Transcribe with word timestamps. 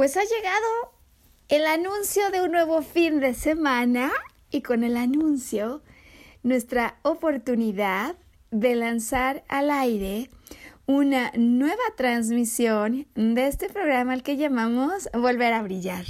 Pues 0.00 0.16
ha 0.16 0.22
llegado 0.22 0.94
el 1.50 1.66
anuncio 1.66 2.30
de 2.30 2.40
un 2.40 2.52
nuevo 2.52 2.80
fin 2.80 3.20
de 3.20 3.34
semana 3.34 4.10
y 4.50 4.62
con 4.62 4.82
el 4.82 4.96
anuncio 4.96 5.82
nuestra 6.42 6.98
oportunidad 7.02 8.16
de 8.50 8.76
lanzar 8.76 9.44
al 9.46 9.70
aire 9.70 10.30
una 10.86 11.32
nueva 11.36 11.82
transmisión 11.98 13.08
de 13.14 13.46
este 13.46 13.68
programa 13.68 14.14
al 14.14 14.22
que 14.22 14.38
llamamos 14.38 15.10
Volver 15.12 15.52
a 15.52 15.62
Brillar. 15.62 16.06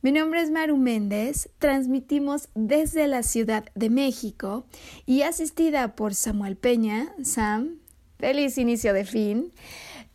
Mi 0.00 0.12
nombre 0.12 0.40
es 0.40 0.52
Maru 0.52 0.76
Méndez, 0.76 1.50
transmitimos 1.58 2.50
desde 2.54 3.08
la 3.08 3.24
Ciudad 3.24 3.64
de 3.74 3.90
México 3.90 4.64
y 5.06 5.22
asistida 5.22 5.96
por 5.96 6.14
Samuel 6.14 6.56
Peña. 6.56 7.12
Sam, 7.24 7.80
feliz 8.20 8.58
inicio 8.58 8.92
de 8.92 9.04
fin. 9.04 9.52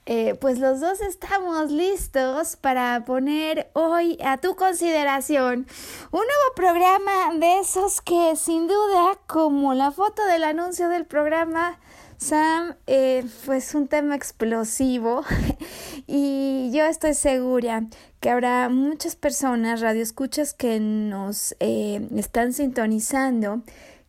Eh, 0.05 0.35
pues 0.41 0.59
los 0.59 0.81
dos 0.81 0.99
estamos 0.99 1.71
listos 1.71 2.57
para 2.57 3.05
poner 3.05 3.69
hoy 3.71 4.17
a 4.21 4.37
tu 4.37 4.55
consideración 4.57 5.65
un 6.11 6.19
nuevo 6.19 6.55
programa 6.57 7.33
de 7.35 7.59
esos 7.59 8.01
que 8.01 8.35
sin 8.35 8.67
duda, 8.67 9.17
como 9.27 9.73
la 9.73 9.91
foto 9.91 10.25
del 10.25 10.43
anuncio 10.43 10.89
del 10.89 11.05
programa, 11.05 11.79
Sam, 12.17 12.75
eh, 12.85 13.25
pues 13.45 13.73
un 13.75 13.87
tema 13.87 14.15
explosivo. 14.15 15.23
Y 16.05 16.69
yo 16.73 16.85
estoy 16.85 17.13
segura 17.13 17.85
que 18.19 18.29
habrá 18.29 18.67
muchas 18.67 19.15
personas, 19.15 19.79
radioescuchas 19.79 20.53
que 20.53 20.79
nos 20.81 21.55
eh, 21.61 22.07
están 22.17 22.51
sintonizando, 22.51 23.61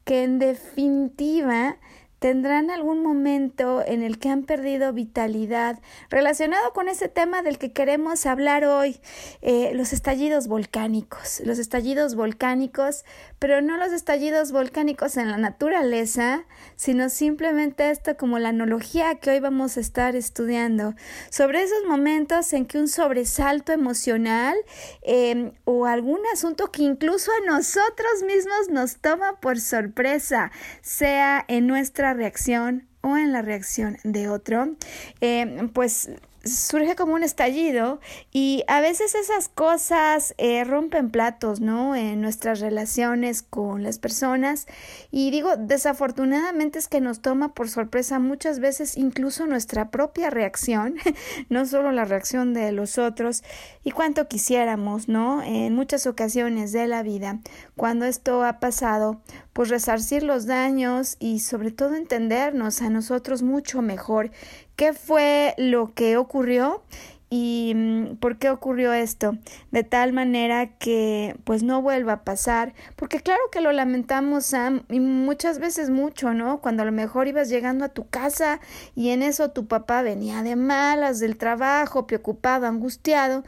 que 0.05 0.25
en 0.25 0.41
definitiva 0.41 1.77
tendrán 2.25 2.71
algún 2.71 3.03
momento 3.03 3.85
en 3.87 4.03
el 4.03 4.19
que 4.19 4.31
han 4.31 4.45
perdido 4.45 4.95
vitalidad 4.95 5.79
relacionado 6.09 6.73
con 6.73 6.89
ese 6.89 7.11
tema 7.11 7.43
del 7.43 7.59
que 7.59 7.75
queremos 7.75 8.25
hablar 8.25 8.65
hoy, 8.65 8.99
eh, 9.43 9.73
los 9.75 9.93
estallidos 9.93 10.47
volcánicos, 10.47 11.43
los 11.45 11.59
estallidos 11.59 12.15
volcánicos, 12.15 13.05
pero 13.45 13.61
no 13.61 13.77
los 13.77 13.93
estallidos 13.93 14.53
volcánicos 14.53 15.19
en 15.19 15.31
la 15.31 15.37
naturaleza, 15.37 16.47
sino 16.77 17.11
simplemente 17.11 17.91
esto 17.91 18.17
como 18.17 18.39
la 18.39 18.49
analogía 18.49 19.17
que 19.17 19.33
hoy 19.33 19.41
vamos 19.41 19.77
a 19.77 19.81
estar 19.81 20.17
estudiando, 20.17 20.95
sobre 21.29 21.63
esos 21.63 21.85
momentos 21.87 22.55
en 22.55 22.65
que 22.65 22.79
un 22.79 22.89
sobresalto 22.89 23.73
emocional 23.73 24.57
em, 25.03 25.53
o 25.65 25.85
algún 25.85 26.21
asunto 26.33 26.73
que 26.73 26.85
incluso 26.85 27.31
a 27.33 27.47
nosotros 27.47 28.23
mismos 28.27 28.71
nos 28.71 28.97
toma 28.97 29.39
por 29.41 29.61
sorpresa, 29.61 30.51
sea 30.81 31.45
en 31.47 31.67
nuestra 31.67 32.15
reacción 32.15 32.89
o 33.03 33.19
en 33.19 33.31
la 33.35 33.43
reacción 33.43 33.99
de 34.05 34.31
otro, 34.31 34.75
eh, 35.21 35.69
pues 35.75 36.09
surge 36.45 36.95
como 36.97 37.15
un 37.15 37.23
estallido 37.23 38.01
y 38.33 38.65
a 38.69 38.81
veces 38.81 39.15
esas 39.15 39.49
cosas 39.49 40.35
eh, 40.39 40.65
rompen 40.65 41.11
platos, 41.11 41.61
¿no? 41.61 41.97
En 41.97 42.21
nuestras 42.21 42.61
relaciones 42.61 43.43
con 43.43 43.83
las 43.83 43.99
personas 43.99 44.67
y 45.11 45.31
digo, 45.31 45.57
desafortunadamente 45.57 46.79
es 46.79 46.89
que 46.89 47.01
nos 47.01 47.21
toma 47.21 47.55
por 47.55 47.69
sorpresa 47.69 48.19
muchas 48.19 48.61
veces 48.61 48.97
incluso 48.97 49.47
nuestra 49.47 49.91
propia 49.91 50.31
reacción, 50.31 50.97
no 51.49 51.67
solo 51.67 51.93
la 51.93 52.05
reacción 52.05 52.55
de 52.55 52.73
los 52.73 52.99
otros 52.99 53.43
y 53.83 53.91
cuánto 53.91 54.29
quisiéramos, 54.29 55.09
¿no? 55.09 55.43
En 55.43 55.75
muchas 55.75 56.07
ocasiones 56.07 56.73
de 56.73 56.87
la 56.87 57.03
vida, 57.03 57.41
cuando 57.77 58.05
esto 58.05 58.45
ha 58.45 58.61
pasado, 58.61 59.21
pues 59.55 59.71
resarcir 59.71 60.23
los 60.23 60.45
daños 60.45 61.17
y 61.19 61.39
sobre 61.39 61.71
todo 61.71 61.95
entendernos 61.95 62.83
a 62.83 62.91
nosotros 62.91 63.43
mucho 63.43 63.81
mejor 63.81 64.31
qué 64.77 64.93
fue 64.93 65.55
lo 65.57 65.95
que 65.95 66.19
ocurrió 66.19 66.83
y 67.31 67.73
mm, 67.75 68.17
por 68.17 68.37
qué 68.39 68.51
ocurrió 68.51 68.93
esto, 68.93 69.37
de 69.71 69.83
tal 69.83 70.13
manera 70.13 70.77
que 70.79 71.37
pues 71.45 71.63
no 71.63 71.83
vuelva 71.83 72.13
a 72.13 72.25
pasar, 72.25 72.75
porque 72.97 73.21
claro 73.21 73.41
que 73.51 73.61
lo 73.61 73.73
lamentamos 73.73 74.47
Sam 74.47 74.83
y 74.89 75.01
muchas 75.01 75.59
veces 75.59 75.91
mucho, 75.91 76.35
¿no? 76.35 76.61
Cuando 76.61 76.83
a 76.83 76.87
lo 76.87 76.93
mejor 76.93 77.27
ibas 77.27 77.49
llegando 77.49 77.85
a 77.85 77.89
tu 77.89 78.07
casa 78.07 78.61
y 78.95 79.11
en 79.11 79.23
eso 79.23 79.51
tu 79.51 79.67
papá 79.67 80.03
venía 80.03 80.43
de 80.43 80.55
malas 80.55 81.19
del 81.19 81.37
trabajo, 81.37 82.07
preocupado, 82.07 82.67
angustiado 82.67 83.43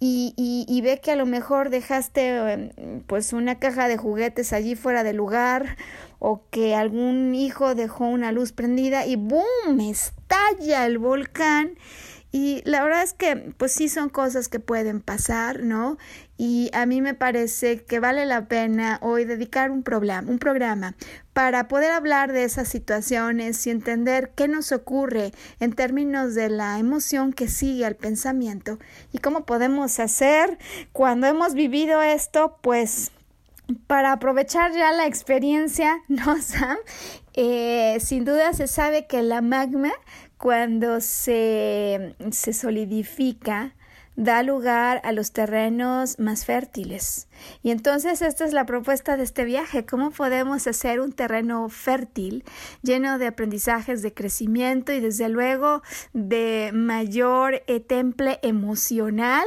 y, 0.00 0.32
y, 0.36 0.64
y, 0.68 0.80
ve 0.80 1.00
que 1.00 1.10
a 1.10 1.16
lo 1.16 1.26
mejor 1.26 1.70
dejaste 1.70 2.52
em, 2.52 3.00
pues 3.06 3.32
una 3.32 3.58
caja 3.58 3.88
de 3.88 3.96
juguetes 3.96 4.52
allí 4.52 4.76
fuera 4.76 5.02
de 5.02 5.12
lugar 5.12 5.76
o 6.20 6.42
que 6.50 6.76
algún 6.76 7.34
hijo 7.34 7.74
dejó 7.74 8.06
una 8.06 8.30
luz 8.30 8.52
prendida 8.52 9.06
y 9.06 9.16
¡boom! 9.16 9.80
estalla 9.80 10.86
el 10.86 10.98
volcán 10.98 11.76
y 12.30 12.62
la 12.64 12.82
verdad 12.82 13.02
es 13.02 13.14
que 13.14 13.54
pues 13.56 13.72
sí 13.72 13.88
son 13.88 14.10
cosas 14.10 14.48
que 14.48 14.60
pueden 14.60 15.00
pasar, 15.00 15.62
¿no? 15.62 15.96
Y 16.36 16.70
a 16.74 16.84
mí 16.84 17.00
me 17.00 17.14
parece 17.14 17.84
que 17.84 18.00
vale 18.00 18.26
la 18.26 18.46
pena 18.46 18.98
hoy 19.02 19.24
dedicar 19.24 19.70
un 19.70 19.82
programa, 19.82 20.30
un 20.30 20.38
programa 20.38 20.94
para 21.32 21.68
poder 21.68 21.90
hablar 21.90 22.32
de 22.32 22.44
esas 22.44 22.68
situaciones 22.68 23.66
y 23.66 23.70
entender 23.70 24.32
qué 24.36 24.46
nos 24.46 24.72
ocurre 24.72 25.32
en 25.58 25.72
términos 25.72 26.34
de 26.34 26.50
la 26.50 26.78
emoción 26.78 27.32
que 27.32 27.48
sigue 27.48 27.86
al 27.86 27.96
pensamiento 27.96 28.78
y 29.12 29.18
cómo 29.18 29.46
podemos 29.46 29.98
hacer 29.98 30.58
cuando 30.92 31.26
hemos 31.26 31.54
vivido 31.54 32.02
esto, 32.02 32.58
pues 32.60 33.10
para 33.86 34.12
aprovechar 34.12 34.72
ya 34.72 34.92
la 34.92 35.06
experiencia, 35.06 36.02
¿no, 36.08 36.40
Sam? 36.42 36.76
Eh, 37.34 37.98
sin 38.00 38.24
duda 38.24 38.52
se 38.52 38.66
sabe 38.66 39.06
que 39.06 39.22
la 39.22 39.40
magma 39.40 39.92
cuando 40.38 41.00
se, 41.00 42.14
se 42.30 42.52
solidifica, 42.52 43.74
da 44.18 44.42
lugar 44.42 45.00
a 45.04 45.12
los 45.12 45.30
terrenos 45.30 46.18
más 46.18 46.44
fértiles. 46.44 47.28
Y 47.62 47.70
entonces 47.70 48.20
esta 48.20 48.44
es 48.44 48.52
la 48.52 48.66
propuesta 48.66 49.16
de 49.16 49.22
este 49.22 49.44
viaje, 49.44 49.86
cómo 49.86 50.10
podemos 50.10 50.66
hacer 50.66 50.98
un 50.98 51.12
terreno 51.12 51.68
fértil, 51.68 52.42
lleno 52.82 53.18
de 53.18 53.28
aprendizajes, 53.28 54.02
de 54.02 54.12
crecimiento 54.12 54.92
y 54.92 54.98
desde 54.98 55.28
luego 55.28 55.82
de 56.14 56.72
mayor 56.74 57.62
eh, 57.68 57.78
temple 57.78 58.40
emocional. 58.42 59.46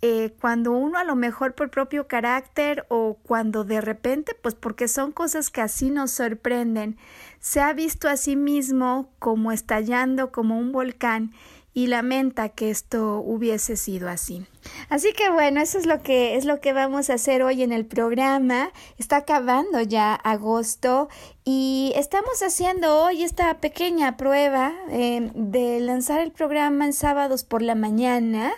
Eh, 0.00 0.32
cuando 0.40 0.70
uno 0.70 0.96
a 0.96 1.02
lo 1.02 1.16
mejor 1.16 1.56
por 1.56 1.70
propio 1.70 2.06
carácter 2.06 2.86
o 2.88 3.18
cuando 3.24 3.64
de 3.64 3.80
repente, 3.80 4.36
pues 4.40 4.54
porque 4.54 4.86
son 4.86 5.10
cosas 5.10 5.50
que 5.50 5.60
así 5.60 5.90
nos 5.90 6.12
sorprenden, 6.12 6.96
se 7.40 7.60
ha 7.60 7.72
visto 7.72 8.08
a 8.08 8.16
sí 8.16 8.36
mismo 8.36 9.10
como 9.18 9.50
estallando 9.50 10.30
como 10.30 10.56
un 10.56 10.70
volcán 10.70 11.32
y 11.78 11.86
lamenta 11.86 12.48
que 12.48 12.70
esto 12.70 13.20
hubiese 13.20 13.76
sido 13.76 14.08
así. 14.08 14.44
Así 14.88 15.12
que 15.12 15.30
bueno, 15.30 15.60
eso 15.60 15.78
es 15.78 15.86
lo 15.86 16.02
que 16.02 16.34
es 16.34 16.44
lo 16.44 16.60
que 16.60 16.72
vamos 16.72 17.08
a 17.08 17.14
hacer 17.14 17.44
hoy 17.44 17.62
en 17.62 17.70
el 17.70 17.86
programa. 17.86 18.72
Está 18.98 19.18
acabando 19.18 19.80
ya 19.80 20.12
agosto 20.12 21.08
y 21.44 21.92
estamos 21.94 22.42
haciendo 22.42 23.04
hoy 23.04 23.22
esta 23.22 23.60
pequeña 23.60 24.16
prueba 24.16 24.72
eh, 24.90 25.30
de 25.36 25.78
lanzar 25.78 26.20
el 26.20 26.32
programa 26.32 26.84
en 26.84 26.92
sábados 26.92 27.44
por 27.44 27.62
la 27.62 27.76
mañana, 27.76 28.50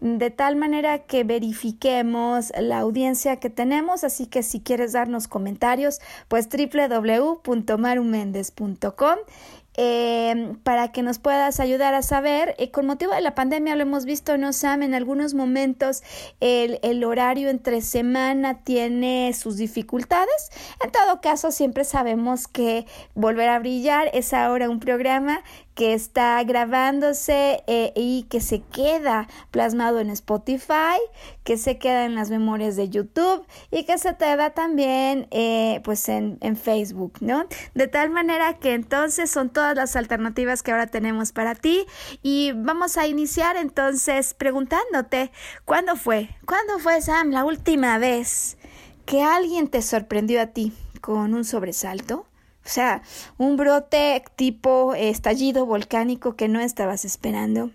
de 0.00 0.30
tal 0.30 0.56
manera 0.56 1.00
que 1.00 1.24
verifiquemos 1.24 2.52
la 2.58 2.78
audiencia 2.78 3.36
que 3.36 3.50
tenemos. 3.50 4.02
Así 4.02 4.24
que 4.26 4.42
si 4.42 4.60
quieres 4.60 4.92
darnos 4.92 5.28
comentarios, 5.28 6.00
pues 6.28 6.48
www.marumendez.com 6.48 9.18
eh, 9.76 10.54
para 10.62 10.92
que 10.92 11.02
nos 11.02 11.18
puedas 11.18 11.60
ayudar 11.60 11.94
a 11.94 12.02
saber. 12.02 12.54
Eh, 12.58 12.70
con 12.70 12.86
motivo 12.86 13.14
de 13.14 13.20
la 13.20 13.34
pandemia 13.34 13.74
lo 13.76 13.82
hemos 13.82 14.04
visto, 14.04 14.36
¿no, 14.36 14.52
Sam? 14.52 14.82
En 14.82 14.94
algunos 14.94 15.34
momentos 15.34 16.02
el, 16.40 16.78
el, 16.82 17.04
horario 17.04 17.48
entre 17.48 17.80
semana 17.80 18.62
tiene 18.64 19.32
sus 19.32 19.56
dificultades. 19.56 20.50
En 20.84 20.90
todo 20.90 21.20
caso, 21.20 21.50
siempre 21.50 21.84
sabemos 21.84 22.48
que 22.48 22.86
Volver 23.14 23.48
a 23.48 23.58
Brillar 23.58 24.10
es 24.12 24.32
ahora 24.32 24.68
un 24.68 24.80
programa 24.80 25.42
que 25.74 25.94
está 25.94 26.42
grabándose 26.44 27.62
eh, 27.66 27.92
y 27.96 28.24
que 28.24 28.40
se 28.40 28.60
queda 28.60 29.28
plasmado 29.50 30.00
en 30.00 30.10
Spotify, 30.10 30.98
que 31.44 31.56
se 31.56 31.78
queda 31.78 32.04
en 32.04 32.14
las 32.14 32.30
memorias 32.30 32.76
de 32.76 32.88
YouTube 32.88 33.46
y 33.70 33.84
que 33.84 33.98
se 33.98 34.12
te 34.12 34.36
da 34.36 34.50
también 34.50 35.28
eh, 35.30 35.80
pues 35.84 36.08
en, 36.08 36.38
en, 36.40 36.56
Facebook, 36.56 37.14
¿no? 37.20 37.46
De 37.74 37.88
tal 37.88 38.10
manera 38.10 38.58
que 38.58 38.74
entonces 38.74 39.30
son 39.30 39.50
todas 39.50 39.74
las 39.74 39.96
alternativas 39.96 40.62
que 40.62 40.72
ahora 40.72 40.86
tenemos 40.86 41.32
para 41.32 41.54
ti 41.54 41.86
y 42.22 42.52
vamos 42.52 42.96
a 42.96 43.06
iniciar 43.06 43.56
entonces 43.56 44.34
preguntándote, 44.34 45.32
¿cuándo 45.64 45.96
fue? 45.96 46.28
¿Cuándo 46.46 46.78
fue, 46.78 47.00
Sam, 47.00 47.30
la 47.30 47.44
última 47.44 47.98
vez 47.98 48.58
que 49.06 49.22
alguien 49.22 49.68
te 49.68 49.82
sorprendió 49.82 50.40
a 50.40 50.46
ti 50.46 50.72
con 51.00 51.34
un 51.34 51.44
sobresalto? 51.44 52.26
O 52.64 52.68
sea, 52.68 53.02
un 53.38 53.56
brote 53.56 54.24
tipo 54.36 54.94
estallido 54.94 55.66
volcánico 55.66 56.36
que 56.36 56.48
no 56.48 56.60
estabas 56.60 57.04
esperando. 57.04 57.70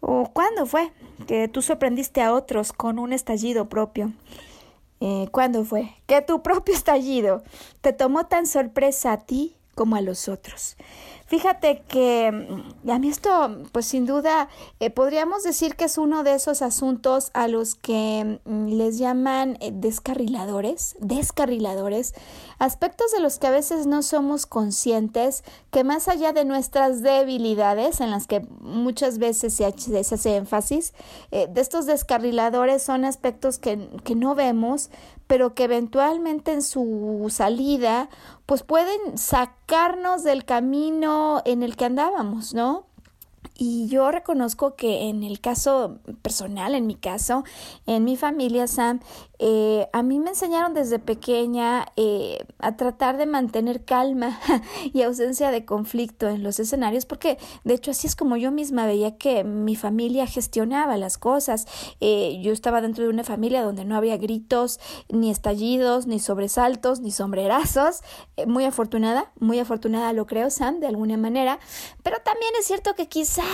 ¿O 0.00 0.30
cuándo 0.32 0.66
fue 0.66 0.92
que 1.26 1.48
tú 1.48 1.62
sorprendiste 1.62 2.20
a 2.20 2.34
otros 2.34 2.72
con 2.72 2.98
un 2.98 3.12
estallido 3.12 3.68
propio? 3.68 4.12
Eh, 5.00 5.28
¿Cuándo 5.30 5.64
fue 5.64 5.94
que 6.06 6.20
tu 6.20 6.42
propio 6.42 6.74
estallido 6.74 7.42
te 7.80 7.92
tomó 7.92 8.26
tan 8.26 8.46
sorpresa 8.46 9.12
a 9.12 9.20
ti 9.20 9.56
como 9.74 9.96
a 9.96 10.02
los 10.02 10.28
otros? 10.28 10.76
Fíjate 11.26 11.82
que 11.88 12.30
mm, 12.30 12.90
a 12.90 12.98
mí 12.98 13.08
esto, 13.08 13.30
pues 13.72 13.86
sin 13.86 14.04
duda, 14.04 14.48
eh, 14.78 14.90
podríamos 14.90 15.42
decir 15.42 15.74
que 15.74 15.86
es 15.86 15.96
uno 15.96 16.22
de 16.22 16.34
esos 16.34 16.60
asuntos 16.60 17.30
a 17.32 17.48
los 17.48 17.74
que 17.74 18.40
mm, 18.44 18.66
les 18.68 18.98
llaman 18.98 19.56
eh, 19.60 19.70
descarriladores, 19.72 20.96
descarriladores, 21.00 22.14
aspectos 22.58 23.10
de 23.12 23.20
los 23.20 23.38
que 23.38 23.46
a 23.46 23.50
veces 23.50 23.86
no 23.86 24.02
somos 24.02 24.44
conscientes, 24.44 25.44
que 25.70 25.82
más 25.82 26.08
allá 26.08 26.34
de 26.34 26.44
nuestras 26.44 27.02
debilidades, 27.02 28.00
en 28.00 28.10
las 28.10 28.26
que 28.26 28.40
muchas 28.60 29.18
veces 29.18 29.54
se, 29.54 29.64
hace 29.64 30.36
énfasis, 30.36 30.92
eh, 31.30 31.46
de 31.48 31.60
estos 31.62 31.86
descarriladores 31.86 32.82
son 32.82 33.06
aspectos 33.06 33.58
que, 33.58 33.88
que 34.04 34.14
no 34.14 34.34
vemos, 34.34 34.90
pero 35.26 35.54
que 35.54 35.64
eventualmente 35.64 36.52
en 36.52 36.62
su 36.62 37.26
salida 37.30 38.08
pues 38.46 38.62
pueden 38.62 39.16
sacarnos 39.16 40.22
del 40.22 40.44
camino 40.44 41.42
en 41.44 41.62
el 41.62 41.76
que 41.76 41.86
andábamos, 41.86 42.54
¿no? 42.54 42.86
Y 43.56 43.86
yo 43.86 44.10
reconozco 44.10 44.74
que 44.74 45.08
en 45.08 45.22
el 45.22 45.40
caso 45.40 45.98
personal, 46.22 46.74
en 46.74 46.86
mi 46.86 46.96
caso, 46.96 47.44
en 47.86 48.02
mi 48.02 48.16
familia, 48.16 48.66
Sam, 48.66 49.00
eh, 49.38 49.88
a 49.92 50.02
mí 50.02 50.20
me 50.20 50.30
enseñaron 50.30 50.74
desde 50.74 50.98
pequeña 50.98 51.86
eh, 51.96 52.38
a 52.58 52.76
tratar 52.76 53.16
de 53.16 53.26
mantener 53.26 53.84
calma 53.84 54.38
y 54.92 55.02
ausencia 55.02 55.50
de 55.50 55.64
conflicto 55.64 56.28
en 56.28 56.42
los 56.42 56.58
escenarios, 56.60 57.06
porque 57.06 57.38
de 57.64 57.74
hecho 57.74 57.90
así 57.90 58.06
es 58.06 58.16
como 58.16 58.36
yo 58.36 58.50
misma 58.50 58.86
veía 58.86 59.16
que 59.16 59.44
mi 59.44 59.76
familia 59.76 60.26
gestionaba 60.26 60.96
las 60.96 61.18
cosas. 61.18 61.66
Eh, 62.00 62.40
yo 62.42 62.52
estaba 62.52 62.80
dentro 62.80 63.04
de 63.04 63.10
una 63.10 63.24
familia 63.24 63.62
donde 63.62 63.84
no 63.84 63.96
había 63.96 64.16
gritos, 64.16 64.80
ni 65.08 65.30
estallidos, 65.30 66.06
ni 66.06 66.18
sobresaltos, 66.18 67.00
ni 67.00 67.10
sombrerazos. 67.10 68.00
muy 68.46 68.64
afortunada, 68.64 69.32
muy 69.38 69.58
afortunada 69.58 70.12
lo 70.12 70.26
creo, 70.26 70.50
Sam, 70.50 70.80
de 70.80 70.86
alguna 70.86 71.16
manera, 71.16 71.58
pero 72.02 72.18
también 72.24 72.52
es 72.58 72.66
cierto 72.66 72.94
que 72.94 73.08
quizá 73.08 73.44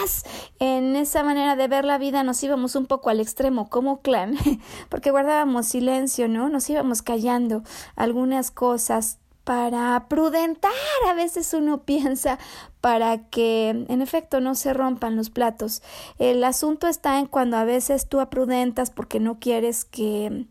en 0.59 0.97
esa 0.97 1.23
manera 1.23 1.56
de 1.56 1.69
ver 1.69 1.85
la 1.85 1.99
vida 1.99 2.23
nos 2.23 2.43
íbamos 2.43 2.75
un 2.77 2.87
poco 2.87 3.11
al 3.11 3.21
extremo 3.21 3.69
como 3.69 4.00
clan, 4.00 4.37
porque 4.88 5.11
guardábamos 5.11 5.69
silencio, 5.70 6.28
¿no? 6.28 6.49
Nos 6.49 6.69
íbamos 6.69 7.02
callando 7.02 7.62
algunas 7.96 8.50
cosas 8.50 9.19
para 9.44 10.06
prudentar, 10.08 10.70
a 11.08 11.14
veces 11.14 11.55
uno 11.55 11.82
piensa, 11.84 12.38
para 12.81 13.28
que 13.28 13.70
en 13.70 14.02
efecto 14.02 14.40
no 14.40 14.55
se 14.55 14.72
rompan 14.72 15.17
los 15.17 15.31
platos. 15.31 15.82
El 16.19 16.44
asunto 16.44 16.87
está 16.87 17.19
en 17.19 17.26
cuando 17.26 17.56
a 17.56 17.64
veces 17.64 18.08
tú 18.08 18.20
aprudentas 18.20 18.90
porque 18.90 19.20
no 19.20 19.38
quieres 19.38 19.84
que 19.84 20.46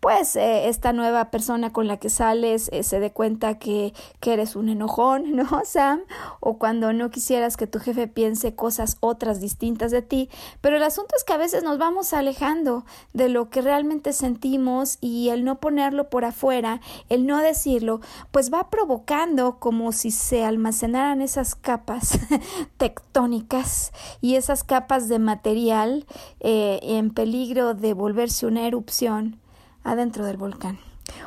pues 0.00 0.34
eh, 0.34 0.68
esta 0.68 0.94
nueva 0.94 1.30
persona 1.30 1.72
con 1.72 1.86
la 1.86 1.98
que 1.98 2.08
sales 2.08 2.70
eh, 2.72 2.82
se 2.82 3.00
dé 3.00 3.12
cuenta 3.12 3.58
que, 3.58 3.92
que, 4.18 4.32
eres 4.32 4.56
un 4.56 4.70
enojón, 4.70 5.36
¿no, 5.36 5.46
Sam? 5.64 6.00
O 6.40 6.58
cuando 6.58 6.92
no 6.94 7.10
quisieras 7.10 7.58
que 7.58 7.66
tu 7.66 7.78
jefe 7.78 8.08
piense 8.08 8.54
cosas 8.54 8.96
otras 9.00 9.40
distintas 9.40 9.90
de 9.90 10.00
ti. 10.00 10.30
Pero 10.62 10.76
el 10.76 10.82
asunto 10.82 11.14
es 11.16 11.24
que 11.24 11.34
a 11.34 11.38
veces 11.38 11.62
nos 11.62 11.78
vamos 11.78 12.14
alejando 12.14 12.84
de 13.12 13.28
lo 13.28 13.50
que 13.50 13.60
realmente 13.60 14.14
sentimos 14.14 14.96
y 15.02 15.28
el 15.28 15.44
no 15.44 15.60
ponerlo 15.60 16.08
por 16.08 16.24
afuera, 16.24 16.80
el 17.10 17.26
no 17.26 17.38
decirlo, 17.38 18.00
pues 18.30 18.52
va 18.52 18.70
provocando 18.70 19.58
como 19.58 19.92
si 19.92 20.10
se 20.10 20.44
almacenaran 20.44 21.20
esas 21.20 21.54
capas 21.54 22.18
tectónicas 22.78 23.92
y 24.22 24.36
esas 24.36 24.64
capas 24.64 25.08
de 25.08 25.18
material 25.18 26.06
eh, 26.40 26.80
en 26.82 27.10
peligro 27.10 27.74
de 27.74 27.92
volverse 27.92 28.46
una 28.46 28.66
erupción 28.66 29.38
adentro 29.84 30.24
del 30.24 30.36
volcán. 30.36 30.78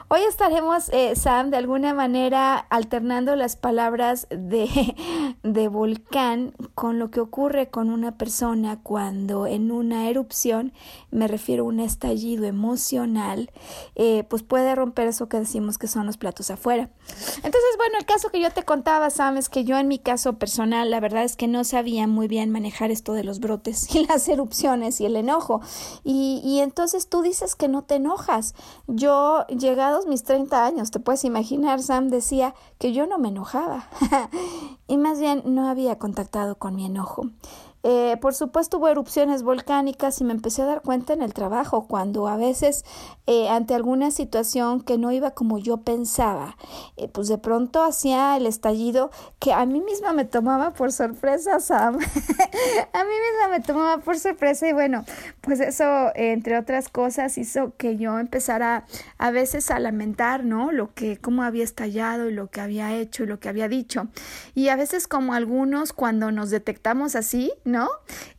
Hoy 0.09 0.21
estaremos, 0.30 0.89
eh, 0.89 1.15
Sam, 1.15 1.50
de 1.50 1.57
alguna 1.57 1.94
manera 1.94 2.57
alternando 2.69 3.35
las 3.35 3.56
palabras 3.56 4.27
de, 4.30 4.95
de 5.44 5.68
volcán 5.68 6.53
con 6.75 7.00
lo 7.00 7.09
que 7.09 7.19
ocurre 7.19 7.69
con 7.69 7.89
una 7.89 8.18
persona 8.18 8.80
cuando 8.83 9.47
en 9.47 9.71
una 9.71 10.09
erupción, 10.09 10.74
me 11.09 11.27
refiero 11.27 11.63
a 11.63 11.68
un 11.68 11.80
estallido 11.80 12.45
emocional, 12.45 13.51
eh, 13.95 14.24
pues 14.30 14.44
puede 14.44 14.75
romper 14.75 15.07
eso 15.07 15.30
que 15.30 15.39
decimos 15.39 15.77
que 15.77 15.88
son 15.88 16.06
los 16.06 16.18
platos 16.18 16.51
afuera. 16.51 16.89
Entonces, 17.38 17.77
bueno, 17.77 17.97
el 17.97 18.06
caso 18.06 18.30
que 18.30 18.39
yo 18.41 18.51
te 18.51 18.63
contaba, 18.63 19.09
Sam, 19.09 19.38
es 19.38 19.50
que 19.50 19.63
yo 19.63 19.77
en 19.77 19.88
mi 19.88 20.00
caso 20.00 20.38
personal, 20.38 20.91
la 20.91 21.00
verdad 21.00 21.24
es 21.24 21.35
que 21.35 21.47
no 21.47 21.63
sabía 21.63 22.07
muy 22.07 22.27
bien 22.27 22.51
manejar 22.51 22.91
esto 22.91 23.13
de 23.13 23.24
los 23.24 23.39
brotes 23.39 23.94
y 23.95 24.06
las 24.06 24.27
erupciones 24.27 25.01
y 25.01 25.06
el 25.06 25.15
enojo. 25.15 25.61
Y, 26.04 26.42
y 26.44 26.59
entonces 26.59 27.09
tú 27.09 27.21
dices 27.21 27.56
que 27.56 27.68
no 27.68 27.83
te 27.83 27.95
enojas. 27.95 28.54
Yo 28.87 29.45
llegados 29.73 30.06
mis 30.06 30.23
30 30.23 30.68
años, 30.68 30.92
te 30.92 30.99
puedes 30.99 31.25
imaginar, 31.25 31.81
Sam 31.81 32.09
decía 32.09 32.53
que 32.77 32.94
yo 32.94 33.07
no 33.07 33.18
me 33.18 33.30
enojaba 33.30 33.87
y 34.87 34.97
más 34.97 35.19
bien 35.19 35.42
no 35.45 35.68
había 35.68 35.97
contactado 35.97 36.59
con 36.59 36.75
mi 36.75 36.85
enojo. 36.85 37.23
Eh, 37.85 38.16
por 38.21 38.33
supuesto 38.33 38.78
hubo 38.78 38.87
erupciones 38.87 39.44
volcánicas 39.44 40.21
y 40.21 40.23
me 40.23 40.31
empecé 40.31 40.61
a 40.61 40.66
dar 40.66 40.81
cuenta 40.81 41.11
en 41.11 41.21
el 41.21 41.33
trabajo 41.33 41.85
cuando 41.85 42.30
a 42.30 42.37
veces 42.37 42.85
eh, 43.28 43.49
ante 43.49 43.75
alguna 43.75 44.09
situación 44.09 44.80
que 44.80 44.97
no 44.97 45.11
iba 45.11 45.31
como 45.31 45.59
yo 45.59 45.78
pensaba, 45.78 46.56
eh, 46.95 47.09
pues 47.09 47.28
de 47.28 47.37
pronto 47.37 47.83
hacía 47.83 48.37
el 48.37 48.45
estallido 48.45 49.11
que 49.40 49.52
a 49.52 49.66
mí 49.66 49.81
misma 49.81 50.13
me 50.13 50.23
tomaba 50.23 50.71
por 50.71 50.94
sorpresa, 50.94 51.59
Sam. 51.59 51.97
a 52.94 53.04
mí 53.04 53.16
misma 53.31 53.47
me 53.52 53.59
tomaba 53.59 54.02
por 54.02 54.18
sorpresa 54.18 54.66
y 54.66 54.71
bueno, 54.71 55.04
pues 55.42 55.59
eso 55.59 55.83
entre 56.16 56.57
otras 56.57 56.87
cosas 56.87 57.37
hizo 57.37 57.75
que 57.75 57.97
yo 57.97 58.18
empezara 58.18 58.85
a 59.18 59.31
veces 59.31 59.71
a 59.71 59.80
lamentar, 59.80 60.45
¿no? 60.45 60.71
Lo 60.71 60.94
que, 60.94 61.18
cómo 61.18 61.44
había 61.44 61.66
estallado 61.66 62.30
y 62.30 62.33
lo 62.33 62.49
que 62.49 62.61
había 62.61 62.95
hecho 62.95 63.23
y 63.23 63.28
lo 63.28 63.42
que 63.42 63.49
había 63.49 63.68
dicho. 63.68 64.07
Y 64.56 64.69
a 64.69 64.78
veces 64.78 65.09
como 65.09 65.33
algunos 65.33 65.92
cuando 65.92 66.31
nos 66.31 66.49
detectamos 66.49 67.18
así, 67.18 67.52
¿no? 67.73 67.89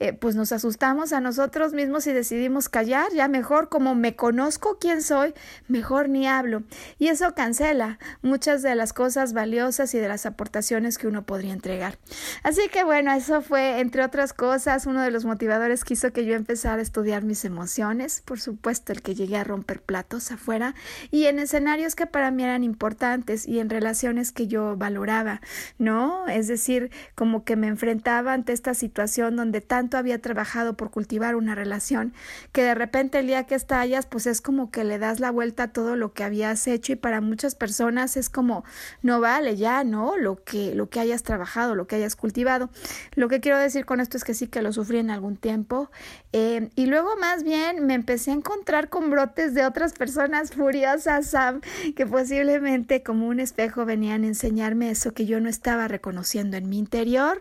Eh, 0.00 0.14
pues 0.14 0.34
nos 0.34 0.52
asustamos 0.52 1.12
a 1.12 1.20
nosotros 1.20 1.74
mismos 1.74 2.06
y 2.06 2.14
decidimos 2.14 2.70
callar, 2.70 3.12
ya 3.12 3.28
mejor 3.28 3.68
como 3.68 3.94
me 3.94 4.16
conozco 4.16 4.78
quién 4.80 5.02
soy, 5.02 5.34
mejor 5.68 6.08
ni 6.08 6.26
hablo. 6.26 6.62
Y 6.98 7.08
eso 7.08 7.34
cancela 7.34 7.98
muchas 8.22 8.62
de 8.62 8.74
las 8.74 8.94
cosas 8.94 9.34
valiosas 9.34 9.94
y 9.94 9.98
de 9.98 10.08
las 10.08 10.24
aportaciones 10.24 10.96
que 10.96 11.06
uno 11.06 11.26
podría 11.26 11.52
entregar. 11.52 11.98
Así 12.42 12.62
que 12.72 12.82
bueno, 12.84 13.12
eso 13.12 13.42
fue, 13.42 13.80
entre 13.80 14.02
otras 14.02 14.32
cosas, 14.32 14.86
uno 14.86 15.02
de 15.02 15.10
los 15.10 15.26
motivadores 15.26 15.84
que 15.84 15.92
hizo 15.92 16.10
que 16.10 16.24
yo 16.24 16.34
empezara 16.34 16.80
este 16.80 16.94
estudiar 16.94 17.24
mis 17.24 17.44
emociones, 17.44 18.22
por 18.24 18.40
supuesto 18.40 18.92
el 18.92 19.02
que 19.02 19.16
llegué 19.16 19.36
a 19.36 19.42
romper 19.42 19.82
platos 19.82 20.30
afuera 20.30 20.76
y 21.10 21.24
en 21.24 21.40
escenarios 21.40 21.96
que 21.96 22.06
para 22.06 22.30
mí 22.30 22.44
eran 22.44 22.62
importantes 22.62 23.48
y 23.48 23.58
en 23.58 23.68
relaciones 23.68 24.30
que 24.30 24.46
yo 24.46 24.76
valoraba, 24.76 25.40
¿no? 25.76 26.28
Es 26.28 26.46
decir, 26.46 26.92
como 27.16 27.42
que 27.42 27.56
me 27.56 27.66
enfrentaba 27.66 28.32
ante 28.32 28.52
esta 28.52 28.74
situación 28.74 29.23
donde 29.30 29.60
tanto 29.60 29.96
había 29.96 30.20
trabajado 30.20 30.76
por 30.76 30.90
cultivar 30.90 31.36
una 31.36 31.54
relación 31.54 32.12
que 32.52 32.62
de 32.62 32.74
repente 32.74 33.18
el 33.18 33.26
día 33.26 33.44
que 33.44 33.54
estallas 33.54 34.06
pues 34.06 34.26
es 34.26 34.40
como 34.40 34.70
que 34.70 34.84
le 34.84 34.98
das 34.98 35.20
la 35.20 35.30
vuelta 35.30 35.64
a 35.64 35.72
todo 35.72 35.96
lo 35.96 36.12
que 36.12 36.24
habías 36.24 36.66
hecho 36.66 36.92
y 36.92 36.96
para 36.96 37.20
muchas 37.20 37.54
personas 37.54 38.16
es 38.16 38.30
como 38.30 38.64
no 39.02 39.20
vale 39.20 39.56
ya, 39.56 39.84
¿no? 39.84 40.16
Lo 40.16 40.42
que 40.42 40.74
lo 40.74 40.88
que 40.88 41.00
hayas 41.00 41.22
trabajado, 41.22 41.74
lo 41.74 41.86
que 41.86 41.96
hayas 41.96 42.16
cultivado. 42.16 42.70
Lo 43.14 43.28
que 43.28 43.40
quiero 43.40 43.58
decir 43.58 43.84
con 43.84 44.00
esto 44.00 44.16
es 44.16 44.24
que 44.24 44.34
sí 44.34 44.46
que 44.46 44.62
lo 44.62 44.72
sufrí 44.72 44.98
en 44.98 45.10
algún 45.10 45.36
tiempo. 45.36 45.90
Eh, 46.36 46.68
y 46.74 46.86
luego 46.86 47.10
más 47.20 47.44
bien 47.44 47.86
me 47.86 47.94
empecé 47.94 48.32
a 48.32 48.34
encontrar 48.34 48.88
con 48.88 49.08
brotes 49.08 49.54
de 49.54 49.64
otras 49.64 49.92
personas 49.92 50.50
furiosas, 50.56 51.28
Sam, 51.28 51.60
que 51.94 52.06
posiblemente 52.06 53.04
como 53.04 53.28
un 53.28 53.38
espejo 53.38 53.84
venían 53.84 54.24
a 54.24 54.26
enseñarme 54.26 54.90
eso 54.90 55.14
que 55.14 55.26
yo 55.26 55.38
no 55.38 55.48
estaba 55.48 55.86
reconociendo 55.86 56.56
en 56.56 56.68
mi 56.68 56.80
interior. 56.80 57.40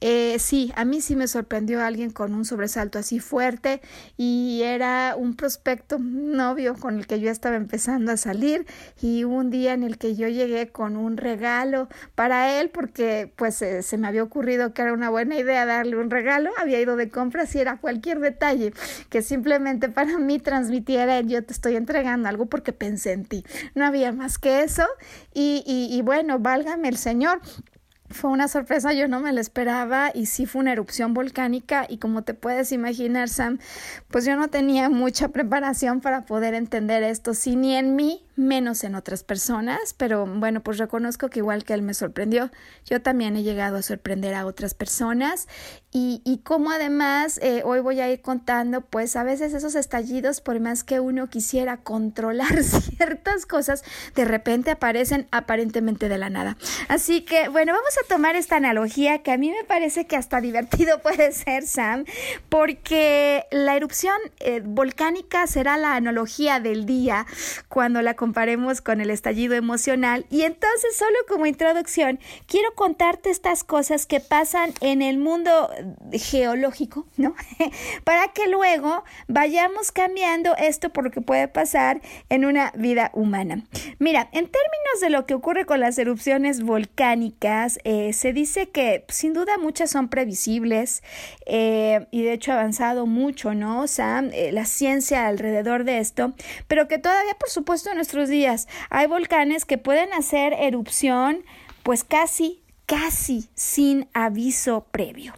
Eh, 0.00 0.38
sí, 0.38 0.72
a 0.76 0.86
mí 0.86 1.02
sí 1.02 1.14
me 1.14 1.28
sorprendió 1.28 1.82
alguien 1.82 2.10
con 2.10 2.32
un 2.32 2.46
sobresalto 2.46 2.98
así 2.98 3.20
fuerte 3.20 3.82
y 4.16 4.62
era 4.64 5.14
un 5.14 5.36
prospecto, 5.36 5.98
novio 5.98 6.74
con 6.74 6.98
el 6.98 7.06
que 7.06 7.20
yo 7.20 7.30
estaba 7.30 7.56
empezando 7.56 8.12
a 8.12 8.16
salir 8.16 8.64
y 9.02 9.24
un 9.24 9.50
día 9.50 9.74
en 9.74 9.82
el 9.82 9.98
que 9.98 10.16
yo 10.16 10.28
llegué 10.28 10.68
con 10.68 10.96
un 10.96 11.18
regalo 11.18 11.88
para 12.14 12.58
él 12.58 12.70
porque 12.70 13.30
pues 13.36 13.60
eh, 13.60 13.82
se 13.82 13.98
me 13.98 14.08
había 14.08 14.22
ocurrido 14.22 14.72
que 14.72 14.80
era 14.80 14.94
una 14.94 15.10
buena 15.10 15.36
idea 15.38 15.66
darle 15.66 15.96
un 15.96 16.08
regalo, 16.08 16.50
había 16.56 16.80
ido 16.80 16.96
de 16.96 17.10
compras 17.10 17.54
y 17.54 17.60
era 17.60 17.76
cualquier 17.76 18.21
detalle 18.22 18.72
que 19.10 19.20
simplemente 19.20 19.90
para 19.90 20.18
mí 20.18 20.38
transmitiera 20.38 21.20
yo 21.20 21.44
te 21.44 21.52
estoy 21.52 21.76
entregando 21.76 22.28
algo 22.28 22.46
porque 22.46 22.72
pensé 22.72 23.12
en 23.12 23.24
ti. 23.24 23.44
No 23.74 23.84
había 23.84 24.12
más 24.12 24.38
que 24.38 24.62
eso 24.62 24.86
y, 25.34 25.62
y, 25.66 26.02
bueno, 26.02 26.38
válgame 26.38 26.88
el 26.88 26.96
Señor. 26.96 27.40
Fue 28.08 28.30
una 28.30 28.46
sorpresa, 28.46 28.92
yo 28.92 29.08
no 29.08 29.20
me 29.20 29.32
lo 29.32 29.40
esperaba 29.40 30.10
y 30.12 30.26
sí 30.26 30.44
fue 30.44 30.60
una 30.60 30.72
erupción 30.72 31.14
volcánica 31.14 31.86
y 31.88 31.96
como 31.96 32.22
te 32.22 32.34
puedes 32.34 32.70
imaginar, 32.70 33.30
Sam, 33.30 33.58
pues 34.08 34.26
yo 34.26 34.36
no 34.36 34.48
tenía 34.48 34.90
mucha 34.90 35.28
preparación 35.28 36.02
para 36.02 36.26
poder 36.26 36.52
entender 36.52 37.02
esto, 37.02 37.32
si 37.32 37.56
ni 37.56 37.74
en 37.74 37.96
mí 37.96 38.22
menos 38.36 38.84
en 38.84 38.94
otras 38.94 39.22
personas, 39.24 39.94
pero 39.96 40.26
bueno, 40.26 40.62
pues 40.62 40.78
reconozco 40.78 41.28
que 41.28 41.40
igual 41.40 41.64
que 41.64 41.74
él 41.74 41.82
me 41.82 41.94
sorprendió, 41.94 42.50
yo 42.86 43.02
también 43.02 43.36
he 43.36 43.42
llegado 43.42 43.76
a 43.76 43.82
sorprender 43.82 44.34
a 44.34 44.46
otras 44.46 44.74
personas 44.74 45.48
y, 45.92 46.22
y 46.24 46.38
como 46.38 46.70
además 46.70 47.38
eh, 47.42 47.62
hoy 47.64 47.80
voy 47.80 48.00
a 48.00 48.10
ir 48.10 48.22
contando, 48.22 48.80
pues 48.80 49.16
a 49.16 49.24
veces 49.24 49.52
esos 49.52 49.74
estallidos, 49.74 50.40
por 50.40 50.58
más 50.60 50.84
que 50.84 51.00
uno 51.00 51.28
quisiera 51.28 51.76
controlar 51.78 52.62
ciertas 52.62 53.44
cosas, 53.44 53.84
de 54.14 54.24
repente 54.24 54.70
aparecen 54.70 55.28
aparentemente 55.30 56.08
de 56.08 56.18
la 56.18 56.30
nada. 56.30 56.56
Así 56.88 57.22
que 57.22 57.48
bueno, 57.48 57.72
vamos 57.72 57.94
a 58.02 58.08
tomar 58.08 58.36
esta 58.36 58.56
analogía 58.56 59.22
que 59.22 59.32
a 59.32 59.38
mí 59.38 59.50
me 59.50 59.64
parece 59.64 60.06
que 60.06 60.16
hasta 60.16 60.40
divertido 60.40 60.98
puede 61.02 61.32
ser, 61.32 61.66
Sam, 61.66 62.04
porque 62.48 63.44
la 63.50 63.76
erupción 63.76 64.16
eh, 64.40 64.62
volcánica 64.64 65.46
será 65.46 65.76
la 65.76 65.94
analogía 65.94 66.60
del 66.60 66.86
día 66.86 67.26
cuando 67.68 68.00
la 68.00 68.14
comparemos 68.22 68.80
con 68.80 69.00
el 69.00 69.10
estallido 69.10 69.56
emocional. 69.56 70.26
Y 70.30 70.42
entonces, 70.42 70.96
solo 70.96 71.16
como 71.26 71.44
introducción, 71.44 72.20
quiero 72.46 72.72
contarte 72.76 73.30
estas 73.30 73.64
cosas 73.64 74.06
que 74.06 74.20
pasan 74.20 74.72
en 74.80 75.02
el 75.02 75.18
mundo 75.18 75.68
geológico, 76.12 77.04
¿no? 77.16 77.34
Para 78.04 78.28
que 78.28 78.46
luego 78.46 79.02
vayamos 79.26 79.90
cambiando 79.90 80.54
esto 80.56 80.90
por 80.90 81.02
lo 81.02 81.10
que 81.10 81.20
puede 81.20 81.48
pasar 81.48 82.00
en 82.28 82.44
una 82.44 82.70
vida 82.76 83.10
humana. 83.12 83.64
Mira, 83.98 84.28
en 84.30 84.44
términos 84.44 85.00
de 85.00 85.10
lo 85.10 85.26
que 85.26 85.34
ocurre 85.34 85.66
con 85.66 85.80
las 85.80 85.98
erupciones 85.98 86.62
volcánicas, 86.62 87.80
eh, 87.82 88.12
se 88.12 88.32
dice 88.32 88.68
que 88.68 89.04
sin 89.08 89.32
duda 89.32 89.58
muchas 89.58 89.90
son 89.90 90.06
previsibles 90.06 91.02
eh, 91.46 92.06
y 92.12 92.22
de 92.22 92.34
hecho 92.34 92.52
ha 92.52 92.60
avanzado 92.60 93.06
mucho, 93.06 93.52
¿no? 93.52 93.80
O 93.80 93.88
sea, 93.88 94.22
eh, 94.32 94.52
la 94.52 94.64
ciencia 94.64 95.26
alrededor 95.26 95.82
de 95.82 95.98
esto, 95.98 96.34
pero 96.68 96.86
que 96.86 96.98
todavía, 96.98 97.34
por 97.34 97.50
supuesto, 97.50 97.90
en 97.90 97.98
días. 98.28 98.68
Hay 98.90 99.06
volcanes 99.06 99.64
que 99.64 99.78
pueden 99.78 100.12
hacer 100.12 100.52
erupción 100.52 101.44
pues 101.82 102.04
casi 102.04 102.61
casi 102.86 103.48
sin 103.54 104.08
aviso 104.12 104.86
previo. 104.90 105.34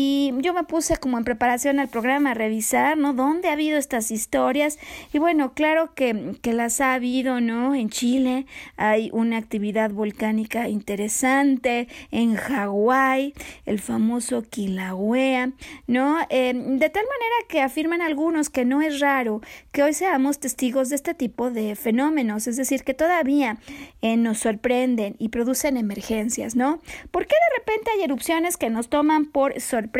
Y 0.00 0.32
yo 0.42 0.54
me 0.54 0.62
puse 0.62 0.96
como 0.96 1.18
en 1.18 1.24
preparación 1.24 1.80
al 1.80 1.88
programa 1.88 2.30
a 2.30 2.34
revisar, 2.34 2.96
¿no? 2.96 3.14
¿Dónde 3.14 3.48
ha 3.48 3.54
habido 3.54 3.78
estas 3.78 4.12
historias? 4.12 4.78
Y 5.12 5.18
bueno, 5.18 5.54
claro 5.54 5.92
que, 5.94 6.36
que 6.40 6.52
las 6.52 6.80
ha 6.80 6.94
habido, 6.94 7.40
¿no? 7.40 7.74
En 7.74 7.90
Chile 7.90 8.46
hay 8.76 9.10
una 9.12 9.38
actividad 9.38 9.90
volcánica 9.90 10.68
interesante, 10.68 11.88
en 12.12 12.36
Hawái, 12.36 13.34
el 13.66 13.80
famoso 13.80 14.42
Kilauea, 14.42 15.50
¿no? 15.88 16.18
Eh, 16.30 16.52
de 16.54 16.90
tal 16.90 17.04
manera 17.04 17.36
que 17.48 17.60
afirman 17.60 18.00
algunos 18.00 18.50
que 18.50 18.64
no 18.64 18.82
es 18.82 19.00
raro 19.00 19.40
que 19.72 19.82
hoy 19.82 19.94
seamos 19.94 20.38
testigos 20.38 20.90
de 20.90 20.94
este 20.94 21.14
tipo 21.14 21.50
de 21.50 21.74
fenómenos, 21.74 22.46
es 22.46 22.56
decir, 22.56 22.84
que 22.84 22.94
todavía 22.94 23.58
eh, 24.00 24.16
nos 24.16 24.38
sorprenden 24.38 25.16
y 25.18 25.30
producen 25.30 25.76
emergencias, 25.76 26.54
¿no? 26.54 26.77
¿Por 27.10 27.26
qué 27.26 27.34
de 27.34 27.58
repente 27.58 27.90
hay 27.90 28.02
erupciones 28.02 28.56
que 28.56 28.70
nos 28.70 28.88
toman 28.88 29.26
por 29.26 29.60
sorpresa? 29.60 29.98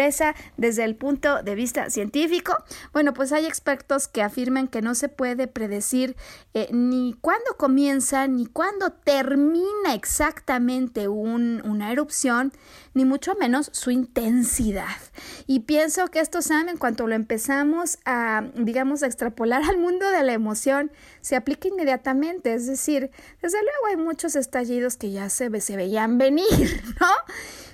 desde 0.57 0.85
el 0.85 0.97
punto 0.97 1.43
de 1.43 1.55
vista 1.55 1.91
científico? 1.91 2.57
Bueno, 2.93 3.15
pues 3.15 3.33
hay 3.33 3.47
expertos 3.47 4.09
que 4.09 4.23
afirman 4.23 4.69
que 4.69 4.83
no 4.83 4.95
se 4.95 5.09
puede 5.09 5.47
predecir 5.47 6.17
eh, 6.55 6.69
ni 6.73 7.15
cuándo 7.21 7.57
comienza 7.57 8.27
ni 8.27 8.47
cuándo 8.47 8.91
termina 8.91 9.95
exactamente 9.95 11.09
una 11.09 11.93
erupción, 11.93 12.53
ni 12.99 13.05
mucho 13.05 13.37
menos 13.37 13.71
su 13.73 13.93
intensidad. 13.93 14.97
Y 15.47 15.61
pienso 15.61 16.09
que 16.09 16.19
esto, 16.19 16.43
Sam, 16.43 16.69
en 16.69 16.77
cuanto 16.77 17.07
lo 17.07 17.15
empezamos 17.15 17.99
a, 18.05 18.43
digamos, 18.57 19.05
a 19.05 19.07
extrapolar 19.07 19.63
al 19.71 19.79
mundo 19.79 20.11
de 20.11 20.25
la 20.25 20.33
emoción, 20.33 20.91
se 21.21 21.37
aplica 21.37 21.69
inmediatamente. 21.69 22.53
Es 22.53 22.67
decir, 22.67 23.13
desde 23.41 23.59
luego 23.63 23.87
hay 23.89 23.97
muchos 23.97 24.35
estallidos 24.35 24.97
que 24.97 25.13
ya 25.13 25.31
se, 25.31 25.61
se 25.61 25.77
veían 25.77 26.19
venir, 26.19 26.45
¿no? 27.01 27.07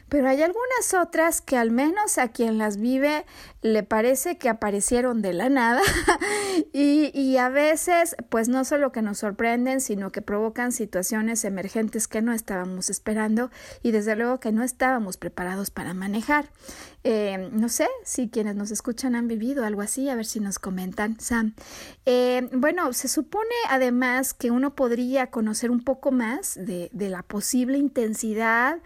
Pero 0.08 0.28
hay 0.28 0.42
algunas 0.42 0.94
otras 0.94 1.40
que 1.40 1.56
al 1.56 1.70
menos 1.70 2.18
a 2.18 2.28
quien 2.28 2.58
las 2.58 2.76
vive 2.76 3.24
le 3.62 3.82
parece 3.82 4.38
que 4.38 4.48
aparecieron 4.48 5.22
de 5.22 5.32
la 5.32 5.48
nada 5.48 5.82
y, 6.72 7.10
y, 7.18 7.36
a 7.38 7.48
veces 7.48 8.16
pues 8.28 8.48
no 8.48 8.64
solo 8.64 8.92
que 8.92 9.02
nos 9.02 9.18
sorprenden 9.18 9.80
sino 9.80 10.12
que 10.12 10.22
provocan 10.22 10.72
situaciones 10.72 11.44
emergentes 11.44 12.08
que 12.08 12.22
no 12.22 12.32
estábamos 12.32 12.90
esperando 12.90 13.50
y 13.82 13.90
desde 13.90 14.16
luego 14.16 14.40
que 14.40 14.52
no 14.52 14.62
estábamos 14.62 15.16
preparados 15.16 15.70
para 15.70 15.94
manejar. 15.94 16.50
Eh, 17.06 17.50
no 17.52 17.68
sé 17.68 17.86
si 18.02 18.30
quienes 18.30 18.56
nos 18.56 18.70
escuchan 18.70 19.14
han 19.14 19.28
vivido 19.28 19.66
algo 19.66 19.82
así, 19.82 20.08
a 20.08 20.14
ver 20.14 20.24
si 20.24 20.40
nos 20.40 20.58
comentan, 20.58 21.20
Sam. 21.20 21.54
Eh, 22.06 22.48
bueno, 22.52 22.94
se 22.94 23.08
supone 23.08 23.54
además 23.68 24.32
que 24.32 24.50
uno 24.50 24.74
podría 24.74 25.30
conocer 25.30 25.70
un 25.70 25.84
poco 25.84 26.12
más 26.12 26.54
de, 26.54 26.88
de 26.92 27.10
la 27.10 27.22
posible 27.22 27.76
intensidad 27.76 28.78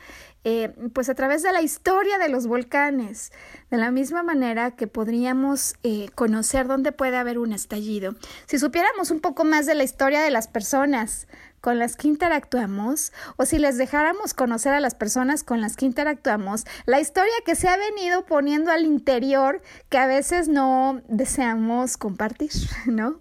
eh, 0.44 0.72
pues 0.94 1.08
a 1.08 1.14
través 1.14 1.42
de 1.42 1.52
la 1.52 1.62
historia 1.62 2.16
de 2.16 2.28
los 2.28 2.46
volcanes, 2.46 3.32
de 3.70 3.76
la 3.76 3.90
misma 3.90 4.22
manera 4.22 4.70
que 4.70 4.86
podríamos 4.86 5.74
conocer 6.14 6.66
dónde 6.66 6.92
puede 6.92 7.16
haber 7.16 7.38
un 7.38 7.52
estallido. 7.52 8.14
Si 8.46 8.58
supiéramos 8.58 9.10
un 9.10 9.20
poco 9.20 9.44
más 9.44 9.66
de 9.66 9.74
la 9.74 9.84
historia 9.84 10.22
de 10.22 10.30
las 10.30 10.48
personas 10.48 11.26
con 11.68 11.78
las 11.78 11.96
que 11.96 12.08
interactuamos, 12.08 13.12
o 13.36 13.44
si 13.44 13.58
les 13.58 13.76
dejáramos 13.76 14.32
conocer 14.32 14.72
a 14.72 14.80
las 14.80 14.94
personas 14.94 15.44
con 15.44 15.60
las 15.60 15.76
que 15.76 15.84
interactuamos, 15.84 16.64
la 16.86 16.98
historia 16.98 17.34
que 17.44 17.56
se 17.56 17.68
ha 17.68 17.76
venido 17.76 18.24
poniendo 18.24 18.70
al 18.70 18.86
interior 18.86 19.60
que 19.90 19.98
a 19.98 20.06
veces 20.06 20.48
no 20.48 21.02
deseamos 21.08 21.98
compartir, 21.98 22.52
¿no? 22.86 23.20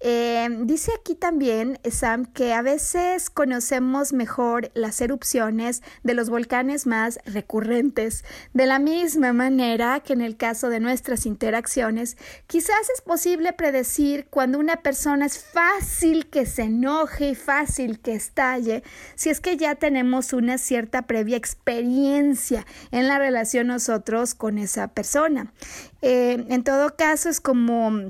Eh, 0.00 0.48
dice 0.60 0.92
aquí 0.98 1.16
también, 1.16 1.80
Sam, 1.90 2.26
que 2.26 2.52
a 2.52 2.62
veces 2.62 3.30
conocemos 3.30 4.12
mejor 4.12 4.70
las 4.74 5.00
erupciones 5.00 5.82
de 6.04 6.14
los 6.14 6.30
volcanes 6.30 6.86
más 6.86 7.18
recurrentes. 7.24 8.24
De 8.54 8.66
la 8.66 8.78
misma 8.78 9.32
manera 9.32 10.00
que 10.00 10.12
en 10.12 10.20
el 10.20 10.36
caso 10.36 10.68
de 10.68 10.78
nuestras 10.78 11.26
interacciones, 11.26 12.16
quizás 12.46 12.88
es 12.94 13.00
posible 13.00 13.52
predecir 13.52 14.26
cuando 14.30 14.58
una 14.58 14.76
persona 14.76 15.26
es 15.26 15.38
fácil 15.38 16.30
que 16.30 16.46
se 16.46 16.62
enoje 16.62 17.30
y 17.30 17.34
fácil 17.34 18.00
que 18.00 18.14
estalle, 18.14 18.84
si 19.16 19.30
es 19.30 19.40
que 19.40 19.56
ya 19.56 19.74
tenemos 19.74 20.32
una 20.32 20.58
cierta 20.58 21.02
previa 21.02 21.36
experiencia 21.36 22.64
en 22.92 23.08
la 23.08 23.18
relación 23.18 23.66
nosotros 23.66 24.34
con 24.34 24.58
esa 24.58 24.88
persona. 24.88 25.52
Eh, 26.02 26.44
en 26.48 26.62
todo 26.62 26.94
caso, 26.96 27.28
es 27.28 27.40
como 27.40 28.08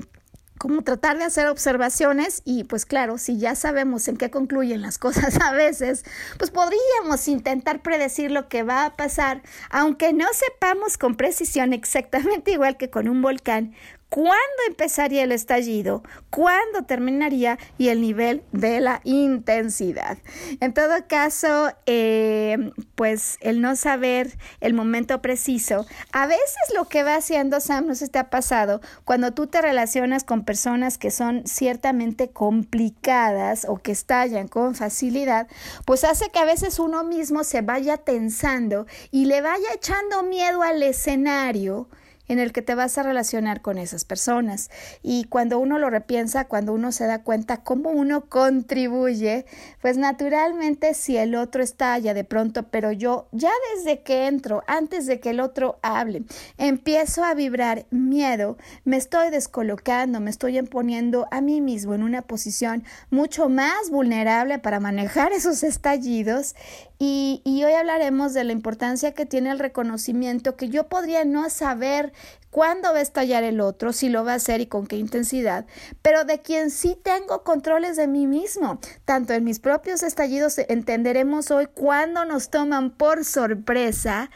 como 0.59 0.83
tratar 0.83 1.17
de 1.17 1.23
hacer 1.23 1.47
observaciones 1.47 2.41
y 2.45 2.65
pues 2.65 2.85
claro, 2.85 3.17
si 3.17 3.39
ya 3.39 3.55
sabemos 3.55 4.07
en 4.07 4.17
qué 4.17 4.29
concluyen 4.29 4.81
las 4.81 4.97
cosas 4.99 5.39
a 5.41 5.51
veces, 5.53 6.03
pues 6.37 6.51
podríamos 6.51 7.27
intentar 7.27 7.81
predecir 7.81 8.29
lo 8.29 8.47
que 8.49 8.61
va 8.61 8.85
a 8.85 8.95
pasar, 8.95 9.41
aunque 9.71 10.13
no 10.13 10.27
sepamos 10.33 10.97
con 10.97 11.15
precisión 11.15 11.73
exactamente 11.73 12.51
igual 12.51 12.77
que 12.77 12.89
con 12.89 13.07
un 13.07 13.21
volcán, 13.21 13.73
cuándo 14.09 14.37
empezaría 14.67 15.23
el 15.23 15.31
estallido, 15.31 16.03
cuándo 16.29 16.83
terminaría 16.83 17.57
y 17.77 17.89
el 17.89 18.01
nivel 18.01 18.43
de 18.51 18.79
la 18.79 19.01
intensidad. 19.03 20.17
En 20.59 20.73
todo 20.73 21.07
caso, 21.07 21.71
eh, 21.85 22.71
pues 22.95 23.37
el 23.41 23.61
no 23.61 23.75
saber 23.75 24.37
el 24.61 24.73
momento 24.73 25.21
preciso, 25.21 25.85
a 26.11 26.25
veces 26.25 26.73
lo 26.75 26.85
que 26.85 27.03
va 27.03 27.15
haciendo 27.15 27.59
Sam, 27.59 27.87
no 27.87 27.95
se 27.95 28.07
te 28.07 28.19
ha 28.19 28.29
pasado, 28.29 28.81
cuando 29.05 29.31
tú 29.31 29.47
te 29.47 29.61
relacionas 29.61 30.23
con 30.23 30.43
personas 30.43 30.97
que 30.97 31.11
son 31.11 31.45
ciertamente 31.45 32.29
complicadas 32.29 33.65
o 33.65 33.77
que 33.77 33.91
estallan 33.91 34.47
con 34.47 34.75
facilidad, 34.75 35.47
pues 35.85 36.03
hace 36.03 36.29
que 36.29 36.39
a 36.39 36.45
veces 36.45 36.79
uno 36.79 37.03
mismo 37.03 37.43
se 37.43 37.61
vaya 37.61 37.97
tensando 37.97 38.87
y 39.11 39.25
le 39.25 39.41
vaya 39.41 39.67
echando 39.73 40.23
miedo 40.23 40.63
al 40.63 40.81
escenario 40.81 41.87
en 42.29 42.39
el 42.39 42.53
que 42.53 42.61
te 42.61 42.75
vas 42.75 42.97
a 42.97 43.03
relacionar 43.03 43.61
con 43.61 43.77
esas 43.77 44.05
personas. 44.05 44.69
Y 45.03 45.25
cuando 45.25 45.59
uno 45.59 45.77
lo 45.79 45.89
repiensa, 45.89 46.45
cuando 46.45 46.73
uno 46.73 46.93
se 46.93 47.05
da 47.07 47.23
cuenta 47.23 47.57
cómo 47.57 47.89
uno 47.89 48.25
contribuye, 48.29 49.45
pues 49.81 49.97
naturalmente 49.97 50.93
si 50.93 51.17
el 51.17 51.35
otro 51.35 51.61
estalla 51.61 52.13
de 52.13 52.23
pronto, 52.23 52.63
pero 52.63 52.91
yo 52.91 53.27
ya 53.31 53.51
desde 53.75 54.01
que 54.01 54.27
entro, 54.27 54.63
antes 54.67 55.07
de 55.07 55.19
que 55.19 55.31
el 55.31 55.39
otro 55.39 55.79
hable, 55.81 56.23
empiezo 56.57 57.23
a 57.23 57.33
vibrar 57.33 57.85
miedo, 57.89 58.57
me 58.85 58.97
estoy 58.97 59.31
descolocando, 59.31 60.19
me 60.19 60.29
estoy 60.29 60.57
imponiendo 60.57 61.27
a 61.31 61.41
mí 61.41 61.61
mismo 61.61 61.95
en 61.95 62.03
una 62.03 62.21
posición 62.21 62.83
mucho 63.09 63.49
más 63.49 63.89
vulnerable 63.89 64.59
para 64.59 64.79
manejar 64.79 65.31
esos 65.33 65.63
estallidos 65.63 66.55
y, 67.01 67.41
y, 67.45 67.63
hoy 67.63 67.71
hablaremos 67.71 68.33
de 68.33 68.43
la 68.43 68.51
importancia 68.51 69.13
que 69.13 69.25
tiene 69.25 69.51
el 69.51 69.59
reconocimiento, 69.59 70.57
que 70.57 70.67
yo 70.67 70.89
podría 70.89 71.23
no 71.23 71.49
saber 71.49 72.11
cuándo 72.49 72.91
va 72.91 72.99
a 72.99 73.01
estallar 73.01 73.43
el 73.43 73.61
otro, 73.61 73.93
si 73.93 74.09
lo 74.09 74.23
va 74.23 74.33
a 74.33 74.35
hacer 74.35 74.61
y 74.61 74.67
con 74.67 74.87
qué 74.87 74.97
intensidad, 74.97 75.65
pero 76.01 76.23
de 76.23 76.41
quien 76.41 76.71
sí 76.71 76.97
tengo 77.01 77.43
controles 77.43 77.97
de 77.97 78.07
mí 78.07 78.27
mismo. 78.27 78.79
Tanto 79.05 79.33
en 79.33 79.43
mis 79.43 79.59
propios 79.59 80.03
estallidos 80.03 80.57
entenderemos 80.57 81.51
hoy 81.51 81.67
cuándo 81.67 82.25
nos 82.25 82.49
toman 82.49 82.91
por 82.91 83.25
sorpresa 83.25 84.29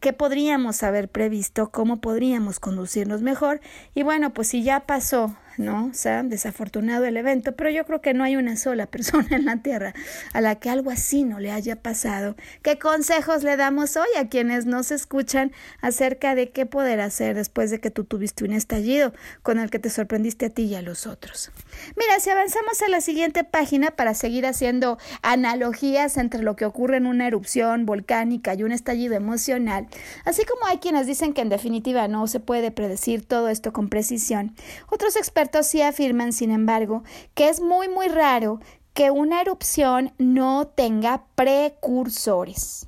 qué 0.00 0.12
podríamos 0.12 0.82
haber 0.82 1.08
previsto, 1.08 1.70
cómo 1.70 2.00
podríamos 2.00 2.58
conducirnos 2.58 3.22
mejor. 3.22 3.60
Y 3.94 4.02
bueno, 4.02 4.34
pues 4.34 4.48
si 4.48 4.64
ya 4.64 4.80
pasó 4.80 5.36
¿no? 5.58 5.86
O 5.86 5.94
sea, 5.94 6.22
desafortunado 6.22 7.04
el 7.04 7.16
evento, 7.16 7.52
pero 7.52 7.70
yo 7.70 7.84
creo 7.84 8.00
que 8.00 8.14
no 8.14 8.24
hay 8.24 8.36
una 8.36 8.56
sola 8.56 8.86
persona 8.92 9.28
en 9.30 9.44
la 9.44 9.58
Tierra 9.58 9.94
a 10.32 10.40
la 10.40 10.56
que 10.56 10.70
algo 10.70 10.90
así 10.90 11.24
no 11.24 11.38
le 11.38 11.50
haya 11.50 11.76
pasado. 11.76 12.36
¿Qué 12.62 12.78
consejos 12.78 13.42
le 13.42 13.56
damos 13.56 13.96
hoy 13.96 14.08
a 14.18 14.28
quienes 14.28 14.66
nos 14.66 14.90
escuchan 14.90 15.52
acerca 15.80 16.34
de 16.34 16.50
qué 16.50 16.66
poder 16.66 17.00
hacer 17.00 17.34
después 17.34 17.70
de 17.70 17.80
que 17.80 17.90
tú 17.90 18.04
tuviste 18.04 18.44
un 18.44 18.52
estallido 18.52 19.12
con 19.42 19.58
el 19.58 19.70
que 19.70 19.78
te 19.78 19.90
sorprendiste 19.90 20.46
a 20.46 20.50
ti 20.50 20.64
y 20.64 20.74
a 20.74 20.82
los 20.82 21.06
otros? 21.06 21.50
Mira, 21.96 22.18
si 22.20 22.30
avanzamos 22.30 22.80
a 22.82 22.88
la 22.88 23.00
siguiente 23.00 23.44
página 23.44 23.90
para 23.90 24.14
seguir 24.14 24.46
haciendo 24.46 24.98
analogías 25.22 26.16
entre 26.16 26.42
lo 26.42 26.56
que 26.56 26.64
ocurre 26.64 26.96
en 26.96 27.06
una 27.06 27.26
erupción 27.26 27.86
volcánica 27.86 28.54
y 28.54 28.62
un 28.62 28.72
estallido 28.72 29.14
emocional, 29.14 29.86
así 30.24 30.44
como 30.44 30.66
hay 30.66 30.78
quienes 30.78 31.06
dicen 31.06 31.32
que 31.34 31.42
en 31.42 31.48
definitiva 31.48 32.08
no 32.08 32.26
se 32.26 32.40
puede 32.40 32.70
predecir 32.70 33.24
todo 33.24 33.48
esto 33.48 33.72
con 33.72 33.88
precisión, 33.88 34.54
otros 34.88 35.16
expertos 35.16 35.41
expertos 35.42 35.66
sí 35.66 35.82
afirman, 35.82 36.32
sin 36.32 36.52
embargo, 36.52 37.02
que 37.34 37.48
es 37.48 37.60
muy, 37.60 37.88
muy 37.88 38.06
raro 38.06 38.60
que 38.94 39.10
una 39.10 39.40
erupción 39.40 40.12
no 40.16 40.68
tenga 40.68 41.24
precursores. 41.34 42.86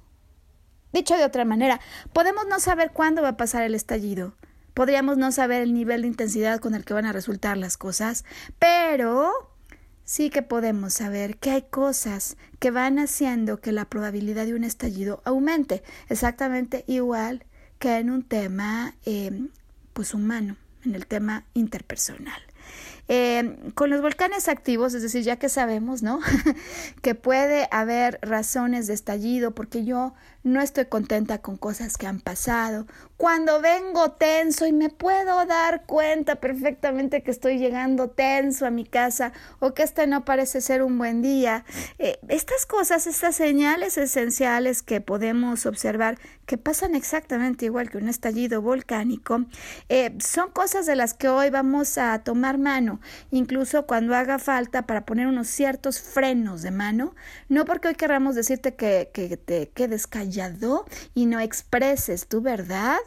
Dicho 0.93 1.17
de 1.17 1.25
otra 1.25 1.45
manera, 1.45 1.81
podemos 2.13 2.47
no 2.47 2.61
saber 2.61 2.93
cuándo 2.93 3.23
va 3.23 3.31
a 3.31 3.37
pasar 3.37 3.65
el 3.65 3.75
estallido, 3.75 4.37
podríamos 4.73 5.17
no 5.17 5.33
saber 5.33 5.63
el 5.63 5.75
nivel 5.75 6.03
de 6.03 6.07
intensidad 6.07 6.61
con 6.61 6.77
el 6.77 6.85
que 6.85 6.95
van 6.95 7.07
a 7.07 7.13
resultar 7.13 7.57
las 7.57 7.77
cosas, 7.77 8.25
pero 8.61 9.33
sí 10.05 10.31
que 10.31 10.43
podemos 10.43 10.95
saber 10.95 11.39
que 11.39 11.51
hay 11.51 11.63
cosas 11.63 12.37
que 12.61 12.71
van 12.71 13.01
haciendo 13.01 13.61
que 13.61 13.73
la 13.73 13.87
probabilidad 13.87 14.47
de 14.47 14.55
un 14.55 14.63
estallido 14.63 15.23
aumente, 15.25 15.83
exactamente 16.09 16.85
igual 16.87 17.47
que 17.81 17.97
en 17.97 18.11
un 18.11 18.23
tema 18.23 18.95
eh, 19.05 19.49
pues 19.93 20.15
humano 20.15 20.57
en 20.85 20.95
el 20.95 21.07
tema 21.07 21.45
interpersonal. 21.55 22.41
Eh, 23.07 23.59
con 23.75 23.91
los 23.91 24.01
volcanes 24.01 24.49
activos, 24.49 24.95
es 24.95 25.03
decir, 25.03 25.23
ya 25.23 25.37
que 25.37 25.51
sabemos, 25.51 26.03
¿no? 26.03 26.21
que 27.03 27.15
puede 27.15 27.69
haber 27.71 28.19
razones 28.23 28.87
de 28.87 28.95
estallido 28.95 29.55
porque 29.55 29.85
yo 29.85 30.15
no 30.45 30.61
estoy 30.61 30.85
contenta 30.85 31.39
con 31.39 31.57
cosas 31.57 31.97
que 31.97 32.07
han 32.07 32.21
pasado, 32.21 32.87
cuando 33.17 33.63
vengo 33.63 34.13
tenso 34.13 34.67
y 34.67 34.73
me 34.73 34.91
puedo 34.91 35.47
dar 35.47 35.87
cuenta 35.87 36.37
perfectamente 36.37 37.23
que 37.23 37.31
estoy 37.31 37.59
llegando 37.59 38.11
tenso 38.11 38.67
a 38.67 38.71
mi 38.71 38.85
casa 38.85 39.33
o 39.59 39.73
que 39.73 39.83
este 39.83 40.07
no 40.07 40.27
parece 40.27 40.61
ser 40.61 40.83
un 40.83 40.99
buen 40.99 41.23
día. 41.23 41.65
Eh, 41.99 42.19
estas 42.29 42.67
cosas, 42.67 43.07
estas 43.07 43.37
señales 43.37 43.97
esenciales 43.97 44.83
que 44.83 45.01
podemos 45.01 45.65
observar 45.65 46.19
que 46.45 46.59
pasan 46.59 46.95
exactamente 46.95 47.65
igual 47.65 47.89
que 47.89 47.97
un 47.97 48.09
estallido 48.09 48.61
volcánico, 48.61 49.47
eh, 49.89 50.15
son 50.19 50.51
cosas 50.51 50.85
de 50.85 50.95
las 50.95 51.15
que 51.15 51.31
hoy 51.31 51.49
vamos 51.49 51.97
a 51.97 52.19
tomar 52.19 52.59
mano, 52.59 53.01
incluso 53.31 53.87
cuando 53.87 54.15
haga 54.15 54.39
falta 54.39 54.83
para 54.83 55.07
poner 55.07 55.27
unos 55.27 55.49
ciertos 55.49 56.01
frenos 56.01 56.61
de 56.61 56.71
mano, 56.71 57.15
no 57.49 57.65
porque 57.65 57.89
hoy 57.89 57.95
querramos 57.95 58.35
decirte 58.35 58.75
que, 58.75 59.09
que 59.15 59.39
te 59.39 59.71
quedes 59.71 60.07
callado 60.07 60.34
y 61.15 61.27
no 61.27 61.41
expreses 61.41 62.27
tu 62.27 62.41
verdad, 62.41 62.99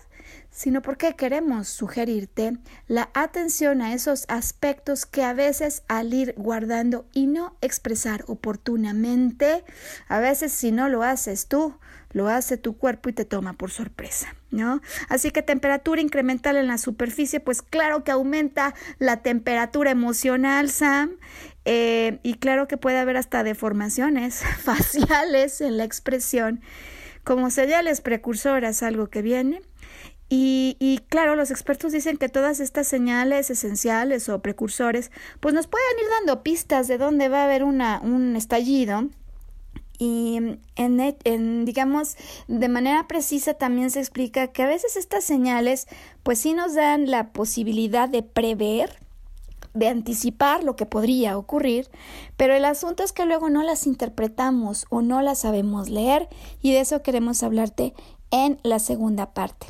sino 0.49 0.81
porque 0.81 1.15
queremos 1.15 1.67
sugerirte 1.67 2.57
la 2.87 3.09
atención 3.13 3.81
a 3.81 3.93
esos 3.93 4.25
aspectos 4.27 5.05
que 5.05 5.23
a 5.23 5.33
veces 5.33 5.83
al 5.87 6.13
ir 6.13 6.33
guardando 6.37 7.05
y 7.13 7.27
no 7.27 7.55
expresar 7.61 8.23
oportunamente, 8.27 9.63
a 10.07 10.19
veces 10.19 10.51
si 10.51 10.71
no 10.71 10.89
lo 10.89 11.03
haces 11.03 11.47
tú, 11.47 11.75
lo 12.11 12.27
hace 12.29 12.57
tu 12.57 12.77
cuerpo 12.77 13.09
y 13.09 13.13
te 13.13 13.25
toma 13.25 13.53
por 13.53 13.69
sorpresa, 13.69 14.35
¿no? 14.49 14.81
Así 15.09 15.31
que 15.31 15.41
temperatura 15.41 16.01
incremental 16.01 16.55
en 16.55 16.67
la 16.67 16.77
superficie, 16.77 17.39
pues 17.39 17.61
claro 17.61 18.03
que 18.03 18.11
aumenta 18.11 18.73
la 18.97 19.17
temperatura 19.17 19.91
emocional, 19.91 20.69
Sam, 20.69 21.17
eh, 21.65 22.19
y 22.23 22.35
claro 22.35 22.67
que 22.67 22.77
puede 22.77 22.97
haber 22.97 23.17
hasta 23.17 23.43
deformaciones 23.43 24.41
faciales 24.63 25.59
en 25.59 25.77
la 25.77 25.83
expresión 25.83 26.61
como 27.27 27.49
señales 27.49 27.99
precursoras, 27.99 28.83
algo 28.83 29.07
que 29.07 29.21
viene, 29.21 29.61
y, 30.29 30.77
y, 30.79 30.99
claro, 31.09 31.35
los 31.35 31.51
expertos 31.51 31.91
dicen 31.91 32.15
que 32.15 32.29
todas 32.29 32.61
estas 32.61 32.87
señales 32.87 33.49
esenciales 33.49 34.29
o 34.29 34.41
precursores, 34.41 35.11
pues 35.41 35.53
nos 35.53 35.67
pueden 35.67 35.99
ir 35.99 36.05
dando 36.19 36.41
pistas 36.41 36.87
de 36.87 36.97
dónde 36.97 37.27
va 37.27 37.41
a 37.41 37.45
haber 37.45 37.65
una, 37.65 37.99
un 38.01 38.37
estallido. 38.37 39.09
Y 39.99 40.37
en, 40.37 41.17
en, 41.23 41.65
digamos, 41.65 42.15
de 42.47 42.69
manera 42.69 43.07
precisa 43.07 43.55
también 43.55 43.89
se 43.89 43.99
explica 43.99 44.47
que 44.47 44.63
a 44.63 44.67
veces 44.67 44.95
estas 44.95 45.25
señales, 45.25 45.87
pues 46.23 46.39
sí 46.39 46.53
nos 46.53 46.75
dan 46.75 47.11
la 47.11 47.33
posibilidad 47.33 48.07
de 48.07 48.23
prever, 48.23 48.99
de 49.73 49.87
anticipar 49.87 50.63
lo 50.63 50.75
que 50.75 50.85
podría 50.85 51.37
ocurrir, 51.37 51.89
pero 52.35 52.55
el 52.55 52.65
asunto 52.65 53.03
es 53.03 53.13
que 53.13 53.25
luego 53.25 53.49
no 53.49 53.63
las 53.63 53.87
interpretamos 53.87 54.85
o 54.89 55.01
no 55.01 55.21
las 55.21 55.39
sabemos 55.39 55.89
leer 55.89 56.29
y 56.61 56.71
de 56.71 56.81
eso 56.81 57.01
queremos 57.01 57.43
hablarte 57.43 57.93
en 58.31 58.59
la 58.63 58.79
segunda 58.79 59.33
parte. 59.33 59.67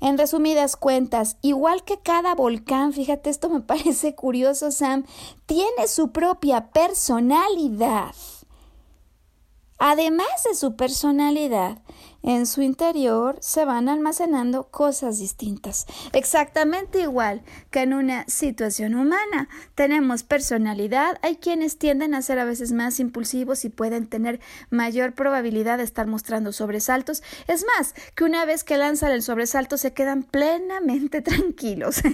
En 0.00 0.18
resumidas 0.18 0.76
cuentas, 0.76 1.38
igual 1.40 1.84
que 1.84 1.98
cada 1.98 2.34
volcán, 2.34 2.92
fíjate, 2.92 3.30
esto 3.30 3.48
me 3.48 3.60
parece 3.62 4.14
curioso, 4.14 4.70
Sam, 4.70 5.04
tiene 5.46 5.88
su 5.88 6.12
propia 6.12 6.70
personalidad. 6.70 8.14
Además 9.78 10.26
de 10.48 10.54
su 10.54 10.76
personalidad, 10.76 11.82
en 12.24 12.46
su 12.46 12.62
interior 12.62 13.36
se 13.40 13.64
van 13.64 13.88
almacenando 13.88 14.64
cosas 14.64 15.18
distintas, 15.18 15.86
exactamente 16.12 17.02
igual 17.02 17.42
que 17.70 17.82
en 17.82 17.92
una 17.92 18.24
situación 18.28 18.94
humana. 18.94 19.48
Tenemos 19.74 20.22
personalidad, 20.22 21.18
hay 21.22 21.36
quienes 21.36 21.78
tienden 21.78 22.14
a 22.14 22.22
ser 22.22 22.38
a 22.38 22.44
veces 22.44 22.72
más 22.72 22.98
impulsivos 22.98 23.64
y 23.64 23.68
pueden 23.68 24.06
tener 24.06 24.40
mayor 24.70 25.12
probabilidad 25.12 25.78
de 25.78 25.84
estar 25.84 26.06
mostrando 26.06 26.52
sobresaltos. 26.52 27.22
Es 27.46 27.64
más, 27.76 27.94
que 28.14 28.24
una 28.24 28.44
vez 28.46 28.64
que 28.64 28.78
lanzan 28.78 29.12
el 29.12 29.22
sobresalto 29.22 29.76
se 29.76 29.92
quedan 29.92 30.22
plenamente 30.22 31.20
tranquilos. 31.22 32.00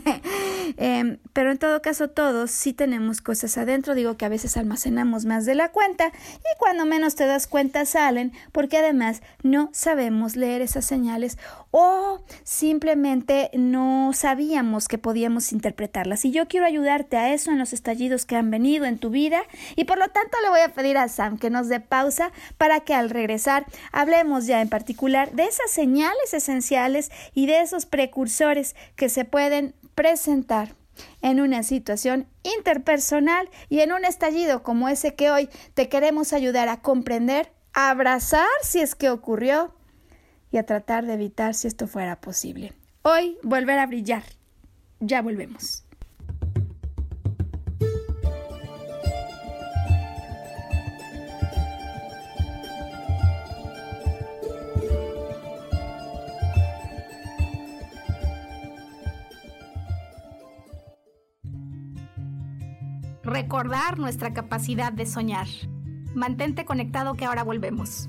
Em, 0.77 1.18
pero 1.33 1.51
en 1.51 1.59
todo 1.59 1.83
caso 1.83 2.11
todos 2.11 2.51
sí 2.51 2.73
tenemos 2.73 3.20
cosas 3.20 3.59
adentro, 3.59 3.94
digo 3.94 4.16
que 4.16 4.25
a 4.25 4.29
veces 4.29 4.57
almacenamos 4.57 5.25
más 5.25 5.44
de 5.44 5.57
la 5.57 5.73
cuenta 5.73 6.09
y 6.09 6.59
cuando 6.59 6.87
menos 6.87 7.16
te 7.16 7.27
das 7.27 7.49
cuenta 7.49 7.85
salen 7.87 8.33
porque 8.53 8.79
además 8.79 9.20
no 9.42 9.70
sabemos 10.01 10.35
leer 10.35 10.63
esas 10.63 10.87
señales 10.87 11.37
o 11.73 12.25
simplemente 12.43 13.51
no 13.53 14.13
sabíamos 14.15 14.89
que 14.89 14.97
podíamos 14.97 15.53
interpretarlas. 15.53 16.25
Y 16.25 16.31
yo 16.31 16.49
quiero 16.49 16.65
ayudarte 16.65 17.19
a 17.19 17.35
eso 17.35 17.51
en 17.51 17.59
los 17.59 17.75
estallidos 17.75 18.25
que 18.25 18.35
han 18.35 18.51
venido 18.51 18.87
en 18.87 18.97
tu 18.97 19.11
vida 19.11 19.43
y 19.77 19.85
por 19.85 19.99
lo 19.99 20.09
tanto 20.09 20.39
le 20.43 20.49
voy 20.49 20.61
a 20.61 20.73
pedir 20.73 20.97
a 20.97 21.07
Sam 21.09 21.37
que 21.37 21.51
nos 21.51 21.69
dé 21.69 21.81
pausa 21.81 22.33
para 22.57 22.81
que 22.81 22.95
al 22.95 23.11
regresar 23.11 23.67
hablemos 23.93 24.47
ya 24.47 24.63
en 24.63 24.71
particular 24.71 25.33
de 25.33 25.45
esas 25.45 25.71
señales 25.71 26.33
esenciales 26.33 27.11
y 27.35 27.45
de 27.45 27.61
esos 27.61 27.85
precursores 27.85 28.75
que 28.97 29.11
se 29.11 29.27
pueden 29.27 29.75
presentar 29.95 30.77
en 31.21 31.43
una 31.43 31.63
situación 31.63 32.27
interpersonal 32.43 33.51
y 33.69 33.81
en 33.81 33.93
un 33.93 34.07
estallido 34.07 34.63
como 34.63 34.89
ese 34.89 35.15
que 35.15 35.31
hoy 35.31 35.51
te 35.75 35.91
queremos 35.91 36.33
ayudar 36.33 36.71
a 36.71 36.81
comprender, 36.81 37.53
a 37.75 37.91
abrazar 37.91 38.49
si 38.63 38.81
es 38.81 38.95
que 38.95 39.11
ocurrió 39.11 39.75
y 40.51 40.59
a 40.59 40.67
tratar 40.67 41.07
de 41.07 41.15
evitar 41.15 41.55
si 41.55 41.69
esto 41.69 41.87
fuera 41.87 42.21
posible. 42.21 42.73
Hoy 43.03 43.39
volver 43.43 43.79
a 43.79 43.87
brillar. 43.87 44.23
Ya 45.01 45.23
volvemos. 45.23 45.85
recordar 63.31 63.99
nuestra 63.99 64.33
capacidad 64.33 64.93
de 64.93 65.07
soñar. 65.07 65.47
Mantente 66.15 66.65
conectado 66.65 67.15
que 67.15 67.25
ahora 67.25 67.45
volvemos. 67.45 68.09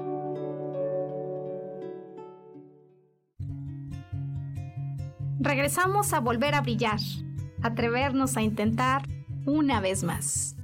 Regresamos 5.43 6.13
a 6.13 6.19
volver 6.19 6.53
a 6.53 6.61
brillar, 6.61 6.99
atrevernos 7.63 8.37
a 8.37 8.43
intentar 8.43 9.07
una 9.47 9.81
vez 9.81 10.03
más. 10.03 10.55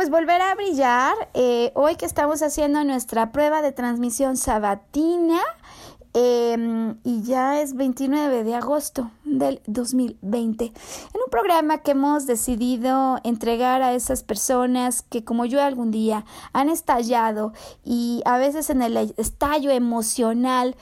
pues 0.00 0.08
volver 0.08 0.40
a 0.40 0.54
brillar. 0.54 1.14
Eh, 1.34 1.72
hoy 1.74 1.96
que 1.96 2.06
estamos 2.06 2.40
haciendo 2.42 2.84
nuestra 2.84 3.32
prueba 3.32 3.60
de 3.60 3.70
transmisión 3.70 4.38
sabatina. 4.38 5.40
Em, 6.12 6.96
y 7.04 7.22
ya 7.22 7.60
es 7.60 7.74
29 7.74 8.42
de 8.42 8.56
agosto 8.56 9.12
del 9.24 9.62
2020. 9.66 10.64
En 10.64 10.72
un 11.24 11.30
programa 11.30 11.78
que 11.78 11.92
hemos 11.92 12.26
decidido 12.26 13.18
entregar 13.22 13.82
a 13.82 13.94
esas 13.94 14.24
personas 14.24 15.02
que 15.02 15.22
como 15.22 15.44
yo 15.44 15.62
algún 15.62 15.92
día 15.92 16.24
han 16.52 16.68
estallado 16.68 17.52
y 17.84 18.22
a 18.24 18.38
veces 18.38 18.70
en 18.70 18.82
el 18.82 18.96
estallo 19.18 19.70
emocional 19.70 20.76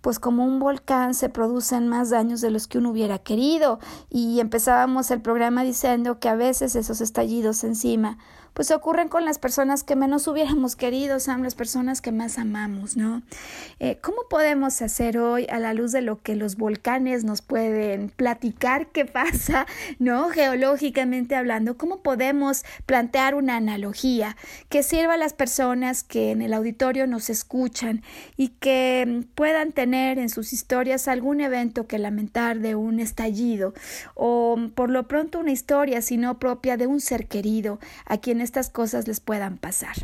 pues 0.00 0.18
como 0.18 0.44
un 0.44 0.60
volcán 0.60 1.14
se 1.14 1.28
producen 1.28 1.88
más 1.88 2.10
daños 2.10 2.40
de 2.40 2.50
los 2.50 2.66
que 2.66 2.78
uno 2.78 2.90
hubiera 2.90 3.18
querido 3.18 3.80
y 4.08 4.40
empezábamos 4.40 5.10
el 5.10 5.20
programa 5.20 5.64
diciendo 5.64 6.20
que 6.20 6.28
a 6.28 6.36
veces 6.36 6.76
esos 6.76 7.00
estallidos 7.00 7.64
encima 7.64 8.18
pues 8.54 8.70
ocurren 8.70 9.08
con 9.08 9.24
las 9.24 9.38
personas 9.38 9.84
que 9.84 9.96
menos 9.96 10.26
hubiéramos 10.28 10.76
querido, 10.76 11.20
son 11.20 11.42
las 11.42 11.54
personas 11.54 12.00
que 12.00 12.12
más 12.12 12.38
amamos, 12.38 12.96
¿no? 12.96 13.22
Eh, 13.78 13.98
¿Cómo 14.00 14.18
podemos 14.28 14.82
hacer 14.82 15.18
hoy, 15.18 15.46
a 15.50 15.58
la 15.58 15.74
luz 15.74 15.92
de 15.92 16.02
lo 16.02 16.20
que 16.20 16.36
los 16.36 16.56
volcanes 16.56 17.24
nos 17.24 17.42
pueden 17.42 18.10
platicar 18.10 18.88
qué 18.88 19.04
pasa, 19.04 19.66
¿no? 19.98 20.28
Geológicamente 20.30 21.36
hablando, 21.36 21.76
¿cómo 21.76 22.02
podemos 22.02 22.64
plantear 22.86 23.34
una 23.34 23.56
analogía 23.56 24.36
que 24.68 24.82
sirva 24.82 25.14
a 25.14 25.16
las 25.16 25.32
personas 25.32 26.02
que 26.02 26.30
en 26.30 26.42
el 26.42 26.52
auditorio 26.54 27.06
nos 27.06 27.30
escuchan 27.30 28.02
y 28.36 28.48
que 28.48 29.24
puedan 29.34 29.72
tener 29.72 30.18
en 30.18 30.28
sus 30.28 30.52
historias 30.52 31.08
algún 31.08 31.40
evento 31.40 31.86
que 31.86 31.98
lamentar 31.98 32.60
de 32.60 32.74
un 32.74 33.00
estallido 33.00 33.74
o 34.14 34.56
por 34.74 34.90
lo 34.90 35.06
pronto 35.08 35.38
una 35.38 35.52
historia, 35.52 36.02
sino 36.02 36.38
propia 36.38 36.76
de 36.76 36.86
un 36.86 37.00
ser 37.00 37.26
querido 37.26 37.78
a 38.06 38.18
quien 38.18 38.39
estas 38.40 38.70
cosas 38.70 39.06
les 39.06 39.20
puedan 39.20 39.58
pasar. 39.58 39.94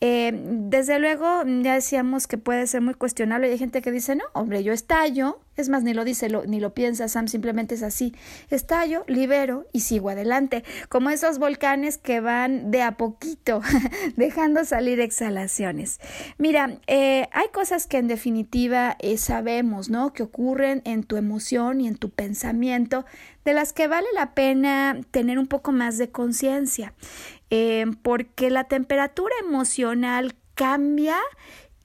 Eh, 0.00 0.32
desde 0.34 0.98
luego, 0.98 1.42
ya 1.44 1.74
decíamos 1.74 2.26
que 2.26 2.38
puede 2.38 2.66
ser 2.66 2.80
muy 2.80 2.94
cuestionable. 2.94 3.50
Hay 3.50 3.58
gente 3.58 3.82
que 3.82 3.90
dice, 3.90 4.16
no, 4.16 4.24
hombre, 4.34 4.62
yo 4.62 4.72
estallo, 4.72 5.40
es 5.58 5.68
más, 5.68 5.82
ni 5.82 5.92
lo 5.92 6.04
dice 6.04 6.28
ni 6.46 6.60
lo 6.60 6.72
piensa 6.72 7.08
Sam, 7.08 7.26
simplemente 7.26 7.74
es 7.74 7.82
así. 7.82 8.14
Estallo, 8.48 9.04
libero 9.08 9.66
y 9.72 9.80
sigo 9.80 10.08
adelante. 10.08 10.62
Como 10.88 11.10
esos 11.10 11.38
volcanes 11.38 11.98
que 11.98 12.20
van 12.20 12.70
de 12.70 12.82
a 12.82 12.92
poquito, 12.92 13.60
dejando 14.16 14.64
salir 14.64 15.00
exhalaciones. 15.00 15.98
Mira, 16.38 16.78
eh, 16.86 17.28
hay 17.32 17.48
cosas 17.52 17.88
que 17.88 17.98
en 17.98 18.06
definitiva 18.06 18.96
eh, 19.00 19.18
sabemos, 19.18 19.90
¿no? 19.90 20.12
Que 20.12 20.22
ocurren 20.22 20.80
en 20.84 21.02
tu 21.02 21.16
emoción 21.16 21.80
y 21.80 21.88
en 21.88 21.96
tu 21.96 22.10
pensamiento, 22.10 23.04
de 23.44 23.54
las 23.54 23.72
que 23.72 23.88
vale 23.88 24.06
la 24.14 24.34
pena 24.34 25.00
tener 25.10 25.38
un 25.38 25.46
poco 25.48 25.72
más 25.72 25.98
de 25.98 26.10
conciencia. 26.10 26.92
Eh, 27.50 27.86
porque 28.02 28.50
la 28.50 28.64
temperatura 28.64 29.34
emocional 29.42 30.34
cambia 30.54 31.16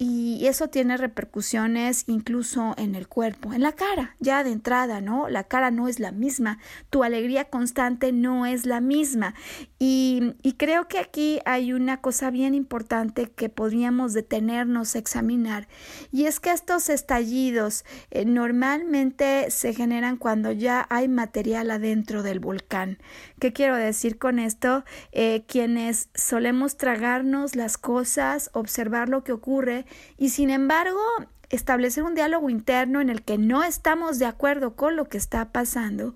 y 0.05 0.47
eso 0.47 0.67
tiene 0.67 0.97
repercusiones 0.97 2.03
incluso 2.07 2.73
en 2.77 2.95
el 2.95 3.07
cuerpo, 3.07 3.53
en 3.53 3.61
la 3.61 3.71
cara, 3.71 4.15
ya 4.19 4.43
de 4.43 4.51
entrada, 4.51 5.01
¿no? 5.01 5.29
La 5.29 5.45
cara 5.45 5.71
no 5.71 5.87
es 5.87 5.99
la 5.99 6.11
misma, 6.11 6.57
tu 6.89 7.03
alegría 7.03 7.45
constante 7.45 8.11
no 8.11 8.45
es 8.45 8.65
la 8.65 8.81
misma. 8.81 9.33
Y, 9.79 10.33
creo 10.57 10.87
que 10.87 10.99
aquí 10.99 11.39
hay 11.45 11.73
una 11.73 11.99
cosa 12.01 12.31
bien 12.31 12.53
importante 12.53 13.29
que 13.31 13.49
podríamos 13.49 14.13
detenernos 14.13 14.95
a 14.95 14.99
examinar, 14.99 15.67
y 16.11 16.25
es 16.25 16.39
que 16.39 16.51
estos 16.51 16.89
estallidos 16.89 17.85
eh, 18.11 18.25
normalmente 18.25 19.51
se 19.51 19.73
generan 19.73 20.17
cuando 20.17 20.51
ya 20.51 20.85
hay 20.89 21.07
material 21.07 21.71
adentro 21.71 22.23
del 22.23 22.39
volcán. 22.39 22.97
¿Qué 23.43 23.51
quiero 23.51 23.75
decir 23.75 24.17
con 24.17 24.39
esto? 24.39 24.85
Eh, 25.11 25.43
quienes 25.49 26.07
solemos 26.15 26.77
tragarnos 26.77 27.57
las 27.57 27.77
cosas, 27.77 28.49
observar 28.53 29.09
lo 29.09 29.25
que 29.25 29.33
ocurre, 29.33 29.85
y 30.17 30.29
sin 30.29 30.49
embargo 30.49 31.01
establecer 31.49 32.05
un 32.05 32.15
diálogo 32.15 32.49
interno 32.49 33.01
en 33.01 33.09
el 33.09 33.21
que 33.21 33.37
no 33.37 33.65
estamos 33.65 34.17
de 34.17 34.27
acuerdo 34.27 34.77
con 34.77 34.95
lo 34.95 35.09
que 35.09 35.17
está 35.17 35.51
pasando, 35.51 36.15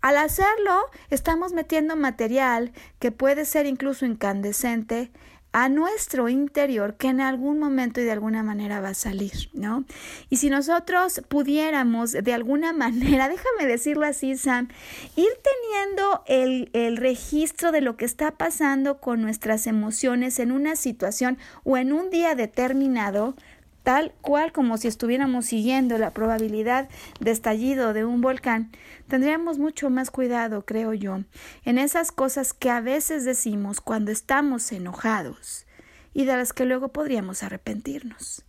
al 0.00 0.16
hacerlo 0.16 0.80
estamos 1.10 1.52
metiendo 1.52 1.94
material 1.94 2.72
que 3.00 3.12
puede 3.12 3.44
ser 3.44 3.66
incluso 3.66 4.06
incandescente 4.06 5.10
a 5.52 5.68
nuestro 5.68 6.28
interior 6.28 6.94
que 6.94 7.08
en 7.08 7.20
algún 7.20 7.58
momento 7.58 8.00
y 8.00 8.04
de 8.04 8.12
alguna 8.12 8.42
manera 8.42 8.80
va 8.80 8.90
a 8.90 8.94
salir, 8.94 9.50
¿no? 9.52 9.84
Y 10.30 10.38
si 10.38 10.48
nosotros 10.48 11.22
pudiéramos 11.28 12.12
de 12.12 12.32
alguna 12.32 12.72
manera, 12.72 13.28
déjame 13.28 13.66
decirlo 13.66 14.06
así, 14.06 14.36
Sam, 14.36 14.68
ir 15.16 15.30
teniendo 15.42 16.22
el, 16.26 16.70
el 16.72 16.96
registro 16.96 17.70
de 17.72 17.82
lo 17.82 17.96
que 17.96 18.04
está 18.04 18.32
pasando 18.32 18.98
con 18.98 19.20
nuestras 19.20 19.66
emociones 19.66 20.38
en 20.38 20.52
una 20.52 20.76
situación 20.76 21.38
o 21.64 21.76
en 21.76 21.92
un 21.92 22.10
día 22.10 22.34
determinado, 22.34 23.34
tal 23.82 24.12
cual 24.20 24.52
como 24.52 24.76
si 24.78 24.88
estuviéramos 24.88 25.46
siguiendo 25.46 25.98
la 25.98 26.12
probabilidad 26.12 26.88
de 27.20 27.30
estallido 27.30 27.92
de 27.92 28.04
un 28.04 28.20
volcán, 28.20 28.70
tendríamos 29.08 29.58
mucho 29.58 29.90
más 29.90 30.10
cuidado, 30.10 30.64
creo 30.64 30.92
yo, 30.94 31.20
en 31.64 31.78
esas 31.78 32.12
cosas 32.12 32.52
que 32.52 32.70
a 32.70 32.80
veces 32.80 33.24
decimos 33.24 33.80
cuando 33.80 34.10
estamos 34.10 34.70
enojados 34.72 35.66
y 36.14 36.24
de 36.24 36.36
las 36.36 36.52
que 36.52 36.64
luego 36.64 36.88
podríamos 36.88 37.42
arrepentirnos. 37.42 38.44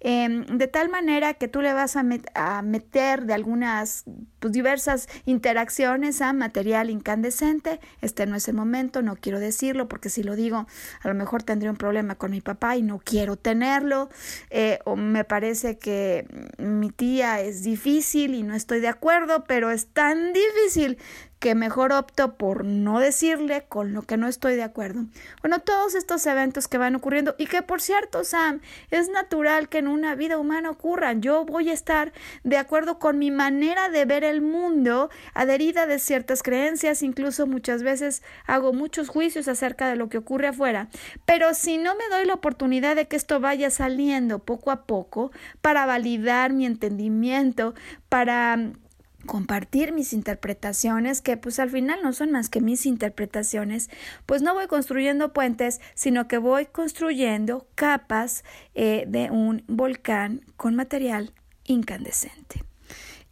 Em, 0.00 0.44
de 0.46 0.66
tal 0.68 0.88
manera 0.88 1.34
que 1.34 1.48
tú 1.48 1.60
le 1.60 1.72
vas 1.72 1.96
a, 1.96 2.02
meter 2.62 3.24
de 3.24 3.34
algunas 3.34 4.04
pues, 4.40 4.52
diversas 4.52 5.08
interacciones 5.24 6.20
a 6.20 6.32
material 6.32 6.90
incandescente. 6.90 7.80
Este 8.00 8.26
no 8.26 8.36
es 8.36 8.48
el 8.48 8.54
momento, 8.54 9.02
no 9.02 9.16
quiero 9.16 9.40
decirlo 9.40 9.88
porque 9.88 10.08
si 10.10 10.22
lo 10.22 10.36
digo 10.36 10.66
a 11.02 11.08
lo 11.08 11.14
mejor 11.14 11.42
tendría 11.42 11.70
un 11.70 11.76
problema 11.76 12.14
con 12.14 12.30
mi 12.30 12.40
papá 12.40 12.76
y 12.76 12.82
no 12.82 12.98
quiero 12.98 13.36
tenerlo. 13.36 14.08
Eh, 14.50 14.78
o 14.84 14.96
me 14.96 15.24
parece 15.24 15.78
que 15.78 16.26
mi 16.58 16.90
tía 16.90 17.40
es 17.40 17.62
difícil 17.62 18.34
y 18.34 18.42
no 18.42 18.54
estoy 18.54 18.80
de 18.80 18.88
acuerdo, 18.88 19.44
pero 19.44 19.70
es 19.70 19.86
tan 19.88 20.32
difícil 20.32 20.98
que 21.38 21.54
mejor 21.54 21.92
opto 21.92 22.34
por 22.34 22.64
no 22.64 22.98
decirle 22.98 23.64
con 23.68 23.92
lo 23.92 24.02
que 24.02 24.16
no 24.16 24.26
estoy 24.26 24.56
de 24.56 24.62
acuerdo. 24.62 25.04
Bueno, 25.40 25.60
todos 25.60 25.94
estos 25.94 26.26
eventos 26.26 26.68
que 26.68 26.78
van 26.78 26.96
ocurriendo 26.96 27.34
y 27.38 27.46
que 27.46 27.62
por 27.62 27.80
cierto, 27.80 28.24
Sam, 28.24 28.60
es 28.90 29.08
natural 29.08 29.68
que 29.68 29.78
en 29.78 29.88
una 29.88 30.14
vida 30.14 30.38
humana 30.38 30.70
ocurran. 30.70 31.22
Yo 31.22 31.44
voy 31.44 31.70
a 31.70 31.74
estar 31.74 32.12
de 32.42 32.56
acuerdo 32.56 32.98
con 32.98 33.18
mi 33.18 33.30
manera 33.30 33.88
de 33.88 34.04
ver 34.04 34.24
el 34.24 34.40
mundo, 34.40 35.10
adherida 35.34 35.86
de 35.86 35.98
ciertas 35.98 36.42
creencias, 36.42 37.02
incluso 37.02 37.46
muchas 37.46 37.82
veces 37.82 38.22
hago 38.46 38.72
muchos 38.72 39.08
juicios 39.08 39.48
acerca 39.48 39.88
de 39.88 39.96
lo 39.96 40.08
que 40.08 40.18
ocurre 40.18 40.48
afuera. 40.48 40.88
Pero 41.24 41.54
si 41.54 41.78
no 41.78 41.94
me 41.94 42.08
doy 42.10 42.26
la 42.26 42.34
oportunidad 42.34 42.96
de 42.96 43.06
que 43.06 43.16
esto 43.16 43.40
vaya 43.40 43.70
saliendo 43.70 44.40
poco 44.40 44.70
a 44.70 44.86
poco 44.86 45.30
para 45.60 45.86
validar 45.86 46.52
mi 46.52 46.66
entendimiento, 46.66 47.74
para 48.08 48.72
compartir 49.26 49.92
mis 49.92 50.12
interpretaciones, 50.12 51.20
que 51.20 51.36
pues 51.36 51.58
al 51.58 51.70
final 51.70 52.00
no 52.02 52.12
son 52.12 52.30
más 52.30 52.48
que 52.48 52.60
mis 52.60 52.86
interpretaciones, 52.86 53.90
pues 54.26 54.42
no 54.42 54.54
voy 54.54 54.66
construyendo 54.66 55.32
puentes, 55.32 55.80
sino 55.94 56.28
que 56.28 56.38
voy 56.38 56.66
construyendo 56.66 57.66
capas 57.74 58.44
eh, 58.74 59.04
de 59.08 59.30
un 59.30 59.64
volcán 59.66 60.42
con 60.56 60.76
material 60.76 61.32
incandescente. 61.64 62.67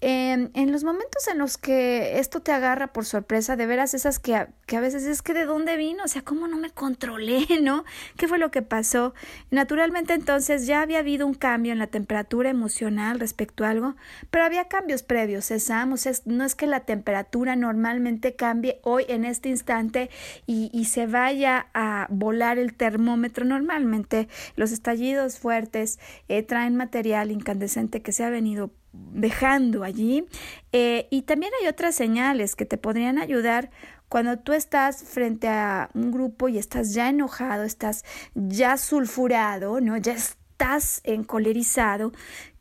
En 0.03 0.73
los 0.73 0.85
momentos 0.85 1.27
en 1.27 1.39
los 1.39 1.57
que 1.57 2.19
esto 2.19 2.41
te 2.41 2.53
agarra 2.53 2.93
por 2.93 3.07
sorpresa, 3.07 3.57
de 3.57 3.67
veras 3.67 3.95
esas 3.95 4.19
que 4.19 4.35
a, 4.35 4.51
que 4.67 4.77
a 4.77 4.81
veces 4.81 5.05
es 5.05 5.23
que 5.23 5.33
de 5.33 5.47
dónde 5.47 5.79
vino, 5.79 6.05
o 6.05 6.09
sea, 6.09 6.21
cómo 6.21 6.49
no 6.49 6.59
me 6.59 6.71
controlé, 6.71 7.47
¿no? 7.63 7.85
¿Qué 8.19 8.29
fue 8.29 8.39
lo 8.39 8.51
que 8.51 8.61
pasó? 8.61 9.15
Naturalmente 9.51 10.13
entonces 10.13 10.67
ya 10.67 10.83
había 10.83 10.99
habido 10.99 11.27
un 11.27 11.33
cambio 11.33 11.73
en 11.73 11.79
la 11.79 11.87
temperatura 11.87 12.51
emocional 12.51 13.21
respecto 13.21 13.65
a 13.65 13.71
algo, 13.71 13.97
pero 14.31 14.45
había 14.45 14.69
cambios 14.69 15.03
previos, 15.03 15.51
esa, 15.51 15.87
o 15.91 15.97
sea, 15.97 16.13
no 16.27 16.45
es 16.45 16.55
que 16.55 16.67
la 16.67 16.81
temperatura 16.81 17.57
normalmente 17.57 18.35
cambie 18.35 18.81
hoy 18.83 19.07
en 19.09 19.25
este 19.25 19.49
instante 19.49 20.11
y, 20.47 20.71
y 20.75 20.87
se 20.87 21.07
vaya 21.07 21.69
a 21.73 22.07
volar 22.11 22.59
el 22.59 22.75
termómetro. 22.75 23.45
Normalmente 23.47 24.29
los 24.57 24.73
estallidos 24.73 25.39
fuertes 25.39 25.99
eh, 26.29 26.43
traen 26.43 26.77
material 26.77 27.31
incandescente 27.31 28.03
que 28.03 28.13
se 28.13 28.25
ha 28.25 28.31
venido 28.31 28.71
dejando 29.13 29.85
allí. 29.85 30.27
Eh, 30.73 31.09
y 31.11 31.23
también 31.23 31.53
hay 31.61 31.69
otras 31.69 31.95
señales 31.95 32.57
que 32.57 32.67
te 32.67 32.79
podrían 32.79 33.19
ayudar 33.19 33.71
cuando 34.09 34.39
tú 34.39 34.53
estás 34.53 35.03
frente 35.03 35.49
a 35.49 35.91
un 35.95 36.13
grupo 36.13 36.49
y 36.49 36.59
estás 36.59 36.95
ya 36.95 37.09
enojado, 37.09 37.65
estás 37.65 38.05
ya 38.35 38.77
sulfurado, 38.77 39.81
¿no? 39.81 39.97
Ya 39.97 40.13
estás 40.13 41.01
encolerizado, 41.05 42.13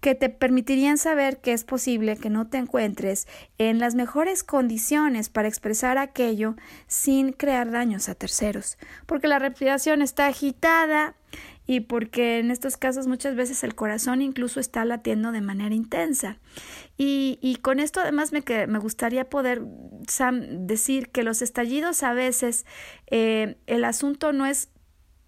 que 0.02 0.16
te 0.16 0.30
permitirían 0.30 0.98
saber 0.98 1.40
que 1.40 1.54
es 1.54 1.64
posible 1.64 2.18
que 2.18 2.30
no 2.30 2.48
te 2.48 2.58
encuentres 2.58 3.28
en 3.58 3.80
las 3.80 3.96
mejores 3.96 4.44
condiciones 4.44 5.30
para 5.30 5.48
expresar 5.48 5.98
aquello 5.98 6.56
sin 6.88 7.32
crear 7.32 7.72
daños 7.72 8.10
a 8.10 8.16
terceros, 8.16 8.78
porque 9.06 9.28
la 9.28 9.40
respiración 9.40 10.02
está 10.02 10.28
agitada, 10.28 11.16
y 11.68 11.82
porque 11.82 12.40
en 12.40 12.52
estos 12.52 12.78
casos 12.78 13.08
muchas 13.08 13.36
veces 13.36 13.64
el 13.64 13.76
corazón 13.76 14.22
incluso 14.22 14.60
está 14.60 14.86
latiendo 14.86 15.32
de 15.32 15.42
manera 15.42 15.74
intensa. 15.74 16.38
Y, 16.98 17.40
y 17.42 17.58
con 17.58 17.80
esto 17.80 18.00
además 18.00 18.32
me, 18.32 18.44
que, 18.44 18.68
me 18.68 18.80
gustaría 18.80 19.30
poder 19.30 19.62
decir 19.62 21.10
que 21.10 21.24
los 21.24 21.42
estallidos 21.42 22.04
a 22.04 22.14
veces 22.14 22.66
eh, 23.08 23.58
el 23.68 23.84
asunto 23.84 24.32
no 24.32 24.46
es 24.46 24.70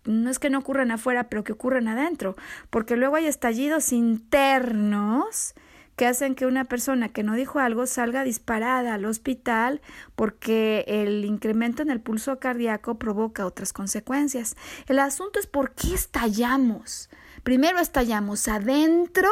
no 0.05 0.29
es 0.29 0.39
que 0.39 0.49
no 0.49 0.59
ocurran 0.59 0.89
afuera, 0.91 1.27
pero 1.27 1.43
que 1.43 1.51
ocurran 1.51 1.89
adentro, 1.89 2.37
porque 2.69 2.95
luego 2.95 3.17
hay 3.17 3.25
estallidos 3.25 3.91
internos 3.91 5.53
que 5.97 6.05
hacen 6.05 6.35
que 6.35 6.45
una 6.45 6.63
persona 6.63 7.09
que 7.09 7.23
no 7.23 7.33
dijo 7.33 7.59
algo 7.59 7.87
salga 7.87 8.23
disparada 8.23 8.93
al 8.93 9.03
hospital 9.05 9.81
porque 10.15 10.85
el 10.87 11.25
incremento 11.25 11.81
en 11.81 11.89
el 11.89 11.99
pulso 11.99 12.39
cardíaco 12.39 12.99
provoca 12.99 13.47
otras 13.47 13.73
consecuencias. 13.73 14.55
El 14.87 14.99
asunto 14.99 15.39
es 15.39 15.47
por 15.47 15.71
qué 15.71 15.95
estallamos. 15.95 17.09
Primero 17.43 17.79
estallamos 17.79 18.47
adentro 18.47 19.29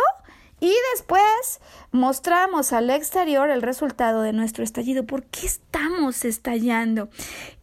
y 0.66 0.74
después 0.96 1.62
mostramos 1.92 2.74
al 2.74 2.90
exterior 2.90 3.52
el 3.52 3.62
resultado 3.62 4.24
de 4.24 4.34
nuestro 4.34 4.64
estallido. 4.64 5.06
¿Por 5.06 5.24
qué 5.26 5.46
estamos 5.46 6.26
estallando? 6.26 7.08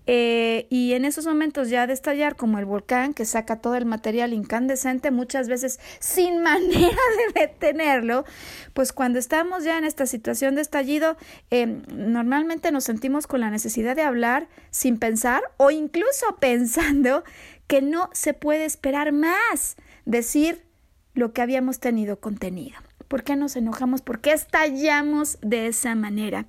Eh, 0.07 0.69
y 0.71 0.93
en 0.93 1.05
esos 1.05 1.27
momentos 1.27 1.69
ya 1.69 1.89
de 1.89 1.95
estallar, 1.95 2.37
como 2.37 2.61
el 2.61 2.65
volcán 2.65 3.13
que 3.13 3.25
saca 3.25 3.61
todo 3.61 3.75
el 3.75 3.87
material 3.87 4.33
incandescente, 4.33 5.11
muchas 5.11 5.49
veces 5.49 5.81
sin 5.99 6.43
manera 6.45 6.97
de 7.35 7.41
detenerlo, 7.41 8.25
pues 8.73 8.93
cuando 8.93 9.19
estamos 9.19 9.65
ya 9.65 9.79
en 9.79 9.85
esta 9.85 10.07
situación 10.07 10.55
de 10.55 10.63
estallido, 10.63 11.17
em, 11.51 11.83
normalmente 11.93 12.71
nos 12.71 12.85
sentimos 12.85 13.27
con 13.27 13.41
la 13.41 13.51
necesidad 13.51 13.97
de 13.97 14.03
hablar 14.03 14.47
sin 14.71 15.01
pensar 15.01 15.43
o 15.57 15.73
incluso 15.73 16.37
pensando 16.41 17.25
que 17.67 17.83
no 17.83 18.11
se 18.13 18.33
puede 18.33 18.65
esperar 18.65 19.11
más 19.11 19.75
decir 20.05 20.63
lo 21.15 21.33
que 21.33 21.43
habíamos 21.43 21.79
tenido 21.79 22.21
contenido. 22.21 22.79
¿Por 23.13 23.25
qué 23.25 23.37
nos 23.37 23.57
enojamos? 23.57 24.01
¿Por 24.01 24.23
qué 24.23 24.33
estallamos 24.33 25.37
de 25.43 25.67
esa 25.67 25.95
manera? 25.95 26.47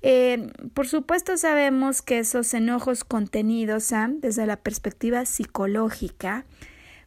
Eh, 0.00 0.52
por 0.72 0.86
supuesto 0.86 1.36
sabemos 1.36 2.02
que 2.02 2.20
esos 2.20 2.54
enojos 2.54 3.02
contenidos, 3.02 3.92
desde 4.18 4.46
la 4.46 4.54
perspectiva 4.58 5.26
psicológica, 5.26 6.46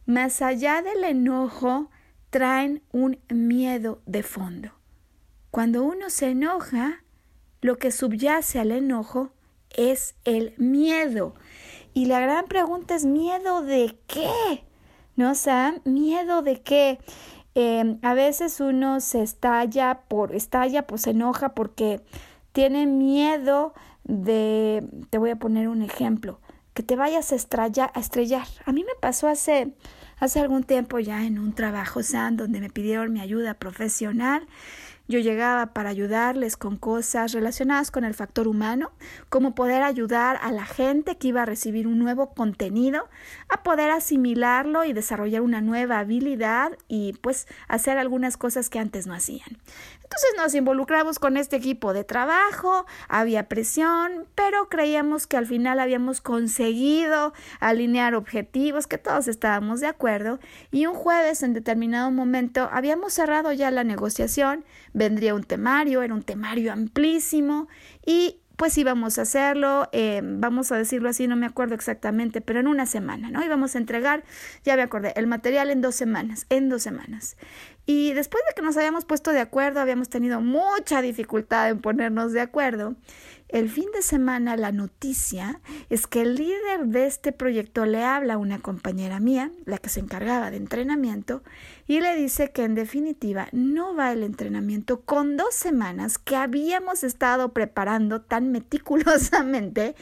más 0.04 0.42
allá 0.42 0.82
del 0.82 1.04
enojo, 1.04 1.88
traen 2.28 2.82
un 2.92 3.18
miedo 3.30 4.02
de 4.04 4.22
fondo. 4.22 4.72
Cuando 5.50 5.84
uno 5.84 6.10
se 6.10 6.32
enoja, 6.32 7.02
lo 7.62 7.78
que 7.78 7.92
subyace 7.92 8.58
al 8.60 8.72
enojo 8.72 9.30
es 9.70 10.16
el 10.26 10.52
miedo. 10.58 11.34
Y 11.94 12.04
la 12.04 12.20
gran 12.20 12.44
pregunta 12.44 12.94
es, 12.94 13.06
¿miedo 13.06 13.62
de 13.62 13.96
qué? 14.06 14.64
¿No, 15.16 15.34
Sam? 15.34 15.80
¿Miedo 15.84 16.42
de 16.42 16.60
qué? 16.60 16.98
Em, 17.60 17.98
a 18.02 18.14
veces 18.14 18.60
uno 18.60 19.00
se 19.00 19.20
estalla 19.20 20.02
por, 20.06 20.32
estalla, 20.32 20.86
pues 20.86 21.02
se 21.02 21.10
enoja 21.10 21.56
porque 21.56 22.00
tiene 22.52 22.86
miedo 22.86 23.74
de, 24.04 24.88
te 25.10 25.18
voy 25.18 25.30
a 25.30 25.40
poner 25.40 25.66
un 25.66 25.82
ejemplo, 25.82 26.38
que 26.72 26.84
te 26.84 26.94
vayas 26.94 27.32
a, 27.32 27.34
estrella, 27.34 27.90
a 27.92 27.98
estrellar. 27.98 28.46
A 28.64 28.70
mí 28.70 28.84
me 28.84 28.94
pasó 29.00 29.26
hace, 29.26 29.74
hace 30.20 30.38
algún 30.38 30.62
tiempo 30.62 31.00
ya 31.00 31.24
en 31.26 31.40
un 31.40 31.52
trabajo, 31.52 32.04
Sam, 32.04 32.36
donde 32.36 32.60
me 32.60 32.70
pidieron 32.70 33.12
mi 33.12 33.20
ayuda 33.20 33.54
profesional 33.54 34.46
yo 35.08 35.18
llegaba 35.18 35.72
para 35.72 35.88
ayudarles 35.88 36.56
con 36.56 36.76
cosas 36.76 37.32
relacionadas 37.32 37.90
con 37.90 38.04
el 38.04 38.14
factor 38.14 38.46
humano, 38.46 38.92
como 39.30 39.54
poder 39.54 39.82
ayudar 39.82 40.38
a 40.42 40.52
la 40.52 40.66
gente 40.66 41.16
que 41.16 41.28
iba 41.28 41.42
a 41.42 41.46
recibir 41.46 41.86
un 41.86 41.98
nuevo 41.98 42.34
contenido, 42.34 43.08
a 43.48 43.62
poder 43.62 43.90
asimilarlo 43.90 44.84
y 44.84 44.92
desarrollar 44.92 45.40
una 45.40 45.62
nueva 45.62 45.98
habilidad 45.98 46.72
y 46.88 47.14
pues 47.14 47.48
hacer 47.68 47.96
algunas 47.96 48.36
cosas 48.36 48.68
que 48.68 48.78
antes 48.78 49.06
no 49.06 49.14
hacían. 49.14 49.58
Entonces 50.08 50.30
nos 50.38 50.54
involucramos 50.54 51.18
con 51.18 51.36
este 51.36 51.56
equipo 51.56 51.92
de 51.92 52.02
trabajo, 52.02 52.86
había 53.08 53.46
presión, 53.46 54.24
pero 54.34 54.70
creíamos 54.70 55.26
que 55.26 55.36
al 55.36 55.44
final 55.44 55.78
habíamos 55.78 56.22
conseguido 56.22 57.34
alinear 57.60 58.14
objetivos, 58.14 58.86
que 58.86 58.96
todos 58.96 59.28
estábamos 59.28 59.80
de 59.80 59.86
acuerdo, 59.86 60.40
y 60.70 60.86
un 60.86 60.94
jueves 60.94 61.42
en 61.42 61.52
determinado 61.52 62.10
momento 62.10 62.70
habíamos 62.72 63.12
cerrado 63.12 63.52
ya 63.52 63.70
la 63.70 63.84
negociación, 63.84 64.64
vendría 64.94 65.34
un 65.34 65.44
temario, 65.44 66.00
era 66.00 66.14
un 66.14 66.22
temario 66.22 66.72
amplísimo, 66.72 67.68
y 68.06 68.40
pues 68.56 68.78
íbamos 68.78 69.18
a 69.18 69.22
hacerlo, 69.22 69.90
eh, 69.92 70.22
vamos 70.24 70.72
a 70.72 70.76
decirlo 70.76 71.10
así, 71.10 71.28
no 71.28 71.36
me 71.36 71.46
acuerdo 71.46 71.74
exactamente, 71.74 72.40
pero 72.40 72.60
en 72.60 72.66
una 72.66 72.86
semana, 72.86 73.30
¿no? 73.30 73.44
Íbamos 73.44 73.74
a 73.74 73.78
entregar, 73.78 74.24
ya 74.64 74.74
me 74.74 74.82
acordé, 74.82 75.12
el 75.16 75.26
material 75.26 75.70
en 75.70 75.82
dos 75.82 75.94
semanas, 75.94 76.46
en 76.48 76.70
dos 76.70 76.82
semanas. 76.82 77.36
Y 77.90 78.12
después 78.12 78.44
de 78.46 78.54
que 78.54 78.60
nos 78.60 78.76
habíamos 78.76 79.06
puesto 79.06 79.32
de 79.32 79.40
acuerdo, 79.40 79.80
habíamos 79.80 80.10
tenido 80.10 80.42
mucha 80.42 81.00
dificultad 81.00 81.70
en 81.70 81.80
ponernos 81.80 82.34
de 82.34 82.42
acuerdo. 82.42 82.96
El 83.48 83.70
fin 83.70 83.86
de 83.94 84.02
semana 84.02 84.58
la 84.58 84.72
noticia 84.72 85.62
es 85.88 86.06
que 86.06 86.20
el 86.20 86.34
líder 86.34 86.84
de 86.84 87.06
este 87.06 87.32
proyecto 87.32 87.86
le 87.86 88.04
habla 88.04 88.34
a 88.34 88.36
una 88.36 88.58
compañera 88.58 89.20
mía, 89.20 89.52
la 89.64 89.78
que 89.78 89.88
se 89.88 90.00
encargaba 90.00 90.50
de 90.50 90.58
entrenamiento, 90.58 91.42
y 91.86 92.00
le 92.00 92.14
dice 92.14 92.50
que 92.50 92.64
en 92.64 92.74
definitiva 92.74 93.48
no 93.52 93.94
va 93.94 94.12
el 94.12 94.22
entrenamiento 94.22 95.00
con 95.00 95.38
dos 95.38 95.54
semanas 95.54 96.18
que 96.18 96.36
habíamos 96.36 97.02
estado 97.02 97.54
preparando 97.54 98.20
tan 98.20 98.52
meticulosamente 98.52 99.94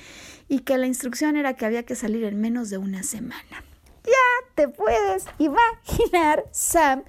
y 0.48 0.62
que 0.62 0.76
la 0.76 0.88
instrucción 0.88 1.36
era 1.36 1.54
que 1.54 1.66
había 1.66 1.84
que 1.84 1.94
salir 1.94 2.24
en 2.24 2.40
menos 2.40 2.68
de 2.68 2.78
una 2.78 3.04
semana. 3.04 3.62
Ya 4.04 4.48
te 4.56 4.68
puedes 4.68 5.26
imaginar, 5.38 6.44
Sam, 6.50 7.04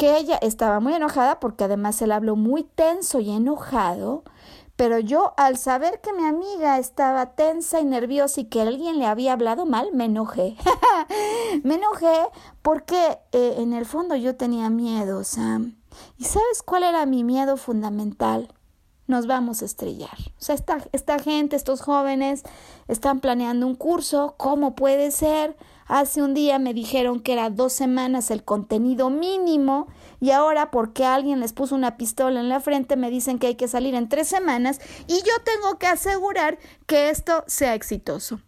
que 0.00 0.16
ella 0.16 0.38
estaba 0.40 0.80
muy 0.80 0.94
enojada 0.94 1.40
porque 1.40 1.64
además 1.64 2.00
él 2.00 2.12
habló 2.12 2.34
muy 2.34 2.62
tenso 2.64 3.20
y 3.20 3.30
enojado 3.30 4.24
pero 4.80 4.98
yo, 4.98 5.34
al 5.36 5.58
saber 5.58 6.00
que 6.00 6.14
mi 6.14 6.24
amiga 6.24 6.78
estaba 6.78 7.34
tensa 7.34 7.80
y 7.80 7.84
nerviosa 7.84 8.40
y 8.40 8.44
que 8.46 8.62
alguien 8.62 8.98
le 8.98 9.04
había 9.04 9.34
hablado 9.34 9.66
mal, 9.66 9.90
me 9.92 10.06
enojé. 10.06 10.56
me 11.64 11.74
enojé 11.74 12.16
porque 12.62 13.18
eh, 13.32 13.56
en 13.58 13.74
el 13.74 13.84
fondo 13.84 14.16
yo 14.16 14.36
tenía 14.36 14.70
miedo, 14.70 15.22
Sam. 15.22 15.76
¿Y 16.16 16.24
sabes 16.24 16.62
cuál 16.64 16.84
era 16.84 17.04
mi 17.04 17.24
miedo 17.24 17.58
fundamental? 17.58 18.54
Nos 19.06 19.26
vamos 19.26 19.60
a 19.60 19.66
estrellar. 19.66 20.16
O 20.38 20.42
sea, 20.42 20.54
esta, 20.54 20.78
esta 20.92 21.18
gente, 21.18 21.56
estos 21.56 21.82
jóvenes, 21.82 22.42
están 22.88 23.20
planeando 23.20 23.66
un 23.66 23.74
curso. 23.74 24.32
¿Cómo 24.38 24.74
puede 24.76 25.10
ser? 25.10 25.58
Hace 25.90 26.22
un 26.22 26.34
día 26.34 26.60
me 26.60 26.72
dijeron 26.72 27.18
que 27.18 27.32
era 27.32 27.50
dos 27.50 27.72
semanas 27.72 28.30
el 28.30 28.44
contenido 28.44 29.10
mínimo 29.10 29.88
y 30.20 30.30
ahora 30.30 30.70
porque 30.70 31.04
alguien 31.04 31.40
les 31.40 31.52
puso 31.52 31.74
una 31.74 31.96
pistola 31.96 32.38
en 32.38 32.48
la 32.48 32.60
frente 32.60 32.94
me 32.94 33.10
dicen 33.10 33.40
que 33.40 33.48
hay 33.48 33.54
que 33.56 33.66
salir 33.66 33.96
en 33.96 34.08
tres 34.08 34.28
semanas 34.28 34.80
y 35.08 35.14
yo 35.14 35.32
tengo 35.44 35.80
que 35.80 35.88
asegurar 35.88 36.60
que 36.86 37.10
esto 37.10 37.42
sea 37.48 37.74
exitoso. 37.74 38.40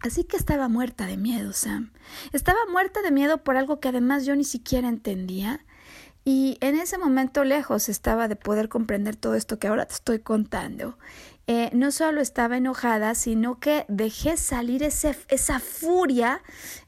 Así 0.00 0.24
que 0.24 0.36
estaba 0.36 0.66
muerta 0.66 1.06
de 1.06 1.16
miedo, 1.16 1.52
Sam. 1.52 1.92
Estaba 2.32 2.58
muerta 2.72 3.02
de 3.02 3.12
miedo 3.12 3.44
por 3.44 3.56
algo 3.56 3.78
que 3.78 3.86
además 3.86 4.26
yo 4.26 4.34
ni 4.34 4.42
siquiera 4.42 4.88
entendía. 4.88 5.64
Y 6.24 6.58
en 6.60 6.76
ese 6.76 6.98
momento 6.98 7.44
lejos 7.44 7.88
estaba 7.88 8.26
de 8.26 8.34
poder 8.34 8.68
comprender 8.68 9.14
todo 9.14 9.36
esto 9.36 9.60
que 9.60 9.68
ahora 9.68 9.86
te 9.86 9.94
estoy 9.94 10.18
contando. 10.18 10.98
Eh, 11.52 11.68
no 11.72 11.90
solo 11.90 12.20
estaba 12.20 12.58
enojada, 12.58 13.16
sino 13.16 13.58
que 13.58 13.84
dejé 13.88 14.36
salir 14.36 14.84
esa 14.84 15.58
furia, 15.58 16.44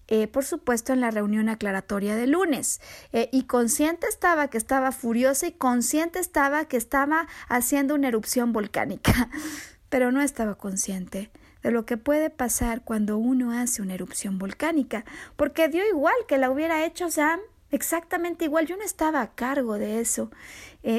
eh, 0.06 0.28
por 0.28 0.44
supuesto, 0.44 0.92
en 0.92 1.00
la 1.00 1.10
reunión 1.10 1.48
aclaratoria 1.48 2.14
de 2.14 2.28
lunes. 2.28 2.80
Eh, 3.12 3.28
y 3.32 3.42
consciente 3.46 4.06
estaba 4.06 4.46
que 4.46 4.58
estaba 4.58 4.92
furiosa 4.92 5.48
y 5.48 5.52
consciente 5.52 6.20
estaba 6.20 6.66
que 6.66 6.76
estaba 6.76 7.26
haciendo 7.48 7.96
una 7.96 8.06
erupción 8.06 8.52
volcánica, 8.52 9.30
pero 9.88 10.12
no 10.12 10.22
estaba 10.22 10.54
consciente 10.54 11.32
de 11.64 11.72
lo 11.72 11.84
que 11.84 11.96
puede 11.96 12.30
pasar 12.30 12.82
cuando 12.84 13.18
uno 13.18 13.50
hace 13.50 13.82
una 13.82 13.94
erupción 13.94 14.38
volcánica, 14.38 15.04
porque 15.34 15.66
dio 15.66 15.84
igual 15.88 16.14
que 16.28 16.38
la 16.38 16.52
hubiera 16.52 16.84
hecho 16.84 17.10
Sam, 17.10 17.40
exactamente 17.72 18.44
igual, 18.44 18.66
yo 18.66 18.76
no 18.76 18.84
estaba 18.84 19.22
a 19.22 19.34
cargo 19.34 19.80
de 19.80 19.98
eso, 19.98 20.30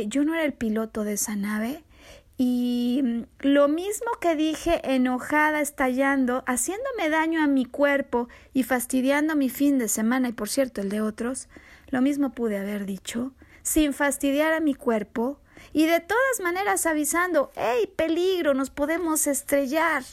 yo 0.07 0.25
no 0.25 0.33
era 0.33 0.43
el 0.43 0.53
piloto 0.53 1.05
de 1.05 1.13
esa 1.13 1.37
nave, 1.37 1.83
y 2.45 2.99
mm, 3.01 3.23
lo 3.39 3.69
mismo 3.69 4.11
que 4.19 4.35
dije, 4.35 4.81
enojada, 4.83 5.61
estallando, 5.61 6.43
haciéndome 6.45 7.09
daño 7.09 7.41
a 7.41 7.47
mi 7.47 7.63
cuerpo 7.63 8.27
y 8.53 8.63
fastidiando 8.63 9.37
mi 9.37 9.47
fin 9.47 9.79
de 9.79 9.87
semana 9.87 10.27
y 10.27 10.33
por 10.33 10.49
cierto 10.49 10.81
el 10.81 10.89
de 10.89 10.99
otros, 10.99 11.47
lo 11.87 12.01
mismo 12.01 12.33
pude 12.33 12.57
haber 12.57 12.85
dicho, 12.85 13.31
sin 13.61 13.93
fastidiar 13.93 14.51
a 14.51 14.59
mi 14.59 14.73
cuerpo 14.75 15.39
y 15.71 15.85
de 15.85 16.01
todas 16.01 16.41
maneras 16.41 16.85
avisando, 16.85 17.49
¡hey, 17.55 17.89
peligro! 17.95 18.53
Nos 18.53 18.71
podemos 18.71 19.25
estrellar. 19.25 20.03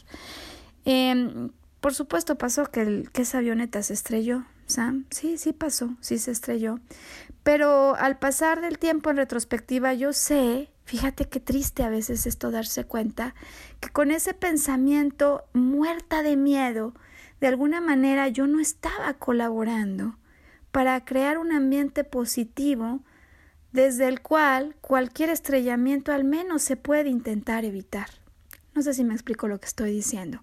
Em, 0.85 1.51
por 1.81 1.95
supuesto 1.95 2.39
pasó 2.39 2.67
que, 2.67 3.09
esa 3.15 3.39
avioneta 3.39 3.83
se 3.83 3.95
estrelló, 3.95 4.45
Sam. 4.67 5.05
Sí, 5.11 5.37
sí 5.37 5.53
pasó, 5.53 5.97
sí 6.01 6.17
se 6.19 6.31
estrelló. 6.31 6.79
Pero 7.43 7.97
al 7.97 8.21
pasar 8.21 8.61
del 8.61 8.79
tiempo 8.79 9.11
en 9.11 9.17
retrospectiva 9.17 9.95
yo 9.95 10.13
sé 10.13 10.71
Fíjate 10.91 11.29
qué 11.29 11.39
triste 11.39 11.85
a 11.85 11.89
veces 11.89 12.27
esto 12.27 12.51
darse 12.51 12.83
cuenta 12.83 13.37
que 13.79 13.91
con 13.91 14.11
ese 14.11 14.35
pensamiento 14.35 15.45
muerta 15.53 16.25
de 16.25 16.35
miedo, 16.35 16.95
de 17.41 17.47
alguna 17.47 17.81
manera 17.81 18.27
yo 18.27 18.49
no 18.49 18.59
estaba 18.59 19.15
colaborando 19.15 20.19
para 20.73 21.05
crear 21.05 21.39
un 21.39 21.53
ambiente 21.53 22.03
positivo 22.03 23.05
desde 23.71 24.09
el 24.09 24.21
cual 24.21 24.75
cualquier 24.81 25.31
estrellamiento 25.31 26.11
al 26.11 26.25
menos 26.25 26.63
se 26.63 26.77
puede 26.77 27.09
intentar 27.09 27.65
evitar. 27.65 28.09
No 28.75 28.83
sé 28.83 28.93
si 28.93 29.05
me 29.05 29.15
explico 29.15 29.47
lo 29.47 29.61
que 29.61 29.67
estoy 29.67 29.93
diciendo. 29.93 30.43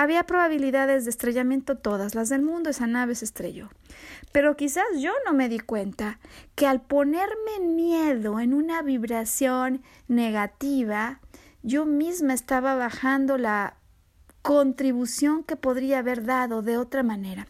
Había 0.00 0.22
probabilidades 0.22 1.02
de 1.02 1.10
estrellamiento 1.10 1.76
todas 1.76 2.14
las 2.14 2.28
del 2.28 2.40
mundo, 2.40 2.70
esa 2.70 2.86
nave 2.86 3.16
se 3.16 3.24
estrelló. 3.24 3.68
Pero 4.30 4.56
quizás 4.56 4.84
yo 5.00 5.10
no 5.26 5.32
me 5.32 5.48
di 5.48 5.58
cuenta 5.58 6.20
que 6.54 6.68
al 6.68 6.80
ponerme 6.80 7.58
miedo, 7.66 8.38
en 8.38 8.54
una 8.54 8.80
vibración 8.82 9.82
negativa, 10.06 11.18
yo 11.64 11.84
misma 11.84 12.32
estaba 12.32 12.76
bajando 12.76 13.38
la 13.38 13.74
contribución 14.40 15.42
que 15.42 15.56
podría 15.56 15.98
haber 15.98 16.24
dado 16.24 16.62
de 16.62 16.78
otra 16.78 17.02
manera. 17.02 17.48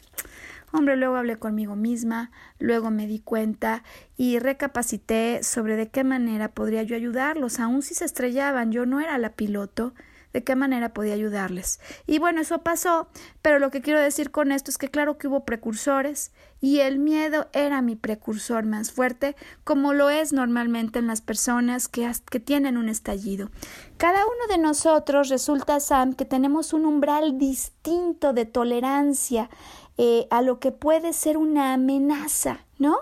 Hombre, 0.73 0.97
luego 0.97 1.17
hablé 1.17 1.37
conmigo 1.37 1.77
misma, 1.77 2.31
luego 2.59 2.91
me 2.91 3.07
di 3.07 3.19
cuenta 3.19 3.83
y 4.17 4.39
recapacité 4.39 5.43
sobre 5.43 5.77
de 5.77 5.91
qué 5.91 6.03
manera 6.03 6.49
podría 6.49 6.83
yo 6.83 6.97
ayudarlos, 6.97 7.61
aun 7.61 7.83
si 7.83 7.93
se 7.93 8.07
estrellaban, 8.07 8.73
yo 8.73 8.87
no 8.87 9.01
era 9.01 9.19
la 9.19 9.35
piloto, 9.35 9.93
de 10.39 10.45
qué 10.45 10.55
manera 10.55 10.95
podía 10.95 11.15
ayudarles. 11.15 11.81
Y 12.07 12.21
bueno, 12.21 12.41
eso 12.41 12.63
pasó, 12.63 13.09
pero 13.43 13.59
lo 13.59 13.73
que 13.73 13.81
quiero 13.81 13.99
decir 13.99 14.31
con 14.31 14.53
esto 14.53 14.71
es 14.71 14.79
que 14.79 14.89
claro 14.89 15.19
que 15.19 15.27
hubo 15.27 15.45
precursores 15.45 16.31
y 16.61 16.79
el 16.79 17.01
miedo 17.01 17.49
era 17.53 17.83
mi 17.83 17.97
precursor 17.97 18.65
más 18.65 18.93
fuerte, 18.93 19.35
como 19.65 19.95
lo 19.95 20.11
es 20.11 20.33
normalmente 20.33 21.01
en 21.01 21.09
las 21.09 21.23
personas 21.23 21.89
que, 21.89 22.09
que 22.31 22.39
tienen 22.39 22.77
un 22.77 22.89
estallido. 22.89 23.51
Cada 23.97 24.25
uno 24.25 24.47
de 24.49 24.59
nosotros 24.59 25.29
resulta, 25.29 25.81
Sam, 25.81 26.15
que 26.15 26.25
tenemos 26.25 26.73
un 26.73 26.87
umbral 26.87 27.37
distinto 27.37 28.33
de 28.33 28.45
tolerancia 28.45 29.51
eh, 29.97 30.29
a 30.31 30.41
lo 30.43 30.61
que 30.61 30.71
puede 30.71 31.13
ser 31.15 31.37
una 31.37 31.73
amenaza, 31.73 32.65
¿no? 32.79 32.99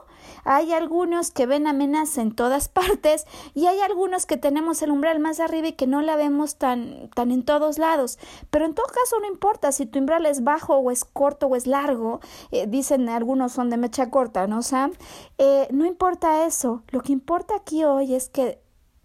Hay 0.46 0.72
algunos 0.72 1.32
que 1.32 1.44
ven 1.44 1.66
amenaza 1.66 2.22
en 2.22 2.32
todas 2.32 2.68
partes 2.80 3.26
y 3.52 3.66
hay 3.66 3.80
algunos 3.80 4.26
que 4.26 4.36
tenemos 4.36 4.80
el 4.80 4.92
umbral 4.92 5.18
más 5.18 5.40
arriba 5.40 5.68
y 5.68 5.72
que 5.72 5.86
no 5.86 6.00
la 6.00 6.16
vemos 6.16 6.56
tan, 6.56 7.10
tan 7.14 7.32
en 7.32 7.44
todos 7.44 7.78
lados. 7.78 8.18
Pero 8.50 8.64
en 8.64 8.74
todo 8.74 8.86
caso 8.86 9.20
no 9.20 9.26
importa 9.26 9.72
si 9.72 9.86
tu 9.86 9.98
umbral 9.98 10.24
es 10.24 10.44
bajo 10.44 10.76
o 10.76 10.90
es 10.90 11.04
corto 11.04 11.48
o 11.48 11.56
es 11.56 11.66
largo. 11.66 12.20
Eh, 12.52 12.66
dicen 12.66 13.08
algunos 13.08 13.52
son 13.52 13.70
de 13.70 13.76
mecha 13.76 14.10
corta, 14.10 14.46
¿no, 14.46 14.62
Sam? 14.62 14.92
Eh, 15.38 15.66
no 15.72 15.84
importa 15.84 16.46
eso. 16.46 16.82
Lo 16.88 17.00
que 17.00 17.12
importa 17.12 17.56
aquí 17.56 17.84
hoy 17.84 18.14
es 18.14 18.28
que 18.28 18.60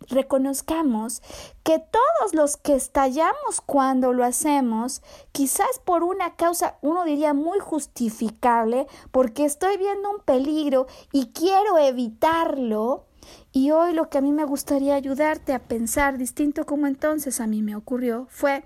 reconozcamos 0.09 1.21
que 1.63 1.79
todos 1.79 2.33
los 2.33 2.57
que 2.57 2.75
estallamos 2.75 3.61
cuando 3.65 4.13
lo 4.13 4.23
hacemos, 4.23 5.01
quizás 5.31 5.79
por 5.83 6.03
una 6.03 6.35
causa, 6.35 6.77
uno 6.81 7.03
diría 7.03 7.33
muy 7.33 7.59
justificable, 7.59 8.87
porque 9.11 9.45
estoy 9.45 9.77
viendo 9.77 10.09
un 10.09 10.19
peligro 10.19 10.87
y 11.11 11.27
quiero 11.27 11.77
evitarlo, 11.77 13.05
y 13.51 13.71
hoy 13.71 13.93
lo 13.93 14.09
que 14.09 14.17
a 14.17 14.21
mí 14.21 14.31
me 14.31 14.45
gustaría 14.45 14.95
ayudarte 14.95 15.53
a 15.53 15.59
pensar 15.59 16.17
distinto 16.17 16.65
como 16.65 16.87
entonces 16.87 17.39
a 17.39 17.47
mí 17.47 17.61
me 17.61 17.75
ocurrió 17.75 18.27
fue 18.29 18.63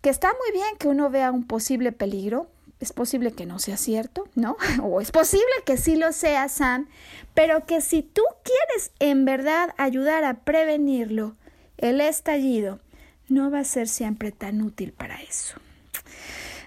que 0.00 0.10
está 0.10 0.28
muy 0.28 0.52
bien 0.52 0.76
que 0.78 0.88
uno 0.88 1.10
vea 1.10 1.32
un 1.32 1.46
posible 1.46 1.92
peligro, 1.92 2.46
es 2.80 2.92
posible 2.92 3.32
que 3.32 3.46
no 3.46 3.58
sea 3.58 3.76
cierto, 3.76 4.28
¿no? 4.34 4.56
O 4.82 5.00
es 5.00 5.10
posible 5.10 5.44
que 5.64 5.76
sí 5.76 5.96
lo 5.96 6.12
sea, 6.12 6.48
Sam, 6.48 6.88
pero 7.34 7.66
que 7.66 7.80
si 7.80 8.02
tú 8.02 8.22
quieres 8.42 8.92
en 8.98 9.24
verdad 9.24 9.74
ayudar 9.78 10.24
a 10.24 10.34
prevenirlo, 10.34 11.36
el 11.78 12.00
estallido 12.00 12.80
no 13.28 13.50
va 13.50 13.60
a 13.60 13.64
ser 13.64 13.88
siempre 13.88 14.32
tan 14.32 14.62
útil 14.62 14.92
para 14.92 15.20
eso. 15.22 15.58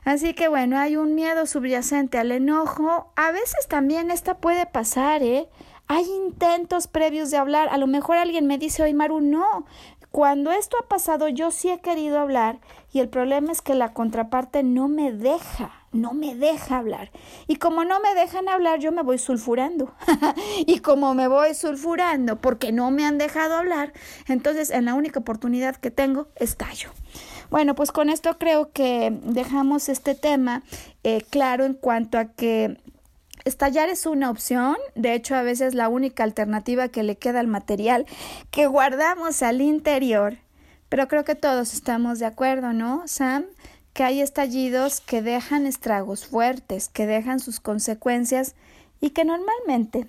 Así 0.06 0.34
que 0.34 0.48
bueno, 0.48 0.78
hay 0.78 0.96
un 0.96 1.14
miedo 1.16 1.46
subyacente 1.46 2.18
al 2.18 2.32
enojo. 2.32 3.12
A 3.16 3.32
veces 3.32 3.68
también 3.68 4.12
esta 4.12 4.38
puede 4.38 4.66
pasar, 4.66 5.24
¿eh? 5.24 5.48
Hay 5.88 6.06
intentos 6.06 6.88
previos 6.88 7.32
de 7.32 7.38
hablar. 7.38 7.70
A 7.70 7.78
lo 7.78 7.88
mejor 7.88 8.18
alguien 8.18 8.48
me 8.48 8.58
dice, 8.58 8.84
oye 8.84 8.94
Maru, 8.94 9.22
no, 9.22 9.66
Cuando 10.12 10.52
esto 10.52 10.78
ha 10.82 10.88
pasado, 10.88 11.28
yo 11.28 11.52
sí 11.52 11.70
he 11.70 11.82
querido 11.82 12.20
hablar 12.20 12.60
y 12.92 13.00
el 13.00 13.10
problema 13.10 13.52
es 13.52 13.62
que 13.62 13.76
la 13.76 13.94
contraparte 13.94 14.64
no 14.64 14.88
me 14.88 15.12
deja, 15.12 15.86
no 15.92 16.14
me 16.14 16.34
deja 16.34 16.78
hablar. 16.78 17.12
Y 17.46 17.58
como 17.58 17.84
no 17.84 18.00
me 18.00 18.16
dejan 18.16 18.50
hablar, 18.50 18.80
yo 18.80 18.92
me 18.92 19.04
voy 19.04 19.20
sulfurando. 19.20 19.94
y 20.66 20.80
como 20.80 21.14
me 21.14 21.28
voy 21.28 21.54
sulfurando 21.54 22.42
porque 22.42 22.72
no 22.72 22.90
me 22.90 23.06
han 23.06 23.20
dejado 23.20 23.56
hablar, 23.56 23.94
entonces 24.28 24.72
en 24.72 24.86
la 24.86 24.96
única 24.96 25.20
oportunidad 25.20 25.76
que 25.76 25.92
tengo, 25.92 26.28
estallo. 26.36 26.90
Bueno, 27.52 27.76
pues 27.76 27.92
con 27.92 28.10
esto 28.10 28.38
creo 28.40 28.72
que 28.72 29.16
dejamos 29.24 29.90
este 29.90 30.16
tema 30.16 30.64
eh, 31.04 31.22
claro 31.30 31.66
en 31.66 31.74
cuanto 31.74 32.18
a 32.18 32.26
que 32.26 32.78
Estallar 33.50 33.90
es 33.90 34.06
una 34.06 34.30
opción, 34.30 34.78
de 34.94 35.16
hecho 35.16 35.34
a 35.34 35.42
veces 35.42 35.74
la 35.74 35.90
única 35.90 36.24
alternativa 36.24 36.90
que 36.90 37.02
le 37.02 37.18
queda 37.18 37.40
al 37.40 37.48
material 37.48 38.06
que 38.52 38.68
guardamos 38.68 39.42
al 39.42 39.62
interior, 39.62 40.38
pero 40.88 41.08
creo 41.08 41.24
que 41.24 41.34
todos 41.34 41.74
estamos 41.74 42.20
de 42.20 42.28
acuerdo, 42.28 42.74
¿no, 42.74 43.08
Sam? 43.08 43.46
Que 43.94 44.04
hay 44.04 44.22
estallidos 44.22 45.02
que 45.02 45.24
dejan 45.24 45.66
estragos 45.66 46.28
fuertes, 46.28 46.90
que 46.90 47.08
dejan 47.08 47.40
sus 47.40 47.60
consecuencias 47.60 48.54
y 49.02 49.10
que 49.10 49.26
normalmente 49.26 50.06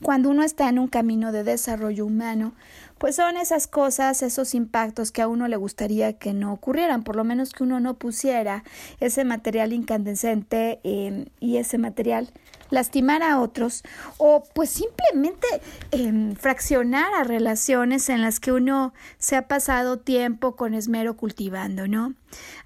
cuando 0.00 0.30
uno 0.30 0.42
está 0.42 0.70
en 0.70 0.78
un 0.78 0.88
camino 0.88 1.30
de 1.30 1.44
desarrollo 1.44 2.06
humano, 2.06 2.54
pues 3.02 3.16
son 3.16 3.36
esas 3.36 3.66
cosas, 3.66 4.22
esos 4.22 4.54
impactos 4.54 5.10
que 5.10 5.22
a 5.22 5.26
uno 5.26 5.48
le 5.48 5.56
gustaría 5.56 6.12
que 6.12 6.32
no 6.32 6.52
ocurrieran, 6.52 7.02
por 7.02 7.16
lo 7.16 7.24
menos 7.24 7.50
que 7.50 7.64
uno 7.64 7.80
no 7.80 7.94
pusiera 7.94 8.62
ese 9.00 9.24
material 9.24 9.72
incandescente 9.72 10.78
eh, 10.84 11.26
y 11.40 11.56
ese 11.56 11.78
material 11.78 12.30
lastimar 12.70 13.24
a 13.24 13.40
otros 13.40 13.82
o 14.18 14.44
pues 14.54 14.70
simplemente 14.70 15.48
em, 15.90 16.36
fraccionar 16.36 17.12
a 17.14 17.24
relaciones 17.24 18.08
en 18.08 18.22
las 18.22 18.38
que 18.38 18.52
uno 18.52 18.94
se 19.18 19.34
ha 19.34 19.48
pasado 19.48 19.98
tiempo 19.98 20.54
con 20.54 20.72
esmero 20.72 21.16
cultivando, 21.16 21.88
¿no? 21.88 22.14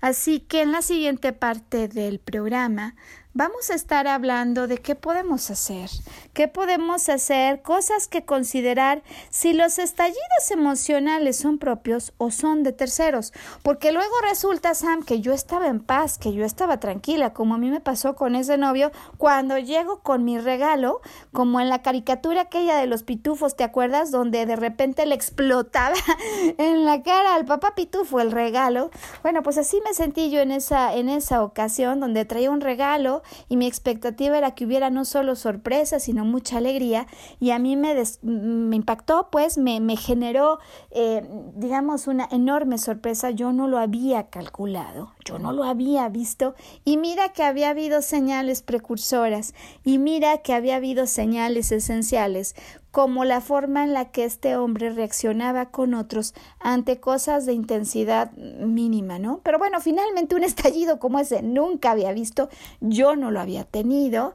Así 0.03 0.41
que 0.41 0.61
en 0.61 0.71
la 0.71 0.83
siguiente 0.83 1.33
parte 1.33 1.89
del 1.89 2.19
programa 2.19 2.95
vamos 3.37 3.69
a 3.69 3.75
estar 3.75 4.07
hablando 4.07 4.67
de 4.67 4.79
qué 4.79 4.95
podemos 4.95 5.51
hacer, 5.51 5.91
qué 6.33 6.49
podemos 6.49 7.11
hacer, 7.11 7.61
cosas 7.61 8.09
que 8.09 8.25
considerar 8.25 9.03
si 9.29 9.53
los 9.53 9.79
estallidos 9.79 10.51
emocionales 10.51 11.37
son 11.37 11.59
propios 11.59 12.15
o 12.17 12.31
son 12.31 12.63
de 12.63 12.73
terceros, 12.73 13.35
porque 13.63 13.93
luego 13.93 14.15
resulta, 14.23 14.75
Sam, 14.75 15.03
que 15.03 15.21
yo 15.21 15.35
estaba 15.35 15.67
en 15.67 15.81
paz, 15.81 16.17
que 16.17 16.33
yo 16.33 16.47
estaba 16.47 16.81
tranquila, 16.81 17.35
como 17.35 17.55
a 17.55 17.59
mí 17.59 17.69
me 17.69 17.81
pasó 17.81 18.17
con 18.17 18.37
ese 18.37 18.57
novio, 18.57 18.91
cuando 19.19 19.59
llego 19.59 20.01
con 20.01 20.25
mi 20.25 20.39
regalo, 20.39 21.03
como 21.31 21.61
en 21.61 21.69
la 21.69 21.83
caricatura 21.83 22.43
aquella 22.43 22.79
de 22.79 22.87
los 22.87 23.03
pitufos, 23.03 23.55
¿te 23.55 23.65
acuerdas? 23.65 24.11
Donde 24.11 24.47
de 24.47 24.57
repente 24.57 25.05
le 25.05 25.15
explotaba 25.15 25.95
en 26.57 26.87
la 26.87 27.03
cara 27.03 27.35
al 27.35 27.45
papá 27.45 27.75
pitufo 27.75 28.19
el 28.19 28.33
regalo. 28.33 28.91
Bueno, 29.23 29.43
pues 29.43 29.59
así 29.59 29.83
me 29.85 29.93
sentí 29.93 30.31
yo 30.31 30.41
en 30.41 30.53
esa, 30.53 30.95
en 30.95 31.11
esa 31.11 31.43
ocasión, 31.43 32.01
donde 32.01 32.25
traía 32.25 32.51
un 32.51 32.63
regalo 32.63 33.23
y 33.49 33.57
mi 33.57 33.67
expectativa 33.67 34.39
era 34.39 34.55
que 34.55 34.65
hubiera 34.65 34.91
no 34.91 35.05
solo 35.05 35.37
sorpresa, 35.37 36.01
sino 36.01 36.25
mucha 36.25 36.59
alegría 36.59 37.07
y 37.41 37.51
a 37.51 37.59
mí 37.59 37.77
me, 37.77 37.95
me 38.23 38.77
impactó, 38.77 39.29
pues 39.31 39.59
me, 39.59 39.81
me 39.81 39.97
generó, 39.97 40.59
eh, 40.91 41.29
digamos, 41.55 42.07
una 42.07 42.29
enorme 42.31 42.79
sorpresa. 42.79 43.31
Yo 43.31 43.53
no 43.53 43.69
lo 43.69 43.79
había 43.79 44.29
calculado, 44.29 45.13
yo 45.27 45.39
no 45.39 45.53
lo 45.53 45.65
había 45.65 46.09
visto 46.09 46.55
y 46.85 46.97
mira 46.97 47.33
que 47.33 47.43
había 47.43 47.71
habido 47.71 48.01
señales 48.01 48.63
precursoras 48.63 49.55
y 49.85 49.99
mira 49.99 50.39
que 50.39 50.55
había 50.55 50.77
habido 50.77 51.07
señales 51.07 51.73
esenciales 51.73 52.55
como 52.93 53.25
la 53.25 53.41
forma 53.41 53.85
en 53.85 53.93
la 53.93 54.11
que 54.11 54.25
este 54.25 54.57
hombre 54.57 54.91
reaccionaba 54.91 55.71
con 55.71 55.93
otros 55.95 56.33
ante 56.61 56.99
cosas 56.99 57.45
de 57.45 57.53
intensidad 57.53 58.33
mínima, 58.33 59.19
¿no? 59.19 59.41
Pero 59.43 59.59
bueno, 59.59 59.81
finalmente 59.81 60.35
un 60.35 60.45
estallido 60.45 60.99
como 60.99 61.19
ese 61.19 61.43
nunca 61.43 61.91
había 61.91 62.13
visto, 62.13 62.49
yo 62.81 63.17
no 63.17 63.31
lo 63.31 63.41
había 63.41 63.65
tenido 63.65 64.35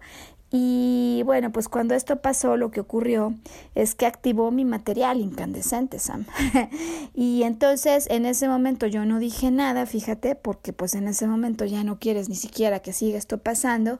y 0.54 1.24
bueno, 1.26 1.54
pues 1.54 1.70
cuando 1.70 1.95
esto 1.95 2.18
pasó, 2.18 2.58
lo 2.58 2.72
que 2.72 2.82
ocurrió 2.82 3.34
es 3.74 3.95
que 3.95 4.06
activó 4.06 4.52
mi 4.52 4.66
material 4.66 5.22
incandescente, 5.22 5.97
Sam. 5.97 6.26
y 7.16 7.43
entonces 7.43 8.08
en 8.10 8.26
ese 8.26 8.49
momento 8.49 8.86
yo 8.86 9.06
no 9.06 9.20
dije 9.20 9.49
nada, 9.49 9.86
fíjate, 9.86 10.36
porque 10.36 10.74
pues 10.74 10.93
en 10.93 11.08
ese 11.08 11.26
momento 11.26 11.64
ya 11.64 11.86
no 11.86 11.99
quieres 11.99 12.28
ni 12.28 12.36
siquiera 12.36 12.82
que 12.82 12.91
siga 12.91 13.18
esto 13.18 13.38
pasando. 13.38 13.99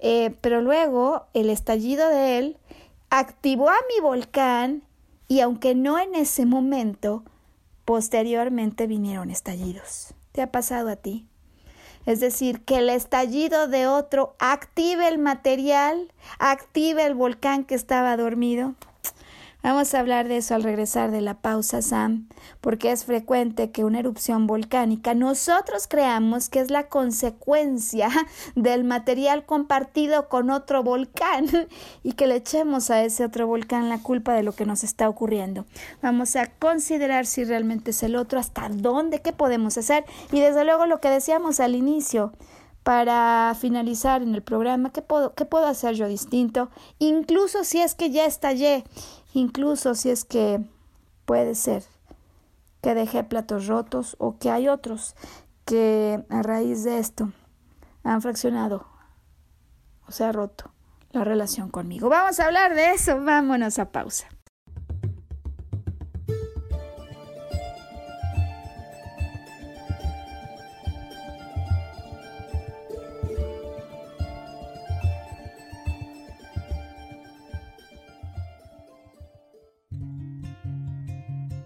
Eh, 0.00 0.34
pero 0.40 0.60
luego 0.60 1.26
el 1.34 1.48
estallido 1.50 2.08
de 2.08 2.38
él 2.38 2.56
activó 3.10 3.68
a 3.68 3.76
mi 3.94 4.02
volcán 4.02 4.82
y 5.28 5.38
aunque 5.38 5.76
no 5.76 6.00
en 6.00 6.16
ese 6.16 6.46
momento, 6.46 7.22
posteriormente 7.84 8.88
vinieron 8.88 9.30
estallidos. 9.30 10.14
¿Te 10.32 10.42
ha 10.42 10.50
pasado 10.50 10.88
a 10.88 10.96
ti? 10.96 11.28
Es 12.06 12.20
decir, 12.20 12.64
que 12.64 12.78
el 12.78 12.90
estallido 12.90 13.68
de 13.68 13.86
otro 13.86 14.34
active 14.38 15.08
el 15.08 15.18
material, 15.18 16.12
active 16.38 17.04
el 17.04 17.14
volcán 17.14 17.64
que 17.64 17.74
estaba 17.74 18.16
dormido. 18.16 18.74
Vamos 19.62 19.94
a 19.94 20.00
hablar 20.00 20.26
de 20.26 20.38
eso 20.38 20.56
al 20.56 20.64
regresar 20.64 21.12
de 21.12 21.20
la 21.20 21.34
pausa, 21.34 21.82
Sam, 21.82 22.26
porque 22.60 22.90
es 22.90 23.04
frecuente 23.04 23.70
que 23.70 23.84
una 23.84 24.00
erupción 24.00 24.48
volcánica 24.48 25.14
nosotros 25.14 25.86
creamos 25.86 26.48
que 26.48 26.58
es 26.58 26.72
la 26.72 26.88
consecuencia 26.88 28.10
del 28.56 28.82
material 28.82 29.46
compartido 29.46 30.28
con 30.28 30.50
otro 30.50 30.82
volcán 30.82 31.46
y 32.02 32.14
que 32.14 32.26
le 32.26 32.36
echemos 32.36 32.90
a 32.90 33.04
ese 33.04 33.24
otro 33.24 33.46
volcán 33.46 33.88
la 33.88 34.02
culpa 34.02 34.34
de 34.34 34.42
lo 34.42 34.52
que 34.52 34.66
nos 34.66 34.82
está 34.82 35.08
ocurriendo. 35.08 35.64
Vamos 36.02 36.34
a 36.34 36.46
considerar 36.46 37.24
si 37.24 37.44
realmente 37.44 37.92
es 37.92 38.02
el 38.02 38.16
otro, 38.16 38.40
hasta 38.40 38.68
dónde, 38.68 39.22
qué 39.22 39.32
podemos 39.32 39.78
hacer 39.78 40.04
y 40.32 40.40
desde 40.40 40.64
luego 40.64 40.86
lo 40.86 41.00
que 41.00 41.08
decíamos 41.08 41.60
al 41.60 41.76
inicio 41.76 42.32
para 42.82 43.56
finalizar 43.58 44.22
en 44.22 44.34
el 44.34 44.42
programa, 44.42 44.90
¿qué 44.90 45.02
puedo, 45.02 45.34
qué 45.34 45.44
puedo 45.44 45.66
hacer 45.66 45.94
yo 45.94 46.08
distinto? 46.08 46.68
Incluso 46.98 47.62
si 47.62 47.80
es 47.80 47.94
que 47.94 48.10
ya 48.10 48.26
estallé 48.26 48.82
incluso 49.32 49.94
si 49.94 50.10
es 50.10 50.24
que 50.24 50.60
puede 51.24 51.54
ser 51.54 51.84
que 52.82 52.94
dejé 52.94 53.24
platos 53.24 53.66
rotos 53.66 54.16
o 54.18 54.38
que 54.38 54.50
hay 54.50 54.68
otros 54.68 55.14
que 55.64 56.24
a 56.28 56.42
raíz 56.42 56.84
de 56.84 56.98
esto 56.98 57.32
han 58.02 58.20
fraccionado 58.20 58.86
o 60.06 60.12
se 60.12 60.24
ha 60.24 60.32
roto 60.32 60.72
la 61.12 61.24
relación 61.24 61.70
conmigo. 61.70 62.08
Vamos 62.08 62.40
a 62.40 62.46
hablar 62.46 62.74
de 62.74 62.90
eso, 62.90 63.22
vámonos 63.22 63.78
a 63.78 63.92
pausa. 63.92 64.26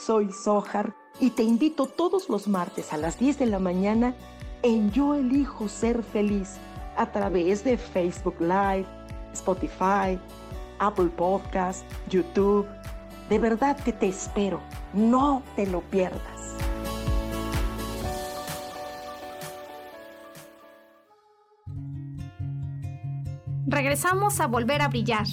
Soy 0.00 0.32
Sohar 0.32 0.94
y 1.20 1.30
te 1.30 1.42
invito 1.42 1.86
todos 1.86 2.30
los 2.30 2.48
martes 2.48 2.94
a 2.94 2.96
las 2.96 3.18
10 3.18 3.38
de 3.38 3.46
la 3.46 3.58
mañana 3.58 4.14
en 4.62 4.90
Yo 4.92 5.14
Elijo 5.14 5.68
Ser 5.68 6.02
Feliz 6.02 6.56
a 6.96 7.12
través 7.12 7.64
de 7.64 7.76
Facebook 7.76 8.36
Live, 8.40 8.86
Spotify, 9.34 10.18
Apple 10.78 11.10
Podcast, 11.16 11.84
YouTube. 12.08 12.66
De 13.28 13.38
verdad 13.38 13.78
que 13.78 13.92
te 13.92 14.08
espero. 14.08 14.60
No 14.94 15.42
te 15.54 15.66
lo 15.66 15.82
pierdas. 15.82 16.56
Regresamos 23.66 24.40
a 24.40 24.46
volver 24.46 24.80
a 24.80 24.88
brillar, 24.88 25.26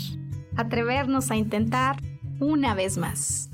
atrevernos 0.57 1.32
a 1.32 1.38
intentar 1.38 1.95
una 2.39 2.76
vez 2.76 2.97
más. 2.97 3.49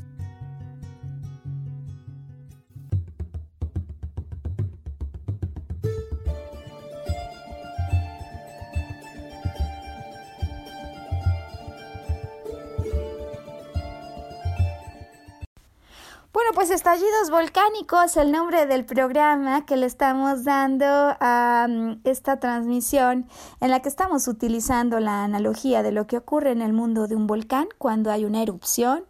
Pues 16.54 16.70
Estallidos 16.70 17.32
Volcánicos, 17.32 18.16
el 18.16 18.32
nombre 18.32 18.68
del 18.68 18.86
programa 18.86 19.66
que 19.66 19.76
le 19.76 19.88
estamos 19.88 20.44
dando 20.44 20.86
a 20.86 21.68
mm, 21.68 22.02
esta 22.04 22.40
transmisión 22.40 23.28
en 23.60 23.72
la 23.72 23.82
que 23.82 23.90
estamos 23.90 24.28
utilizando 24.28 25.00
la 25.00 25.24
analogía 25.24 25.82
de 25.82 25.92
lo 25.92 26.06
que 26.06 26.18
ocurre 26.18 26.52
en 26.52 26.62
el 26.62 26.72
mundo 26.72 27.08
de 27.08 27.16
un 27.16 27.26
volcán 27.26 27.68
cuando 27.78 28.12
hay 28.12 28.26
una 28.26 28.44
erupción, 28.44 29.06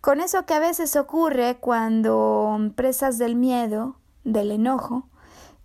con 0.00 0.20
eso 0.20 0.44
que 0.44 0.54
a 0.54 0.58
veces 0.58 0.96
ocurre 0.96 1.56
cuando 1.60 2.58
presas 2.74 3.16
del 3.16 3.36
miedo, 3.36 3.96
del 4.24 4.50
enojo, 4.50 5.08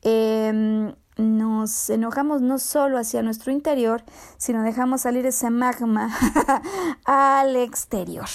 eh, 0.04 0.94
nos 1.18 1.90
enojamos 1.90 2.42
no 2.42 2.60
solo 2.60 2.98
hacia 2.98 3.22
nuestro 3.22 3.52
interior, 3.52 4.04
sino 4.38 4.64
dejamos 4.64 5.02
salir 5.02 5.26
ese 5.26 5.50
magma 5.50 6.16
al 7.06 7.56
exterior. 7.56 8.28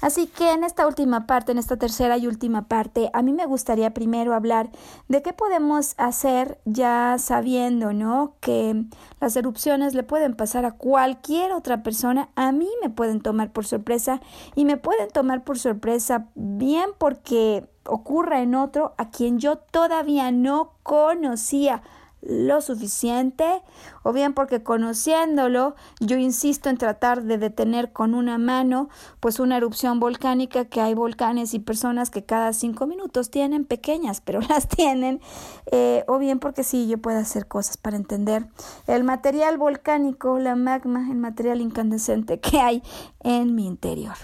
Así 0.00 0.26
que 0.26 0.52
en 0.52 0.64
esta 0.64 0.86
última 0.86 1.26
parte, 1.26 1.52
en 1.52 1.58
esta 1.58 1.76
tercera 1.76 2.18
y 2.18 2.26
última 2.26 2.68
parte, 2.68 3.10
a 3.12 3.22
mí 3.22 3.32
me 3.32 3.46
gustaría 3.46 3.94
primero 3.94 4.34
hablar 4.34 4.70
de 5.08 5.22
qué 5.22 5.32
podemos 5.32 5.94
hacer 5.96 6.60
ya 6.64 7.16
sabiendo, 7.18 7.92
¿no? 7.92 8.34
Que 8.40 8.84
las 9.20 9.36
erupciones 9.36 9.94
le 9.94 10.02
pueden 10.02 10.34
pasar 10.34 10.64
a 10.64 10.72
cualquier 10.72 11.52
otra 11.52 11.82
persona, 11.82 12.28
a 12.36 12.52
mí 12.52 12.68
me 12.82 12.90
pueden 12.90 13.20
tomar 13.20 13.52
por 13.52 13.66
sorpresa 13.66 14.20
y 14.54 14.64
me 14.64 14.76
pueden 14.76 15.08
tomar 15.08 15.44
por 15.44 15.58
sorpresa 15.58 16.28
bien 16.34 16.90
porque 16.98 17.68
ocurra 17.88 18.42
en 18.42 18.54
otro 18.54 18.94
a 18.98 19.10
quien 19.10 19.38
yo 19.38 19.56
todavía 19.58 20.32
no 20.32 20.72
conocía 20.82 21.82
lo 22.28 22.60
suficiente 22.60 23.62
o 24.02 24.12
bien 24.12 24.34
porque 24.34 24.62
conociéndolo 24.62 25.76
yo 26.00 26.16
insisto 26.16 26.68
en 26.68 26.76
tratar 26.76 27.22
de 27.22 27.38
detener 27.38 27.92
con 27.92 28.14
una 28.14 28.38
mano 28.38 28.88
pues 29.20 29.38
una 29.38 29.56
erupción 29.56 30.00
volcánica 30.00 30.64
que 30.64 30.80
hay 30.80 30.94
volcanes 30.94 31.54
y 31.54 31.60
personas 31.60 32.10
que 32.10 32.24
cada 32.24 32.52
cinco 32.52 32.86
minutos 32.86 33.30
tienen 33.30 33.64
pequeñas 33.64 34.20
pero 34.20 34.40
las 34.48 34.68
tienen 34.68 35.20
eh, 35.70 36.04
o 36.08 36.18
bien 36.18 36.38
porque 36.38 36.64
sí 36.64 36.88
yo 36.88 36.98
puedo 36.98 37.18
hacer 37.18 37.46
cosas 37.46 37.76
para 37.76 37.96
entender 37.96 38.46
el 38.86 39.04
material 39.04 39.56
volcánico 39.56 40.38
la 40.38 40.56
magma 40.56 41.08
el 41.10 41.18
material 41.18 41.60
incandescente 41.60 42.40
que 42.40 42.60
hay 42.60 42.82
en 43.20 43.54
mi 43.54 43.66
interior 43.66 44.16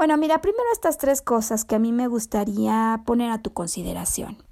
bueno, 0.00 0.16
mira, 0.16 0.40
primero 0.40 0.64
estas 0.72 0.96
tres 0.96 1.20
cosas 1.20 1.66
que 1.66 1.74
a 1.74 1.78
mí 1.78 1.92
me 1.92 2.08
gustaría 2.08 3.02
poner 3.04 3.30
a 3.30 3.42
tu 3.42 3.52
consideración. 3.52 4.42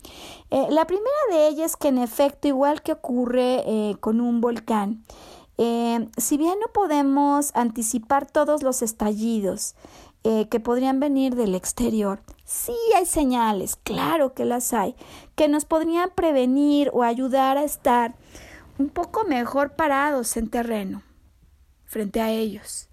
Eh, 0.51 0.67
la 0.69 0.87
primera 0.87 1.09
de 1.31 1.49
ellas 1.49 1.71
es 1.71 1.77
que 1.79 1.89
en 1.89 1.97
efecto, 1.97 2.49
igual 2.49 2.83
que 2.83 2.93
ocurre 2.93 3.63
eh, 3.65 3.97
con 3.99 4.21
un 4.21 4.43
volcán, 4.43 5.07
eh, 5.57 6.07
si 6.19 6.37
bien 6.37 6.61
no 6.61 6.71
podemos 6.75 7.51
anticipar 7.57 8.31
todos 8.31 8.63
los 8.63 8.83
estallidos 8.83 9.75
que 10.23 10.61
podrían 10.61 11.01
venir 11.01 11.35
del 11.35 11.55
exterior, 11.55 12.21
sí 12.45 12.75
hay 12.95 13.07
señales, 13.07 13.77
claro 13.77 14.35
que 14.35 14.45
las 14.45 14.75
hay, 14.75 14.95
que 15.35 15.49
nos 15.49 15.65
podrían 15.65 16.11
prevenir 16.15 16.91
o 16.93 17.03
ayudar 17.03 17.57
a 17.57 17.65
estar 17.65 18.15
un 18.79 18.91
poco 18.91 19.25
mejor 19.25 19.77
parados 19.77 20.37
en 20.37 20.51
terreno 20.51 21.03
frente 21.87 22.21
a 22.21 22.31
ellos. 22.31 22.91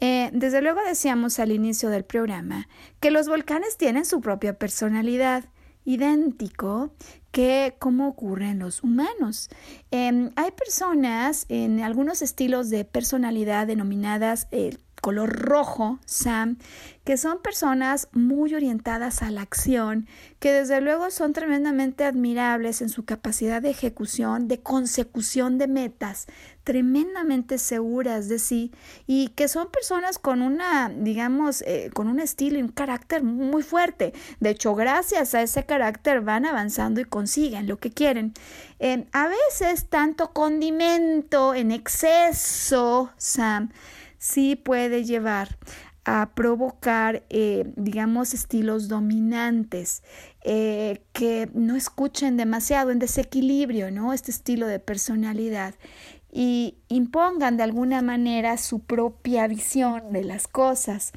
Eh, 0.00 0.30
desde 0.32 0.62
luego 0.62 0.80
decíamos 0.86 1.38
al 1.38 1.52
inicio 1.52 1.90
del 1.90 2.04
programa 2.04 2.68
que 3.00 3.10
los 3.10 3.28
volcanes 3.28 3.76
tienen 3.76 4.04
su 4.04 4.20
propia 4.20 4.58
personalidad, 4.58 5.44
idéntico 5.84 6.92
que 7.30 7.76
como 7.78 8.08
ocurre 8.08 8.50
en 8.50 8.58
los 8.58 8.82
humanos. 8.82 9.48
Em, 9.90 10.30
hay 10.36 10.50
personas 10.52 11.46
en 11.48 11.80
algunos 11.80 12.20
estilos 12.22 12.68
de 12.70 12.84
personalidad 12.84 13.66
denominadas 13.66 14.48
eh, 14.50 14.76
color 15.00 15.30
rojo, 15.30 15.98
Sam, 16.04 16.58
que 17.04 17.16
son 17.16 17.40
personas 17.40 18.08
muy 18.12 18.54
orientadas 18.54 19.22
a 19.22 19.30
la 19.30 19.40
acción, 19.40 20.06
que 20.40 20.52
desde 20.52 20.80
luego 20.80 21.10
son 21.10 21.32
tremendamente 21.32 22.04
admirables 22.04 22.82
en 22.82 22.90
su 22.90 23.04
capacidad 23.04 23.62
de 23.62 23.70
ejecución, 23.70 24.46
de 24.46 24.60
consecución 24.60 25.56
de 25.56 25.68
metas, 25.68 26.26
tremendamente 26.64 27.56
seguras 27.56 28.28
de 28.28 28.38
sí 28.38 28.72
y 29.06 29.28
que 29.28 29.48
son 29.48 29.70
personas 29.70 30.18
con 30.18 30.42
una, 30.42 30.90
digamos, 30.90 31.62
eh, 31.62 31.90
con 31.94 32.08
un 32.08 32.20
estilo 32.20 32.58
y 32.58 32.62
un 32.62 32.68
carácter 32.68 33.22
muy 33.22 33.62
fuerte. 33.62 34.12
De 34.40 34.50
hecho, 34.50 34.74
gracias 34.74 35.34
a 35.34 35.40
ese 35.40 35.64
carácter 35.64 36.20
van 36.20 36.44
avanzando 36.44 37.00
y 37.00 37.06
consiguen 37.06 37.66
lo 37.66 37.78
que 37.78 37.90
quieren. 37.90 38.34
Eh, 38.80 39.06
a 39.12 39.28
veces 39.28 39.86
tanto 39.88 40.34
condimento 40.34 41.54
en 41.54 41.70
exceso, 41.70 43.12
Sam, 43.16 43.70
sí 44.18 44.56
puede 44.56 45.04
llevar 45.04 45.56
a 46.04 46.30
provocar, 46.34 47.22
eh, 47.28 47.70
digamos, 47.76 48.32
estilos 48.32 48.88
dominantes 48.88 50.02
eh, 50.42 51.02
que 51.12 51.50
no 51.52 51.76
escuchen 51.76 52.38
demasiado 52.38 52.90
en 52.90 52.98
desequilibrio, 52.98 53.90
¿no? 53.90 54.14
Este 54.14 54.30
estilo 54.30 54.66
de 54.66 54.78
personalidad 54.78 55.74
y 56.30 56.76
impongan 56.88 57.56
de 57.56 57.62
alguna 57.62 58.02
manera 58.02 58.58
su 58.58 58.80
propia 58.80 59.46
visión 59.46 60.12
de 60.12 60.24
las 60.24 60.46
cosas. 60.46 61.12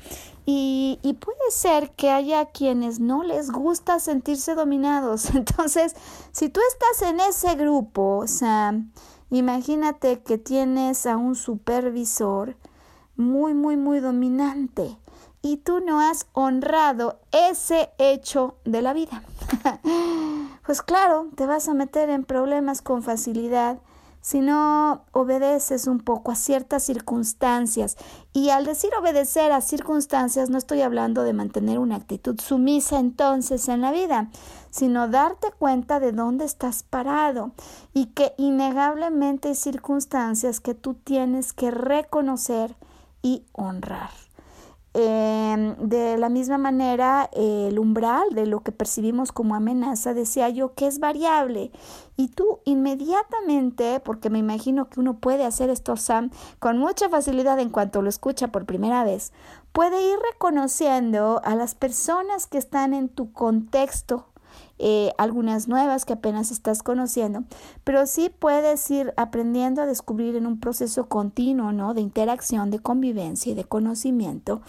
Y, 0.46 1.00
y, 1.04 1.14
puede 1.14 1.52
ser 1.52 1.92
que 1.92 2.10
haya 2.10 2.46
quienes 2.46 3.00
no 3.00 3.24
les 3.24 3.52
gusta 3.52 4.00
sentirse 4.00 4.56
dominados. 4.56 5.30
Entonces, 5.36 5.96
si 6.32 6.50
tú 6.50 6.60
estás 6.72 7.10
en 7.10 7.20
ese 7.20 7.56
grupo, 7.56 8.26
Sam, 8.28 8.92
imagínate 9.30 10.22
que 10.24 10.38
tienes 10.38 11.06
a 11.06 11.18
un 11.18 11.36
supervisor 11.36 12.58
muy, 13.16 13.54
muy, 13.54 13.78
muy 13.78 14.00
dominante 14.00 14.98
y 15.42 15.58
tú 15.58 15.80
no 15.80 16.00
has 16.00 16.28
honrado 16.34 17.20
ese 17.32 17.92
hecho 17.98 18.56
de 18.66 18.82
la 18.82 18.94
vida. 18.94 19.24
pues 20.66 20.82
claro, 20.82 21.30
te 21.36 21.46
vas 21.46 21.68
a 21.68 21.74
meter 21.74 22.10
en 22.10 22.24
problemas 22.24 22.82
con 22.82 23.04
facilidad 23.04 23.80
si 24.22 24.40
no 24.40 25.04
obedeces 25.14 25.88
un 25.88 26.00
poco 26.00 26.32
a 26.32 26.36
ciertas 26.36 26.84
circunstancias. 26.84 27.98
Y 28.34 28.50
al 28.50 28.66
decir 28.66 28.92
obedecer 29.00 29.52
a 29.52 29.62
circunstancias, 29.62 30.52
no 30.52 30.60
estoy 30.60 30.82
hablando 30.82 31.24
de 31.24 31.34
mantener 31.34 31.80
una 31.80 31.96
actitud 31.96 32.40
sumisa 32.40 33.00
entonces 33.00 33.68
en 33.68 33.82
la 33.82 33.92
vida, 33.92 34.30
sino 34.70 35.08
darte 35.08 35.52
cuenta 35.58 36.00
de 36.00 36.12
dónde 36.12 36.46
estás 36.46 36.84
parado 36.84 37.52
y 37.94 38.08
que 38.08 38.34
innegablemente 38.38 39.50
hay 39.50 39.56
circunstancias 39.56 40.60
que 40.60 40.76
tú 40.76 40.94
tienes 40.94 41.52
que 41.52 41.72
reconocer 41.72 42.76
y 43.22 43.46
honrar. 43.54 44.12
Em, 44.94 45.78
de 45.78 46.18
la 46.18 46.28
misma 46.28 46.58
manera, 46.58 47.30
el 47.32 47.80
umbral 47.80 48.32
de 48.34 48.46
lo 48.46 48.60
que 48.60 48.74
percibimos 48.74 49.32
como 49.32 49.56
amenaza, 49.56 50.14
decía 50.14 50.50
yo, 50.50 50.74
que 50.74 50.86
es 50.86 51.00
variable. 51.00 51.72
Y 52.18 52.28
tú 52.28 52.60
inmediatamente, 52.66 54.02
porque 54.02 54.30
me 54.30 54.40
imagino 54.40 54.90
que 54.90 55.00
uno 55.00 55.18
puede 55.20 55.46
hacer 55.46 55.70
esto, 55.70 55.96
Sam, 55.96 56.30
con 56.60 56.78
mucha 56.78 57.08
facilidad 57.08 57.58
en 57.60 57.70
cuanto 57.70 58.02
lo 58.02 58.10
escucha 58.10 58.50
por 58.50 58.66
primera 58.66 59.06
vez, 59.06 59.32
puede 59.72 60.12
ir 60.12 60.20
reconociendo 60.34 61.40
a 61.46 61.56
las 61.56 61.74
personas 61.74 62.48
que 62.48 62.58
están 62.58 62.94
en 62.94 63.08
tu 63.08 63.32
contexto 63.32 64.31
eh, 64.80 65.12
algunas 65.18 65.68
nuevas 65.68 66.06
que 66.06 66.14
apenas 66.14 66.52
estás 66.52 66.84
conociendo, 66.84 67.44
pero 67.84 68.06
sí 68.08 68.30
puedes 68.30 68.90
ir 68.90 69.14
aprendiendo 69.18 69.82
a 69.82 69.86
descubrir 69.86 70.36
en 70.36 70.48
un 70.48 70.60
proceso 70.60 71.08
continuo, 71.08 71.72
¿no? 71.72 71.94
De 71.94 72.02
interacción, 72.02 72.72
de 72.72 72.80
convivencia 72.80 73.52
y 73.52 73.56
de 73.56 73.64
conocimiento, 73.64 74.62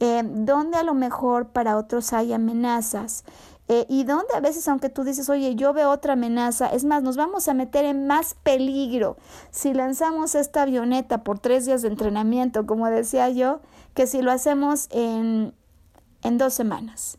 eh, 0.00 0.22
donde 0.24 0.76
a 0.76 0.82
lo 0.82 0.94
mejor 0.94 1.48
para 1.48 1.76
otros 1.76 2.12
hay 2.12 2.32
amenazas. 2.32 3.24
Eh, 3.66 3.86
y 3.88 4.04
donde 4.04 4.34
a 4.34 4.40
veces, 4.40 4.68
aunque 4.68 4.90
tú 4.90 5.04
dices, 5.04 5.30
oye, 5.30 5.54
yo 5.54 5.72
veo 5.72 5.90
otra 5.90 6.12
amenaza, 6.12 6.66
es 6.66 6.84
más, 6.84 7.02
nos 7.02 7.16
vamos 7.16 7.48
a 7.48 7.54
meter 7.54 7.86
en 7.86 8.06
más 8.06 8.34
peligro 8.34 9.16
si 9.50 9.72
lanzamos 9.72 10.34
esta 10.34 10.62
avioneta 10.62 11.24
por 11.24 11.38
tres 11.38 11.64
días 11.64 11.80
de 11.80 11.88
entrenamiento, 11.88 12.66
como 12.66 12.90
decía 12.90 13.30
yo, 13.30 13.60
que 13.94 14.06
si 14.06 14.20
lo 14.20 14.32
hacemos 14.32 14.88
en, 14.90 15.54
en 16.22 16.36
dos 16.36 16.52
semanas. 16.52 17.16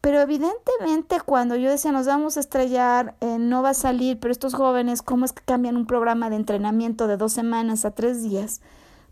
Pero 0.00 0.20
evidentemente 0.20 1.20
cuando 1.24 1.56
yo 1.56 1.70
decía 1.70 1.92
nos 1.92 2.06
vamos 2.06 2.36
a 2.36 2.40
estrellar, 2.40 3.16
eh, 3.20 3.38
no 3.38 3.62
va 3.62 3.70
a 3.70 3.74
salir, 3.74 4.20
pero 4.20 4.32
estos 4.32 4.54
jóvenes, 4.54 5.02
¿cómo 5.02 5.24
es 5.24 5.32
que 5.32 5.42
cambian 5.44 5.76
un 5.76 5.86
programa 5.86 6.30
de 6.30 6.36
entrenamiento 6.36 7.08
de 7.08 7.16
dos 7.16 7.32
semanas 7.32 7.84
a 7.84 7.90
tres 7.90 8.22
días? 8.22 8.60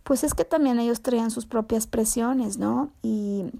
Pues 0.04 0.22
es 0.22 0.34
que 0.34 0.44
también 0.44 0.78
ellos 0.78 1.02
traían 1.02 1.30
sus 1.30 1.46
propias 1.46 1.88
presiones, 1.88 2.58
¿no? 2.58 2.90
Y 3.02 3.50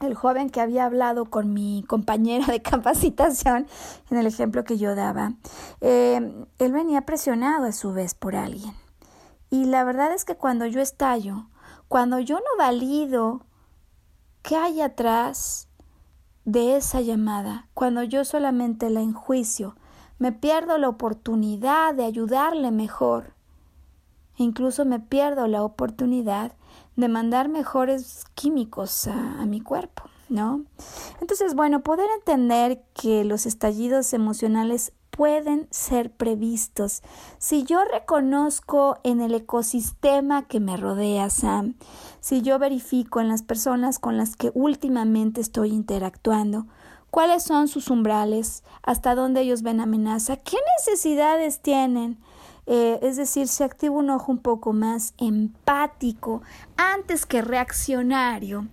el 0.00 0.14
joven 0.14 0.48
que 0.48 0.60
había 0.60 0.86
hablado 0.86 1.26
con 1.26 1.52
mi 1.52 1.84
compañera 1.86 2.46
de 2.46 2.62
capacitación, 2.62 3.66
en 4.10 4.18
el 4.18 4.26
ejemplo 4.26 4.64
que 4.64 4.78
yo 4.78 4.94
daba, 4.94 5.34
eh, 5.80 6.46
él 6.58 6.72
venía 6.72 7.02
presionado 7.02 7.66
a 7.66 7.72
su 7.72 7.92
vez 7.92 8.14
por 8.14 8.36
alguien. 8.36 8.74
Y 9.50 9.64
la 9.64 9.84
verdad 9.84 10.12
es 10.14 10.24
que 10.24 10.36
cuando 10.36 10.64
yo 10.66 10.80
estallo, 10.80 11.46
cuando 11.88 12.20
yo 12.20 12.36
no 12.36 12.56
valido 12.56 13.44
qué 14.42 14.56
hay 14.56 14.80
atrás, 14.80 15.68
de 16.44 16.76
esa 16.76 17.00
llamada, 17.00 17.68
cuando 17.74 18.02
yo 18.02 18.24
solamente 18.24 18.90
la 18.90 19.00
enjuicio, 19.00 19.76
me 20.18 20.32
pierdo 20.32 20.78
la 20.78 20.88
oportunidad 20.88 21.94
de 21.94 22.04
ayudarle 22.04 22.70
mejor. 22.70 23.34
Incluso 24.36 24.84
me 24.84 25.00
pierdo 25.00 25.46
la 25.46 25.62
oportunidad 25.62 26.52
de 26.96 27.08
mandar 27.08 27.48
mejores 27.48 28.24
químicos 28.34 29.06
a, 29.06 29.40
a 29.40 29.46
mi 29.46 29.60
cuerpo, 29.60 30.04
¿no? 30.28 30.64
Entonces, 31.20 31.54
bueno, 31.54 31.80
poder 31.80 32.06
entender 32.18 32.82
que 32.94 33.24
los 33.24 33.46
estallidos 33.46 34.12
emocionales 34.12 34.92
pueden 35.10 35.68
ser 35.70 36.10
previstos. 36.12 37.02
Si 37.38 37.64
yo 37.64 37.84
reconozco 37.84 38.98
en 39.02 39.20
el 39.20 39.34
ecosistema 39.34 40.46
que 40.46 40.60
me 40.60 40.76
rodea, 40.78 41.28
Sam, 41.28 41.74
si 42.20 42.42
yo 42.42 42.58
verifico 42.58 43.20
en 43.20 43.28
las 43.28 43.42
personas 43.42 43.98
con 43.98 44.16
las 44.16 44.36
que 44.36 44.50
últimamente 44.54 45.40
estoy 45.40 45.70
interactuando, 45.70 46.66
cuáles 47.10 47.42
son 47.42 47.68
sus 47.68 47.90
umbrales, 47.90 48.62
hasta 48.82 49.14
dónde 49.14 49.40
ellos 49.42 49.62
ven 49.62 49.80
amenaza, 49.80 50.36
qué 50.36 50.56
necesidades 50.78 51.60
tienen. 51.60 52.18
Eh, 52.66 53.00
es 53.02 53.16
decir, 53.16 53.48
se 53.48 53.64
activa 53.64 53.96
un 53.96 54.10
ojo 54.10 54.30
un 54.30 54.38
poco 54.38 54.72
más 54.72 55.14
empático 55.18 56.42
antes 56.76 57.26
que 57.26 57.42
reaccionario, 57.42 58.68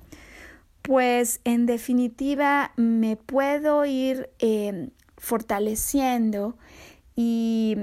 pues 0.84 1.42
en 1.46 1.66
definitiva 1.66 2.72
me 2.76 3.16
puedo 3.16 3.86
ir 3.86 4.30
eh, 4.40 4.92
fortaleciendo 5.18 6.58
y 7.16 7.76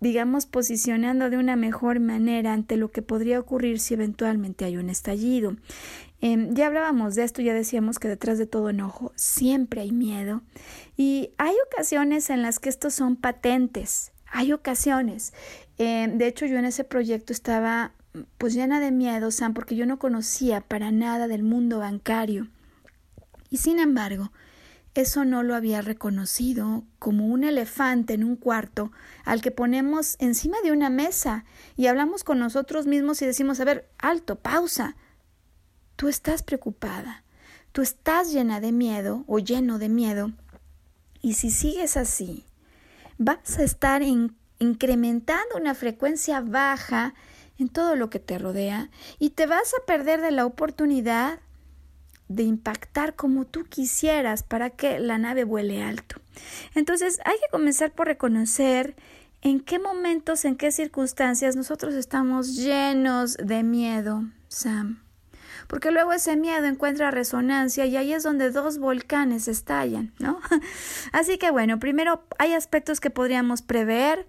digamos, 0.00 0.46
posicionando 0.46 1.30
de 1.30 1.36
una 1.36 1.56
mejor 1.56 2.00
manera 2.00 2.52
ante 2.52 2.76
lo 2.76 2.90
que 2.90 3.02
podría 3.02 3.38
ocurrir 3.38 3.80
si 3.80 3.94
eventualmente 3.94 4.64
hay 4.64 4.76
un 4.76 4.90
estallido. 4.90 5.56
Em, 6.20 6.54
ya 6.54 6.66
hablábamos 6.66 7.14
de 7.14 7.24
esto, 7.24 7.40
ya 7.40 7.54
decíamos 7.54 7.98
que 7.98 8.08
detrás 8.08 8.38
de 8.38 8.46
todo 8.46 8.70
enojo 8.70 9.12
siempre 9.16 9.80
hay 9.80 9.92
miedo 9.92 10.42
y 10.96 11.30
hay 11.38 11.54
ocasiones 11.66 12.28
en 12.28 12.42
las 12.42 12.58
que 12.58 12.68
estos 12.68 12.94
son 12.94 13.16
patentes, 13.16 14.12
hay 14.26 14.52
ocasiones. 14.52 15.32
Em, 15.78 16.18
de 16.18 16.26
hecho, 16.26 16.46
yo 16.46 16.58
en 16.58 16.66
ese 16.66 16.84
proyecto 16.84 17.32
estaba 17.32 17.92
pues 18.38 18.54
llena 18.54 18.80
de 18.80 18.90
miedo, 18.90 19.30
Sam, 19.30 19.54
porque 19.54 19.76
yo 19.76 19.86
no 19.86 19.98
conocía 19.98 20.60
para 20.60 20.90
nada 20.90 21.28
del 21.28 21.42
mundo 21.42 21.78
bancario. 21.78 22.48
Y 23.50 23.58
sin 23.58 23.78
embargo, 23.78 24.32
eso 24.94 25.24
no 25.24 25.42
lo 25.42 25.54
había 25.54 25.82
reconocido 25.82 26.84
como 26.98 27.26
un 27.26 27.44
elefante 27.44 28.14
en 28.14 28.24
un 28.24 28.36
cuarto 28.36 28.90
al 29.24 29.40
que 29.40 29.50
ponemos 29.50 30.16
encima 30.18 30.56
de 30.64 30.72
una 30.72 30.90
mesa 30.90 31.44
y 31.76 31.86
hablamos 31.86 32.24
con 32.24 32.38
nosotros 32.38 32.86
mismos 32.86 33.22
y 33.22 33.26
decimos, 33.26 33.60
a 33.60 33.64
ver, 33.64 33.88
alto, 33.98 34.36
pausa. 34.36 34.96
Tú 35.94 36.08
estás 36.08 36.42
preocupada, 36.42 37.24
tú 37.72 37.82
estás 37.82 38.32
llena 38.32 38.60
de 38.60 38.72
miedo 38.72 39.24
o 39.26 39.38
lleno 39.38 39.78
de 39.78 39.88
miedo 39.88 40.32
y 41.22 41.34
si 41.34 41.50
sigues 41.50 41.96
así, 41.96 42.46
vas 43.18 43.58
a 43.58 43.62
estar 43.62 44.02
incrementando 44.58 45.56
una 45.56 45.74
frecuencia 45.74 46.40
baja 46.40 47.14
en 47.58 47.68
todo 47.68 47.94
lo 47.94 48.08
que 48.10 48.18
te 48.18 48.38
rodea 48.38 48.90
y 49.18 49.30
te 49.30 49.46
vas 49.46 49.74
a 49.74 49.84
perder 49.86 50.20
de 50.20 50.30
la 50.30 50.46
oportunidad 50.46 51.40
de 52.30 52.44
impactar 52.44 53.16
como 53.16 53.44
tú 53.44 53.64
quisieras 53.64 54.44
para 54.44 54.70
que 54.70 55.00
la 55.00 55.18
nave 55.18 55.42
vuele 55.42 55.82
alto. 55.82 56.20
Entonces 56.76 57.18
hay 57.24 57.34
que 57.34 57.50
comenzar 57.50 57.90
por 57.90 58.06
reconocer 58.06 58.94
en 59.42 59.58
qué 59.58 59.80
momentos, 59.80 60.44
en 60.44 60.56
qué 60.56 60.70
circunstancias 60.70 61.56
nosotros 61.56 61.94
estamos 61.94 62.54
llenos 62.54 63.36
de 63.36 63.64
miedo, 63.64 64.22
Sam. 64.46 65.02
Porque 65.66 65.90
luego 65.90 66.12
ese 66.12 66.36
miedo 66.36 66.66
encuentra 66.66 67.10
resonancia 67.10 67.84
y 67.86 67.96
ahí 67.96 68.12
es 68.12 68.22
donde 68.22 68.52
dos 68.52 68.78
volcanes 68.78 69.48
estallan, 69.48 70.12
¿no? 70.20 70.40
Así 71.12 71.36
que 71.36 71.50
bueno, 71.50 71.80
primero 71.80 72.24
hay 72.38 72.52
aspectos 72.52 73.00
que 73.00 73.10
podríamos 73.10 73.62
prever, 73.62 74.28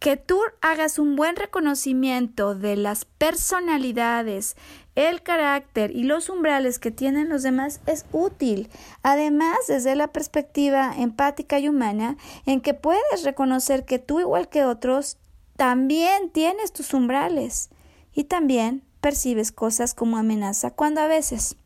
que 0.00 0.16
tú 0.16 0.40
hagas 0.60 0.98
un 0.98 1.14
buen 1.14 1.36
reconocimiento 1.36 2.56
de 2.56 2.76
las 2.76 3.04
personalidades, 3.04 4.56
el 4.96 5.22
carácter 5.22 5.94
y 5.94 6.02
los 6.02 6.28
umbrales 6.28 6.80
que 6.80 6.90
tienen 6.90 7.28
los 7.28 7.44
demás 7.44 7.80
es 7.86 8.06
útil. 8.12 8.68
Además, 9.02 9.58
desde 9.68 9.94
la 9.94 10.08
perspectiva 10.08 10.92
empática 10.96 11.60
y 11.60 11.68
humana, 11.68 12.16
en 12.46 12.60
que 12.60 12.74
puedes 12.74 13.22
reconocer 13.22 13.84
que 13.84 14.00
tú, 14.00 14.18
igual 14.18 14.48
que 14.48 14.64
otros, 14.64 15.18
también 15.56 16.30
tienes 16.30 16.72
tus 16.72 16.92
umbrales 16.92 17.70
y 18.12 18.24
también 18.24 18.82
percibes 19.00 19.52
cosas 19.52 19.94
como 19.94 20.16
amenaza 20.16 20.72
cuando 20.72 21.00
a 21.00 21.06
veces 21.06 21.56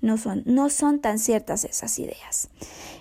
no 0.00 0.18
son, 0.18 0.42
no 0.46 0.68
son 0.68 1.00
tan 1.00 1.18
ciertas 1.18 1.64
esas 1.64 1.98
ideas. 1.98 2.48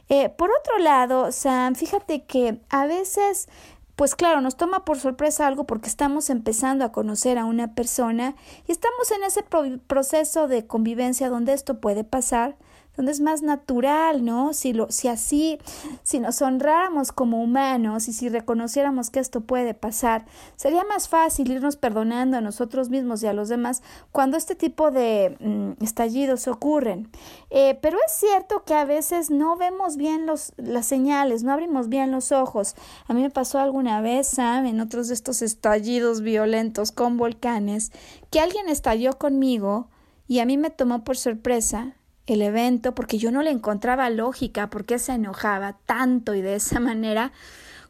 Eh, 0.10 0.30
por 0.30 0.52
otro 0.52 0.78
lado, 0.78 1.32
Sam, 1.32 1.76
fíjate 1.76 2.24
que 2.24 2.60
a 2.70 2.86
veces 2.86 3.48
pues 3.96 4.16
claro, 4.16 4.42
nos 4.42 4.58
toma 4.58 4.86
por 4.86 5.00
sorpresa 5.00 5.48
algo 5.48 5.66
porque 5.66 5.90
estamos 5.90 6.30
empezando 6.30 6.86
a 6.86 6.92
conocer 6.92 7.38
a 7.38 7.46
una 7.46 7.76
persona 7.76 8.36
y 8.68 8.72
estamos 8.72 9.12
en 9.12 9.24
ese 9.24 9.44
proceso 9.88 10.48
de 10.48 10.66
convivencia 10.66 11.30
donde 11.30 11.54
esto 11.54 11.80
puede 11.80 12.04
pasar 12.04 12.56
donde 12.98 13.12
es 13.12 13.22
más 13.22 13.42
natural, 13.42 14.26
¿no? 14.26 14.54
Si, 14.54 14.74
lo, 14.74 14.92
si 14.92 15.08
así, 15.08 15.60
si 16.04 16.20
nos 16.20 16.42
honráramos 16.42 17.12
como 17.12 17.42
humanos 17.42 18.08
y 18.08 18.14
si 18.14 18.30
reconociéramos 18.30 19.10
que 19.10 19.20
esto 19.20 19.42
puede 19.42 19.74
pasar, 19.74 20.26
sería 20.56 20.84
más 20.84 21.08
fácil 21.08 21.52
irnos 21.52 21.78
perdonando 21.78 22.38
a 22.38 22.42
nosotros 22.42 22.90
mismos 22.90 23.24
y 23.24 23.28
a 23.28 23.34
los 23.34 23.50
demás 23.50 23.82
cuando 24.12 24.38
este 24.38 24.56
tipo 24.56 24.92
de 24.92 25.38
mm, 25.40 25.84
estallidos 25.84 26.48
ocurren. 26.48 27.10
Eh, 27.50 27.80
pero 27.82 27.98
es 28.06 28.14
cierto 28.14 28.64
que 28.66 28.74
a 28.74 28.86
veces 28.86 29.30
no 29.30 29.56
vemos 29.56 29.96
bien 29.96 30.26
los, 30.26 30.54
las 30.58 30.86
señales, 30.86 31.44
no 31.44 31.54
abrimos 31.54 31.88
bien 31.88 32.12
los 32.12 32.32
ojos. 32.32 32.76
A 33.08 33.14
mí 33.14 33.22
me 33.22 33.30
pasó 33.30 33.60
alguna 33.60 34.02
vez, 34.02 34.28
Sam, 34.28 34.66
en 34.66 34.82
otros 34.82 35.08
de 35.08 35.14
estos 35.14 35.42
estallidos 35.42 36.22
violentos 36.22 36.92
con 36.92 37.18
volcanes, 37.18 37.92
que 38.30 38.40
alguien 38.40 38.68
estalló 38.68 39.18
conmigo 39.18 39.88
y 40.28 40.40
a 40.40 40.46
mí 40.46 40.58
me 40.58 40.70
tomó 40.70 41.04
por 41.04 41.18
sorpresa 41.18 41.96
el 42.28 42.42
evento 42.42 42.94
porque 42.96 43.18
yo 43.18 43.32
no 43.32 43.42
le 43.42 43.52
encontraba 43.52 44.10
lógica 44.10 44.70
por 44.70 44.86
qué 44.86 45.00
se 45.00 45.14
enojaba 45.14 45.78
tanto 45.86 46.36
y 46.36 46.42
de 46.42 46.56
esa 46.56 46.80
manera, 46.82 47.32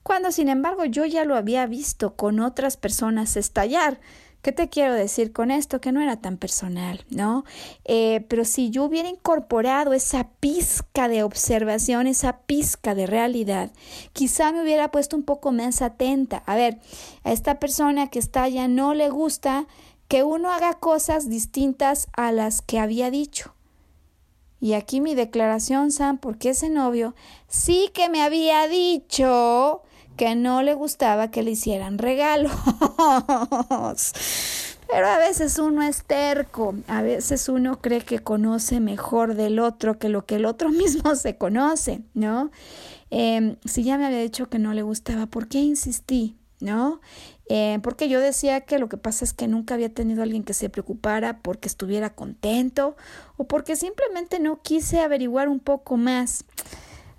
cuando 0.03 0.31
sin 0.31 0.49
embargo 0.49 0.85
yo 0.85 1.05
ya 1.05 1.25
lo 1.25 1.35
había 1.35 1.65
visto 1.65 2.15
con 2.15 2.39
otras 2.39 2.77
personas 2.77 3.37
estallar. 3.37 3.99
¿Qué 4.41 4.51
te 4.51 4.69
quiero 4.69 4.95
decir 4.95 5.33
con 5.33 5.51
esto? 5.51 5.79
Que 5.81 5.91
no 5.91 6.01
era 6.01 6.15
tan 6.17 6.37
personal, 6.37 7.05
¿no? 7.11 7.45
Eh, 7.85 8.25
pero 8.27 8.43
si 8.43 8.71
yo 8.71 8.85
hubiera 8.85 9.07
incorporado 9.07 9.93
esa 9.93 10.29
pizca 10.39 11.07
de 11.07 11.21
observación, 11.21 12.07
esa 12.07 12.39
pizca 12.39 12.95
de 12.95 13.05
realidad, 13.05 13.69
quizá 14.13 14.51
me 14.51 14.63
hubiera 14.63 14.89
puesto 14.89 15.15
un 15.15 15.21
poco 15.21 15.51
más 15.51 15.83
atenta. 15.83 16.41
A 16.47 16.55
ver, 16.55 16.79
a 17.23 17.31
esta 17.31 17.59
persona 17.59 18.07
que 18.07 18.17
estalla 18.17 18.67
no 18.67 18.95
le 18.95 19.09
gusta 19.09 19.67
que 20.07 20.23
uno 20.23 20.51
haga 20.51 20.73
cosas 20.73 21.29
distintas 21.29 22.07
a 22.13 22.31
las 22.31 22.63
que 22.63 22.79
había 22.79 23.11
dicho. 23.11 23.53
Y 24.61 24.73
aquí 24.73 25.01
mi 25.01 25.15
declaración, 25.15 25.91
Sam, 25.91 26.19
porque 26.19 26.51
ese 26.51 26.69
novio 26.69 27.15
sí 27.47 27.89
que 27.93 28.09
me 28.09 28.21
había 28.21 28.67
dicho 28.67 29.81
que 30.15 30.35
no 30.35 30.61
le 30.61 30.75
gustaba 30.75 31.31
que 31.31 31.41
le 31.41 31.51
hicieran 31.51 31.97
regalos. 31.97 32.51
Pero 34.87 35.07
a 35.07 35.17
veces 35.17 35.57
uno 35.57 35.81
es 35.81 36.03
terco, 36.03 36.75
a 36.87 37.01
veces 37.01 37.49
uno 37.49 37.81
cree 37.81 38.01
que 38.01 38.19
conoce 38.19 38.81
mejor 38.81 39.35
del 39.35 39.59
otro 39.59 39.97
que 39.97 40.09
lo 40.09 40.25
que 40.25 40.35
el 40.35 40.45
otro 40.45 40.69
mismo 40.69 41.15
se 41.15 41.37
conoce, 41.37 42.01
¿no? 42.13 42.51
Em, 43.09 43.55
si 43.65 43.83
ya 43.83 43.97
me 43.97 44.05
había 44.05 44.19
dicho 44.19 44.47
que 44.47 44.59
no 44.59 44.73
le 44.73 44.83
gustaba, 44.83 45.25
¿por 45.25 45.47
qué 45.47 45.59
insistí? 45.59 46.37
¿No? 46.59 47.01
Eh, 47.53 47.79
porque 47.83 48.07
yo 48.07 48.21
decía 48.21 48.61
que 48.61 48.79
lo 48.79 48.87
que 48.87 48.95
pasa 48.95 49.25
es 49.25 49.33
que 49.33 49.49
nunca 49.49 49.73
había 49.73 49.93
tenido 49.93 50.23
alguien 50.23 50.45
que 50.45 50.53
se 50.53 50.69
preocupara 50.69 51.39
porque 51.39 51.67
estuviera 51.67 52.09
contento 52.09 52.95
o 53.35 53.43
porque 53.43 53.75
simplemente 53.75 54.39
no 54.39 54.61
quise 54.61 55.01
averiguar 55.01 55.49
un 55.49 55.59
poco 55.59 55.97
más. 55.97 56.45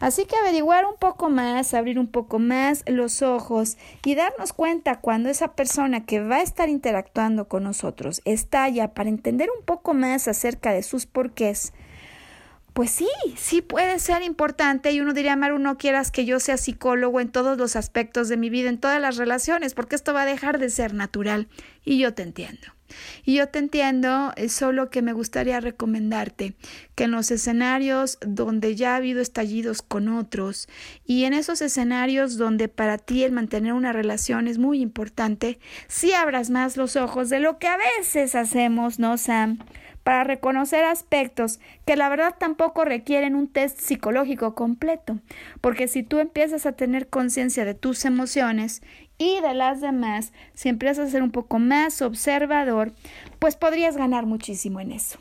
Así 0.00 0.24
que 0.24 0.34
averiguar 0.36 0.86
un 0.86 0.96
poco 0.96 1.28
más, 1.28 1.74
abrir 1.74 1.98
un 1.98 2.06
poco 2.06 2.38
más 2.38 2.82
los 2.86 3.20
ojos 3.20 3.76
y 4.06 4.14
darnos 4.14 4.54
cuenta 4.54 5.00
cuando 5.00 5.28
esa 5.28 5.48
persona 5.48 6.06
que 6.06 6.20
va 6.20 6.36
a 6.36 6.42
estar 6.42 6.70
interactuando 6.70 7.46
con 7.46 7.64
nosotros 7.64 8.22
está 8.24 8.66
ya 8.70 8.94
para 8.94 9.10
entender 9.10 9.50
un 9.54 9.66
poco 9.66 9.92
más 9.92 10.28
acerca 10.28 10.72
de 10.72 10.82
sus 10.82 11.04
porqués, 11.04 11.74
pues 12.72 12.90
sí, 12.90 13.08
sí 13.36 13.60
puede 13.60 13.98
ser 13.98 14.22
importante 14.22 14.92
y 14.92 15.00
uno 15.00 15.12
diría, 15.12 15.36
Maru, 15.36 15.58
no 15.58 15.76
quieras 15.76 16.10
que 16.10 16.24
yo 16.24 16.40
sea 16.40 16.56
psicólogo 16.56 17.20
en 17.20 17.28
todos 17.28 17.58
los 17.58 17.76
aspectos 17.76 18.28
de 18.28 18.36
mi 18.36 18.50
vida, 18.50 18.68
en 18.68 18.78
todas 18.78 19.00
las 19.00 19.16
relaciones, 19.16 19.74
porque 19.74 19.96
esto 19.96 20.14
va 20.14 20.22
a 20.22 20.26
dejar 20.26 20.58
de 20.58 20.70
ser 20.70 20.94
natural. 20.94 21.48
Y 21.84 21.98
yo 21.98 22.14
te 22.14 22.22
entiendo. 22.22 22.68
Y 23.24 23.36
yo 23.36 23.48
te 23.48 23.58
entiendo, 23.58 24.32
es 24.36 24.52
solo 24.52 24.90
que 24.90 25.02
me 25.02 25.12
gustaría 25.12 25.60
recomendarte 25.60 26.54
que 26.94 27.04
en 27.04 27.10
los 27.10 27.30
escenarios 27.30 28.18
donde 28.20 28.76
ya 28.76 28.92
ha 28.92 28.96
habido 28.96 29.20
estallidos 29.20 29.82
con 29.82 30.08
otros 30.08 30.68
y 31.06 31.24
en 31.24 31.32
esos 31.32 31.62
escenarios 31.62 32.36
donde 32.36 32.68
para 32.68 32.98
ti 32.98 33.24
el 33.24 33.32
mantener 33.32 33.72
una 33.72 33.92
relación 33.92 34.46
es 34.46 34.58
muy 34.58 34.80
importante, 34.82 35.58
sí 35.88 36.12
abras 36.12 36.50
más 36.50 36.76
los 36.76 36.96
ojos 36.96 37.30
de 37.30 37.40
lo 37.40 37.58
que 37.58 37.68
a 37.68 37.78
veces 37.98 38.34
hacemos, 38.34 38.98
¿no, 38.98 39.16
Sam? 39.16 39.58
Para 40.02 40.24
reconocer 40.24 40.84
aspectos 40.84 41.60
que 41.84 41.96
la 41.96 42.08
verdad 42.08 42.34
tampoco 42.38 42.84
requieren 42.84 43.34
un 43.34 43.48
test 43.48 43.78
psicológico 43.78 44.54
completo, 44.54 45.18
porque 45.60 45.88
si 45.88 46.02
tú 46.02 46.18
empiezas 46.18 46.66
a 46.66 46.72
tener 46.72 47.08
conciencia 47.08 47.64
de 47.64 47.74
tus 47.74 48.04
emociones 48.04 48.82
y 49.18 49.40
de 49.40 49.54
las 49.54 49.80
demás, 49.80 50.32
si 50.54 50.68
empiezas 50.68 51.08
a 51.08 51.10
ser 51.10 51.22
un 51.22 51.30
poco 51.30 51.58
más 51.58 52.02
observador, 52.02 52.92
pues 53.38 53.56
podrías 53.56 53.96
ganar 53.96 54.26
muchísimo 54.26 54.80
en 54.80 54.92
eso. 54.92 55.18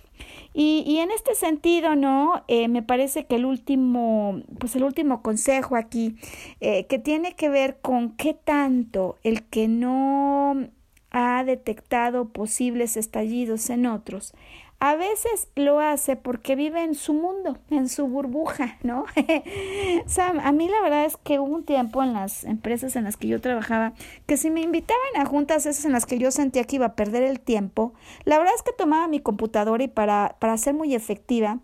Y, 0.54 0.84
y 0.86 0.98
en 0.98 1.12
este 1.12 1.34
sentido, 1.36 1.96
¿no? 1.96 2.44
Eh, 2.48 2.68
me 2.68 2.84
parece 2.84 3.26
que 3.26 3.36
el 3.36 3.46
último, 3.46 4.42
pues 4.60 4.76
el 4.76 4.84
último 4.84 5.22
consejo 5.22 5.76
aquí, 5.76 6.16
eh, 6.60 6.86
que 6.88 7.00
tiene 7.00 7.36
que 7.36 7.50
ver 7.50 7.78
con 7.82 8.12
qué 8.18 8.34
tanto 8.34 9.18
el 9.24 9.44
que 9.44 9.68
no 9.68 10.68
ha 11.12 11.44
detectado 11.44 12.30
posibles 12.30 12.98
estallidos 12.98 13.70
en 13.70 13.86
otros 13.86 14.34
a 14.82 14.96
veces 14.96 15.48
lo 15.56 15.80
hace 15.80 16.16
porque 16.16 16.56
vive 16.56 16.84
en 16.84 16.96
su 16.96 17.14
mundo, 17.14 17.60
en 17.70 17.88
su 17.88 18.08
burbuja, 18.08 18.80
¿no? 18.82 19.06
Sam, 20.08 20.40
a 20.40 20.52
mí 20.52 20.68
la 20.68 20.82
verdad 20.82 21.06
es 21.06 21.18
que 21.18 21.40
hubo 21.40 21.54
un 21.54 21.64
tiempo 21.64 22.02
en 22.02 22.14
las 22.14 22.44
empresas 22.46 22.96
en 22.96 23.04
las 23.04 23.16
que 23.16 23.28
yo 23.28 23.40
trabajaba 23.40 23.94
que 24.26 24.38
si 24.38 24.50
me 24.50 24.62
invitaban 24.62 25.00
a 25.18 25.26
juntas 25.26 25.68
esas 25.68 25.86
en 25.86 25.92
las 25.92 26.08
que 26.08 26.18
yo 26.18 26.32
sentía 26.32 26.64
que 26.64 26.78
iba 26.78 26.88
a 26.88 26.96
perder 26.96 27.22
el 27.22 27.40
tiempo, 27.40 27.94
la 28.26 28.40
verdad 28.40 28.56
es 28.56 28.64
que 28.64 28.72
tomaba 28.72 29.08
mi 29.08 29.20
computadora 29.20 29.84
y 29.84 29.88
para, 29.88 30.36
para 30.40 30.58
ser 30.58 30.74
muy 30.74 30.96
efectiva, 30.96 31.60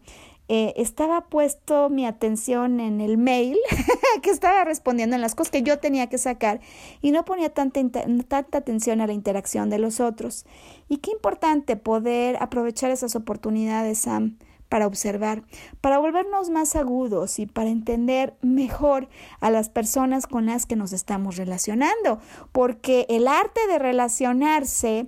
eh, 0.50 0.74
estaba 0.78 1.26
puesto 1.26 1.90
mi 1.90 2.06
atención 2.06 2.80
en 2.80 3.02
el 3.02 3.18
mail 3.18 3.58
que 4.22 4.30
estaba 4.30 4.64
respondiendo 4.64 5.16
en 5.16 5.22
las 5.22 5.36
cosas 5.36 5.52
que 5.52 5.62
yo 5.62 5.80
tenía 5.80 6.08
que 6.08 6.18
sacar 6.18 6.62
y 7.02 7.12
no 7.12 7.26
ponía 7.26 7.54
tanta, 7.54 7.82
tanta 8.28 8.58
atención 8.58 9.02
a 9.02 9.08
la 9.08 9.14
interacción 9.14 9.70
de 9.70 9.80
los 9.80 10.00
otros. 10.00 10.46
Y 10.88 10.98
qué 10.98 11.12
importante 11.12 11.76
poder 11.76 12.38
aprovechar 12.42 12.92
esas 12.92 13.16
oportunidades, 13.16 14.00
Sam, 14.00 14.38
para 14.70 14.88
observar, 14.88 15.44
para 15.82 15.98
volvernos 15.98 16.50
más 16.50 16.76
agudos 16.76 17.40
y 17.40 17.46
para 17.46 17.70
entender 17.70 18.36
mejor 18.42 19.08
a 19.40 19.50
las 19.50 19.70
personas 19.70 20.28
con 20.28 20.46
las 20.48 20.66
que 20.66 20.76
nos 20.76 20.94
estamos 20.94 21.38
relacionando, 21.38 22.20
porque 22.52 23.06
el 23.10 23.28
arte 23.28 23.62
de 23.68 23.80
relacionarse, 23.80 25.08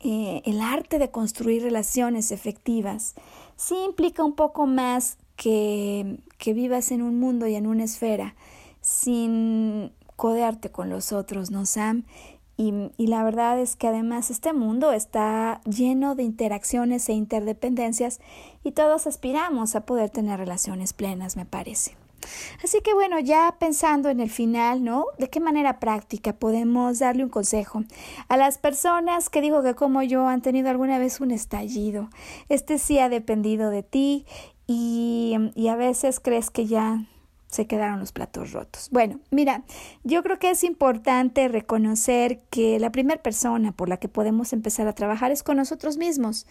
eh, 0.00 0.42
el 0.44 0.60
arte 0.60 0.98
de 0.98 1.10
construir 1.10 1.62
relaciones 1.62 2.30
efectivas, 2.30 3.14
sí 3.64 3.76
implica 3.86 4.22
un 4.22 4.34
poco 4.34 4.66
más 4.66 5.16
que, 5.36 6.18
que 6.38 6.52
vivas 6.52 6.90
en 6.90 7.02
un 7.02 7.18
mundo 7.18 7.46
y 7.46 7.54
en 7.54 7.66
una 7.66 7.84
esfera 7.84 8.34
sin 8.80 9.92
codearte 10.16 10.70
con 10.70 10.90
los 10.90 11.12
otros, 11.12 11.50
¿no, 11.50 11.64
Sam? 11.64 12.04
Y, 12.56 12.72
y, 12.98 13.08
la 13.08 13.24
verdad 13.24 13.58
es 13.58 13.74
que 13.74 13.88
además 13.88 14.30
este 14.30 14.52
mundo 14.52 14.92
está 14.92 15.60
lleno 15.64 16.14
de 16.14 16.22
interacciones 16.22 17.08
e 17.08 17.14
interdependencias 17.14 18.20
y 18.62 18.72
todos 18.72 19.08
aspiramos 19.08 19.74
a 19.74 19.84
poder 19.86 20.10
tener 20.10 20.38
relaciones 20.38 20.92
plenas, 20.92 21.36
me 21.36 21.46
parece. 21.46 21.96
Así 22.62 22.80
que 22.80 22.94
bueno, 22.94 23.18
ya 23.20 23.56
pensando 23.58 24.08
en 24.08 24.20
el 24.20 24.30
final, 24.30 24.84
¿no? 24.84 25.06
¿De 25.18 25.30
qué 25.30 25.40
manera 25.40 25.80
práctica 25.80 26.34
podemos 26.34 26.98
darle 26.98 27.24
un 27.24 27.30
consejo 27.30 27.84
a 28.28 28.36
las 28.36 28.58
personas 28.58 29.30
que 29.30 29.40
digo 29.40 29.62
que 29.62 29.74
como 29.74 30.02
yo 30.02 30.26
han 30.26 30.42
tenido 30.42 30.70
alguna 30.70 30.98
vez 30.98 31.20
un 31.20 31.30
estallido? 31.30 32.10
Este 32.48 32.78
sí 32.78 32.98
ha 32.98 33.08
dependido 33.08 33.70
de 33.70 33.82
ti 33.82 34.26
y, 34.66 35.36
y 35.54 35.68
a 35.68 35.76
veces 35.76 36.20
crees 36.20 36.50
que 36.50 36.66
ya 36.66 37.04
se 37.54 37.66
quedaron 37.66 38.00
los 38.00 38.10
platos 38.10 38.52
rotos. 38.52 38.88
Bueno, 38.90 39.20
mira, 39.30 39.62
yo 40.02 40.22
creo 40.24 40.40
que 40.40 40.50
es 40.50 40.64
importante 40.64 41.46
reconocer 41.46 42.40
que 42.50 42.80
la 42.80 42.90
primera 42.90 43.22
persona 43.22 43.70
por 43.70 43.88
la 43.88 43.98
que 43.98 44.08
podemos 44.08 44.52
empezar 44.52 44.88
a 44.88 44.92
trabajar 44.92 45.30
es 45.30 45.44
con 45.44 45.56
nosotros 45.56 45.96
mismos. 45.96 46.46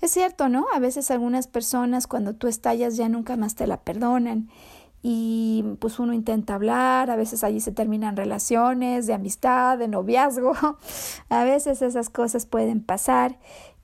Es 0.00 0.10
cierto, 0.10 0.48
¿no? 0.48 0.66
A 0.74 0.80
veces 0.80 1.12
algunas 1.12 1.46
personas 1.46 2.08
cuando 2.08 2.34
tú 2.34 2.48
estallas 2.48 2.96
ya 2.96 3.08
nunca 3.08 3.36
más 3.36 3.54
te 3.54 3.68
la 3.68 3.82
perdonan 3.82 4.48
y 5.02 5.64
pues 5.80 5.98
uno 5.98 6.12
intenta 6.12 6.54
hablar, 6.54 7.10
a 7.10 7.16
veces 7.16 7.44
allí 7.44 7.60
se 7.60 7.72
terminan 7.72 8.16
relaciones 8.16 9.06
de 9.06 9.14
amistad, 9.14 9.78
de 9.78 9.88
noviazgo, 9.88 10.54
a 11.28 11.44
veces 11.44 11.82
esas 11.82 12.10
cosas 12.10 12.46
pueden 12.46 12.82
pasar 12.82 13.38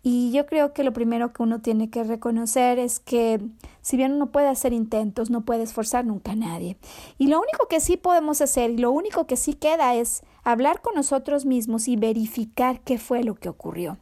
y 0.07 0.31
yo 0.33 0.45
creo 0.45 0.75
que 0.75 0.85
lo 0.85 0.93
primero 0.93 1.33
que 1.33 1.43
uno 1.43 1.63
tiene 1.63 1.89
que 1.89 2.05
reconocer 2.05 2.79
es 2.79 3.01
que 3.01 3.41
si 3.81 3.97
bien 3.97 4.13
uno 4.13 4.31
puede 4.31 4.49
hacer 4.49 4.75
intentos, 4.75 5.31
no 5.31 5.47
puede 5.47 5.63
esforzar 5.63 6.05
nunca 6.05 6.33
a 6.33 6.37
nadie. 6.37 6.77
Y 7.17 7.29
lo 7.29 7.41
único 7.41 7.69
que 7.71 7.81
sí 7.81 7.97
podemos 7.97 8.43
hacer 8.43 8.71
y 8.71 8.77
lo 8.77 8.91
único 8.91 9.27
que 9.27 9.37
sí 9.37 9.55
queda 9.55 9.95
es 9.95 10.23
hablar 10.43 10.83
con 10.83 10.95
nosotros 10.95 11.47
mismos 11.47 11.89
y 11.89 11.97
verificar 11.97 12.81
qué 12.81 12.99
fue 12.99 13.25
lo 13.25 13.35
que 13.35 13.49
ocurrió. 13.49 13.97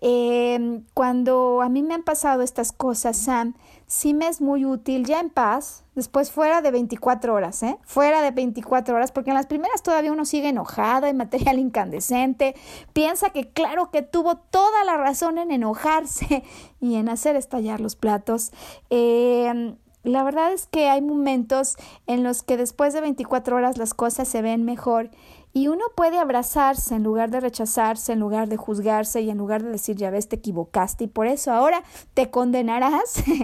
Eh, 0.00 0.80
cuando 0.94 1.60
a 1.60 1.68
mí 1.68 1.82
me 1.82 1.92
han 1.92 2.04
pasado 2.04 2.40
estas 2.40 2.72
cosas, 2.72 3.18
Sam, 3.18 3.54
sí 3.86 4.14
me 4.14 4.28
es 4.28 4.40
muy 4.40 4.64
útil 4.64 5.04
ya 5.04 5.20
en 5.20 5.30
paz, 5.30 5.84
después 5.94 6.30
fuera 6.30 6.62
de 6.62 6.70
24 6.70 7.34
horas, 7.34 7.62
¿eh? 7.62 7.78
Fuera 7.82 8.22
de 8.22 8.30
24 8.30 8.94
horas, 8.94 9.12
porque 9.12 9.30
en 9.30 9.36
las 9.36 9.46
primeras 9.46 9.82
todavía 9.82 10.12
uno 10.12 10.24
sigue 10.24 10.48
enojado, 10.48 11.06
hay 11.06 11.14
material 11.14 11.58
incandescente, 11.60 12.54
piensa 12.92 13.30
que 13.30 13.48
claro 13.48 13.90
que 13.90 14.02
tuvo 14.02 14.36
toda 14.36 14.84
la 14.84 14.96
razón 14.96 15.38
en 15.38 15.50
enojarse 15.50 16.42
y 16.80 16.96
en 16.96 17.08
hacer 17.08 17.36
estallar 17.36 17.80
los 17.80 17.96
platos. 17.96 18.52
Eh, 18.90 19.74
la 20.04 20.22
verdad 20.22 20.52
es 20.52 20.66
que 20.66 20.90
hay 20.90 21.00
momentos 21.00 21.76
en 22.06 22.22
los 22.22 22.42
que 22.42 22.58
después 22.58 22.92
de 22.92 23.00
24 23.00 23.56
horas 23.56 23.78
las 23.78 23.94
cosas 23.94 24.28
se 24.28 24.42
ven 24.42 24.64
mejor 24.64 25.10
y 25.54 25.68
uno 25.68 25.84
puede 25.94 26.18
abrazarse 26.18 26.96
en 26.96 27.04
lugar 27.04 27.30
de 27.30 27.40
rechazarse, 27.40 28.12
en 28.12 28.20
lugar 28.20 28.48
de 28.48 28.56
juzgarse 28.56 29.22
y 29.22 29.30
en 29.30 29.38
lugar 29.38 29.62
de 29.62 29.70
decir, 29.70 29.96
ya 29.96 30.10
ves, 30.10 30.28
te 30.28 30.36
equivocaste 30.36 31.04
y 31.04 31.06
por 31.06 31.28
eso 31.28 31.52
ahora 31.52 31.82
te 32.12 32.28
condenarás. 32.30 33.22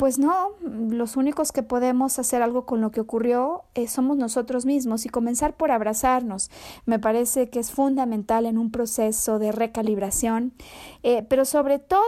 Pues 0.00 0.18
no, 0.18 0.52
los 0.62 1.16
únicos 1.18 1.52
que 1.52 1.62
podemos 1.62 2.18
hacer 2.18 2.40
algo 2.40 2.64
con 2.64 2.80
lo 2.80 2.90
que 2.90 3.02
ocurrió 3.02 3.64
eh, 3.74 3.86
somos 3.86 4.16
nosotros 4.16 4.64
mismos 4.64 5.04
y 5.04 5.10
comenzar 5.10 5.58
por 5.58 5.70
abrazarnos. 5.70 6.50
Me 6.86 6.98
parece 6.98 7.50
que 7.50 7.60
es 7.60 7.70
fundamental 7.70 8.46
en 8.46 8.56
un 8.56 8.70
proceso 8.70 9.38
de 9.38 9.52
recalibración, 9.52 10.54
eh, 11.02 11.24
pero 11.28 11.44
sobre 11.44 11.78
todo 11.78 12.00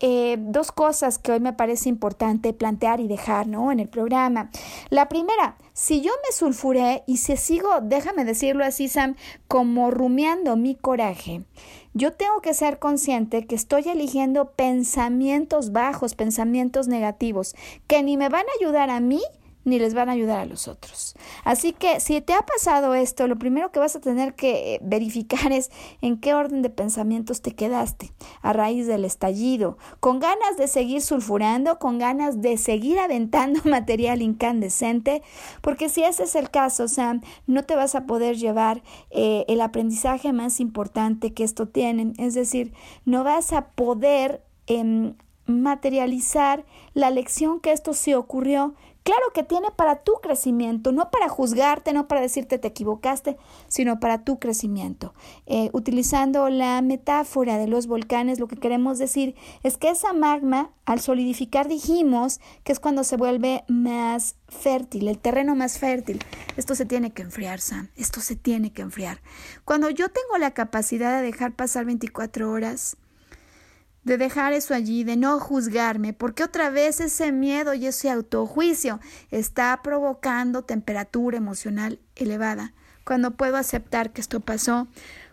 eh, 0.00 0.36
dos 0.38 0.72
cosas 0.72 1.18
que 1.18 1.32
hoy 1.32 1.40
me 1.40 1.52
parece 1.52 1.88
importante 1.88 2.52
plantear 2.52 3.00
y 3.00 3.08
dejar 3.08 3.46
¿no? 3.46 3.72
en 3.72 3.80
el 3.80 3.88
programa. 3.88 4.50
La 4.90 5.08
primera, 5.08 5.56
si 5.72 6.00
yo 6.00 6.12
me 6.26 6.32
sulfuré 6.32 7.02
y 7.06 7.18
si 7.18 7.36
sigo, 7.36 7.68
déjame 7.82 8.24
decirlo 8.24 8.64
así, 8.64 8.88
Sam, 8.88 9.16
como 9.48 9.90
rumiando 9.90 10.56
mi 10.56 10.74
coraje, 10.74 11.42
yo 11.94 12.12
tengo 12.12 12.40
que 12.40 12.54
ser 12.54 12.78
consciente 12.78 13.46
que 13.46 13.54
estoy 13.54 13.88
eligiendo 13.88 14.50
pensamientos 14.52 15.72
bajos, 15.72 16.14
pensamientos 16.14 16.88
negativos, 16.88 17.54
que 17.86 18.02
ni 18.02 18.16
me 18.16 18.28
van 18.28 18.44
a 18.44 18.58
ayudar 18.60 18.90
a 18.90 19.00
mí 19.00 19.22
ni 19.66 19.80
les 19.80 19.94
van 19.94 20.08
a 20.08 20.12
ayudar 20.12 20.38
a 20.38 20.46
los 20.46 20.68
otros. 20.68 21.16
Así 21.44 21.72
que 21.72 21.98
si 21.98 22.20
te 22.20 22.32
ha 22.32 22.42
pasado 22.42 22.94
esto, 22.94 23.26
lo 23.26 23.36
primero 23.36 23.72
que 23.72 23.80
vas 23.80 23.96
a 23.96 24.00
tener 24.00 24.34
que 24.34 24.74
eh, 24.74 24.78
verificar 24.80 25.52
es 25.52 25.70
en 26.00 26.18
qué 26.18 26.34
orden 26.34 26.62
de 26.62 26.70
pensamientos 26.70 27.42
te 27.42 27.50
quedaste 27.50 28.12
a 28.42 28.52
raíz 28.52 28.86
del 28.86 29.04
estallido, 29.04 29.76
con 29.98 30.20
ganas 30.20 30.56
de 30.56 30.68
seguir 30.68 31.02
sulfurando, 31.02 31.80
con 31.80 31.98
ganas 31.98 32.40
de 32.40 32.56
seguir 32.58 33.00
aventando 33.00 33.60
material 33.64 34.22
incandescente, 34.22 35.22
porque 35.60 35.88
si 35.88 36.04
ese 36.04 36.22
es 36.22 36.36
el 36.36 36.48
caso, 36.50 36.86
Sam, 36.86 37.22
no 37.48 37.64
te 37.64 37.74
vas 37.74 37.96
a 37.96 38.06
poder 38.06 38.36
llevar 38.36 38.82
eh, 39.10 39.44
el 39.48 39.60
aprendizaje 39.60 40.32
más 40.32 40.60
importante 40.60 41.34
que 41.34 41.42
esto 41.42 41.66
tiene, 41.66 42.12
es 42.18 42.34
decir, 42.34 42.72
no 43.04 43.24
vas 43.24 43.52
a 43.52 43.70
poder 43.70 44.44
em, 44.68 45.14
materializar 45.46 46.64
la 46.94 47.10
lección 47.10 47.60
que 47.60 47.72
esto 47.72 47.94
se 47.94 48.14
ocurrió 48.14 48.74
Claro 49.06 49.22
que 49.32 49.44
tiene 49.44 49.70
para 49.70 50.02
tu 50.02 50.14
crecimiento, 50.14 50.90
no 50.90 51.12
para 51.12 51.28
juzgarte, 51.28 51.92
no 51.92 52.08
para 52.08 52.20
decirte 52.20 52.58
te 52.58 52.66
equivocaste, 52.66 53.36
sino 53.68 54.00
para 54.00 54.24
tu 54.24 54.40
crecimiento. 54.40 55.14
Eh, 55.46 55.70
utilizando 55.72 56.48
la 56.48 56.82
metáfora 56.82 57.56
de 57.56 57.68
los 57.68 57.86
volcanes, 57.86 58.40
lo 58.40 58.48
que 58.48 58.56
queremos 58.56 58.98
decir 58.98 59.36
es 59.62 59.78
que 59.78 59.90
esa 59.90 60.12
magma, 60.12 60.72
al 60.86 60.98
solidificar, 60.98 61.68
dijimos 61.68 62.40
que 62.64 62.72
es 62.72 62.80
cuando 62.80 63.04
se 63.04 63.16
vuelve 63.16 63.62
más 63.68 64.34
fértil, 64.48 65.06
el 65.06 65.18
terreno 65.18 65.54
más 65.54 65.78
fértil. 65.78 66.18
Esto 66.56 66.74
se 66.74 66.84
tiene 66.84 67.12
que 67.12 67.22
enfriar, 67.22 67.60
Sam. 67.60 67.90
Esto 67.94 68.20
se 68.20 68.34
tiene 68.34 68.72
que 68.72 68.82
enfriar. 68.82 69.20
Cuando 69.64 69.88
yo 69.88 70.08
tengo 70.08 70.36
la 70.36 70.50
capacidad 70.50 71.16
de 71.16 71.26
dejar 71.26 71.54
pasar 71.54 71.84
24 71.84 72.50
horas, 72.50 72.96
de 74.06 74.18
dejar 74.18 74.52
eso 74.52 74.72
allí, 74.72 75.02
de 75.02 75.16
no 75.16 75.40
juzgarme, 75.40 76.12
porque 76.12 76.44
otra 76.44 76.70
vez 76.70 77.00
ese 77.00 77.32
miedo 77.32 77.74
y 77.74 77.88
ese 77.88 78.08
autojuicio 78.08 79.00
está 79.32 79.80
provocando 79.82 80.62
temperatura 80.62 81.38
emocional 81.38 81.98
elevada. 82.14 82.72
Cuando 83.02 83.32
puedo 83.32 83.56
aceptar 83.56 84.12
que 84.12 84.20
esto 84.20 84.38
pasó, 84.38 84.86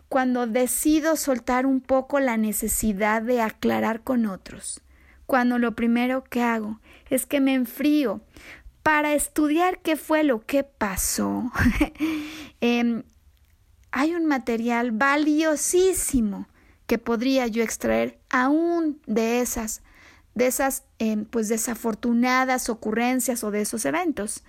cuando 0.08 0.48
decido 0.48 1.14
soltar 1.14 1.66
un 1.66 1.80
poco 1.80 2.18
la 2.18 2.36
necesidad 2.36 3.22
de 3.22 3.40
aclarar 3.40 4.02
con 4.02 4.26
otros, 4.26 4.80
cuando 5.24 5.58
lo 5.58 5.76
primero 5.76 6.24
que 6.24 6.42
hago 6.42 6.80
es 7.10 7.26
que 7.26 7.40
me 7.40 7.54
enfrío 7.54 8.22
para 8.82 9.14
estudiar 9.14 9.82
qué 9.82 9.94
fue 9.94 10.24
lo 10.24 10.44
que 10.44 10.64
pasó. 10.64 11.52
Em, 12.60 13.04
hay 13.92 14.14
un 14.14 14.26
material 14.26 14.90
valiosísimo 14.90 16.48
que 16.86 16.98
podría 16.98 17.46
yo 17.46 17.62
extraer 17.62 18.18
aún 18.34 19.00
de 19.06 19.40
esas, 19.40 19.80
de 20.34 20.48
esas 20.48 20.82
em, 20.98 21.24
pues 21.24 21.48
desafortunadas 21.48 22.68
ocurrencias 22.68 23.44
o 23.44 23.52
de 23.52 23.60
esos 23.60 23.84
eventos. 23.84 24.42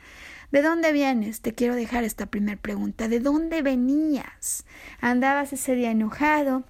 ¿De 0.51 0.63
dónde 0.63 0.91
vienes? 0.91 1.41
Te 1.41 1.53
quiero 1.53 1.75
dejar 1.75 2.03
esta 2.03 2.25
primera 2.25 2.59
pregunta. 2.59 3.07
¿De 3.07 3.19
dónde 3.19 3.61
venías? 3.61 4.65
¿Andabas 5.01 5.53
ese 5.53 5.75
día 5.75 5.91
enojado? 5.91 6.63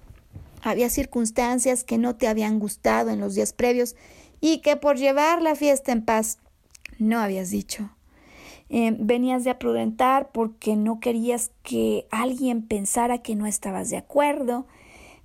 ¿Había 0.62 0.90
circunstancias 0.90 1.84
que 1.84 1.96
no 1.96 2.16
te 2.16 2.28
habían 2.28 2.58
gustado 2.58 3.08
en 3.08 3.20
los 3.20 3.34
días 3.34 3.54
previos 3.54 3.96
y 4.42 4.58
que 4.58 4.76
por 4.76 4.98
llevar 4.98 5.40
la 5.40 5.54
fiesta 5.54 5.92
en 5.92 6.04
paz 6.04 6.38
no 6.98 7.18
habías 7.18 7.48
dicho? 7.48 7.88
Em, 8.68 8.94
venías 9.00 9.42
de 9.42 9.50
aprudentar 9.50 10.32
porque 10.32 10.76
no 10.76 11.00
querías 11.00 11.50
que 11.62 12.06
alguien 12.10 12.60
pensara 12.60 13.22
que 13.22 13.36
no 13.36 13.46
estabas 13.46 13.88
de 13.88 13.96
acuerdo 13.96 14.66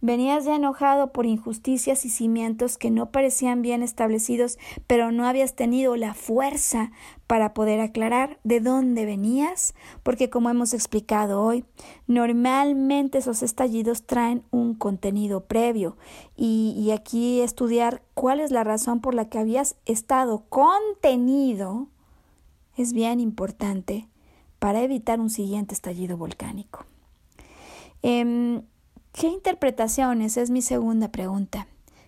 Venías 0.01 0.45
ya 0.45 0.55
enojado 0.55 1.11
por 1.11 1.27
injusticias 1.27 2.05
y 2.05 2.09
cimientos 2.09 2.79
que 2.79 2.89
no 2.89 3.11
parecían 3.11 3.61
bien 3.61 3.83
establecidos, 3.83 4.57
pero 4.87 5.11
no 5.11 5.27
habías 5.27 5.55
tenido 5.55 5.95
la 5.95 6.15
fuerza 6.15 6.91
para 7.27 7.53
poder 7.53 7.79
aclarar 7.79 8.39
de 8.43 8.59
dónde 8.61 9.05
venías, 9.05 9.75
porque 10.01 10.29
como 10.31 10.49
hemos 10.49 10.73
explicado 10.73 11.41
hoy, 11.41 11.65
normalmente 12.07 13.19
esos 13.19 13.43
estallidos 13.43 14.07
traen 14.07 14.43
un 14.49 14.73
contenido 14.73 15.45
previo 15.45 15.97
y, 16.35 16.73
y 16.75 16.91
aquí 16.91 17.41
estudiar 17.41 18.01
cuál 18.15 18.39
es 18.39 18.49
la 18.49 18.63
razón 18.63 19.01
por 19.01 19.13
la 19.13 19.29
que 19.29 19.37
habías 19.37 19.75
estado 19.85 20.45
contenido 20.49 21.87
es 22.75 22.93
bien 22.93 23.19
importante 23.19 24.07
para 24.59 24.81
evitar 24.81 25.19
un 25.19 25.29
siguiente 25.29 25.73
estallido 25.73 26.17
volcánico. 26.17 26.85
Em, 28.03 28.63
¿Qué 29.14 29.28
interpretaciones? 29.28 30.38
Es 30.38 30.49
mi 30.49 30.62
segunda 30.62 31.12
pregunta. 31.12 31.68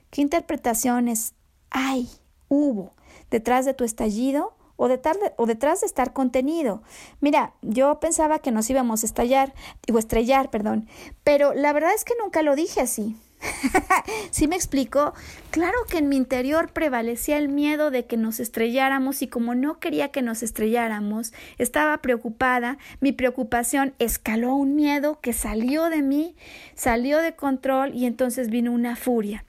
¿Qué 0.10 0.22
interpretaciones 0.22 1.34
hay, 1.70 2.10
hubo, 2.48 2.94
detrás 3.30 3.66
de 3.66 3.74
tu 3.74 3.84
estallido 3.84 4.54
o, 4.78 4.88
de, 4.88 5.02
o 5.38 5.46
detrás 5.46 5.82
de 5.82 5.88
estar 5.88 6.14
contenido? 6.14 6.82
Mira, 7.20 7.54
yo 7.62 8.00
pensaba 8.00 8.40
que 8.40 8.52
nos 8.52 8.70
íbamos 8.70 9.04
a 9.04 9.06
estallar, 9.06 9.54
o 9.92 9.98
estrellar, 9.98 10.50
perdón, 10.50 10.88
pero 11.24 11.54
la 11.54 11.74
verdad 11.74 11.94
es 11.94 12.06
que 12.06 12.14
nunca 12.22 12.42
lo 12.42 12.56
dije 12.56 12.80
así. 12.80 13.18
¿Sí 14.32 14.48
me 14.48 14.56
explico? 14.56 15.14
Claro 15.52 15.78
que 15.90 15.98
en 15.98 16.10
mi 16.10 16.18
interior 16.18 16.72
prevalecía 16.72 17.38
el 17.38 17.50
miedo 17.50 17.92
de 17.92 18.06
que 18.06 18.18
nos 18.18 18.40
estrelláramos 18.40 19.22
y 19.22 19.28
como 19.28 19.56
no 19.56 19.80
quería 19.80 20.10
que 20.10 20.22
nos 20.22 20.44
estrelláramos, 20.44 21.34
estaba 21.58 21.98
preocupada, 22.00 22.78
mi 23.00 23.12
preocupación 23.12 23.94
escaló 24.00 24.56
un 24.56 24.76
miedo 24.76 25.20
que 25.22 25.34
salió 25.34 25.90
de 25.90 26.02
mí, 26.02 26.36
salió 26.76 27.20
de 27.20 27.36
control 27.36 27.94
y 27.94 28.06
entonces 28.06 28.50
vino 28.50 28.72
una 28.72 28.96
furia. 28.96 29.46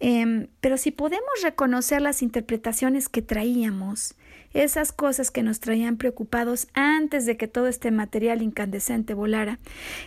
Em, 0.00 0.48
pero 0.60 0.76
si 0.76 0.90
podemos 0.90 1.30
reconocer 1.42 2.02
las 2.02 2.22
interpretaciones 2.22 3.08
que 3.08 3.22
traíamos, 3.22 4.16
esas 4.52 4.92
cosas 4.92 5.30
que 5.30 5.42
nos 5.42 5.60
traían 5.60 5.96
preocupados 5.96 6.66
antes 6.74 7.24
de 7.24 7.36
que 7.36 7.48
todo 7.48 7.68
este 7.68 7.90
material 7.90 8.42
incandescente 8.42 9.14
volara, 9.14 9.60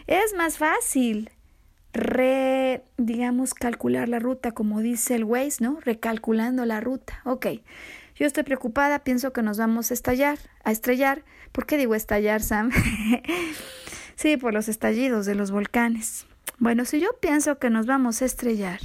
es 0.05 0.33
más 0.35 0.57
fácil 0.57 1.31
re, 1.95 2.83
digamos, 2.97 3.53
calcular 3.53 4.09
la 4.09 4.19
ruta, 4.19 4.51
como 4.51 4.81
dice 4.81 5.15
el 5.15 5.23
Waze, 5.23 5.63
¿no? 5.63 5.79
Recalculando 5.79 6.65
la 6.65 6.81
ruta. 6.81 7.21
Ok, 7.23 7.47
yo 8.15 8.25
estoy 8.25 8.43
preocupada, 8.43 9.03
pienso 9.03 9.33
que 9.33 9.41
nos 9.41 9.57
vamos 9.57 9.91
a 9.91 9.93
estallar, 9.93 10.37
a 10.63 10.71
estrellar. 10.71 11.23
¿Por 11.51 11.65
qué 11.65 11.77
digo 11.77 11.95
estallar, 11.95 12.41
Sam? 12.41 12.71
sí, 14.15 14.37
por 14.37 14.53
los 14.53 14.67
estallidos 14.69 15.25
de 15.25 15.35
los 15.35 15.51
volcanes. 15.51 16.25
Bueno, 16.59 16.85
si 16.85 16.99
yo 16.99 17.09
pienso 17.19 17.59
que 17.59 17.69
nos 17.69 17.85
vamos 17.85 18.21
a 18.21 18.25
estrellar, 18.25 18.79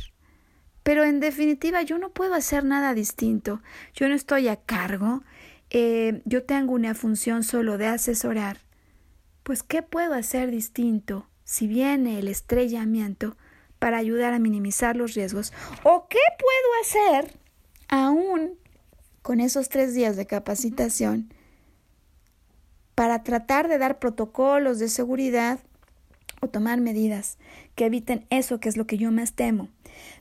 pero 0.82 1.04
en 1.04 1.20
definitiva 1.20 1.82
yo 1.82 1.98
no 1.98 2.11
puedo 2.11 2.34
hacer 2.34 2.64
nada 2.64 2.94
distinto, 2.94 3.62
yo 3.94 4.08
no 4.08 4.14
estoy 4.14 4.48
a 4.48 4.56
cargo, 4.56 5.22
eh, 5.70 6.22
yo 6.24 6.42
tengo 6.42 6.72
una 6.72 6.94
función 6.94 7.44
solo 7.44 7.78
de 7.78 7.86
asesorar, 7.86 8.58
pues 9.44 9.62
¿qué 9.62 9.82
puedo 9.82 10.14
hacer 10.14 10.50
distinto? 10.50 11.29
Si 11.51 11.66
viene 11.66 12.20
el 12.20 12.28
estrellamiento 12.28 13.36
para 13.80 13.96
ayudar 13.96 14.34
a 14.34 14.38
minimizar 14.38 14.94
los 14.94 15.14
riesgos? 15.14 15.53
¿O 15.82 16.07
qué 16.09 16.20
puedo 16.38 16.80
hacer 16.80 17.36
aún 17.88 18.53
con 19.22 19.40
esos 19.40 19.68
tres 19.68 19.92
días 19.92 20.14
de 20.14 20.26
capacitación 20.26 21.34
para 22.94 23.24
tratar 23.24 23.66
de 23.66 23.78
dar 23.78 23.98
protocolos 23.98 24.78
de 24.78 24.88
seguridad 24.88 25.59
o 26.40 26.46
tomar 26.46 26.80
medidas 26.80 27.36
que 27.74 27.86
eviten 27.86 28.28
eso 28.30 28.61
que 28.61 28.68
es 28.68 28.76
lo 28.76 28.86
que 28.86 28.96
yo 28.96 29.11
más 29.11 29.32
temo? 29.32 29.70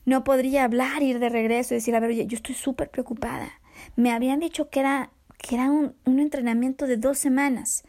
No 0.06 0.24
podría 0.24 0.64
hablar, 0.64 1.04
ir 1.04 1.20
de 1.20 1.30
regreso 1.30 1.76
y 1.76 1.78
decir, 1.78 1.96
a 1.96 2.00
ver, 2.00 2.10
oye, 2.10 2.26
yo 2.26 2.38
estoy 2.38 2.56
súper 2.56 2.90
preocupada. 2.90 3.52
Me 3.96 4.12
habían 4.12 4.40
dicho 4.40 4.72
que 4.72 4.80
era, 4.80 5.12
que 5.38 5.54
era 5.54 5.70
un, 5.70 5.94
un 6.06 6.20
entrenamiento 6.20 6.88
de 6.88 6.98
dos 6.98 7.20
semanas. 7.20 7.84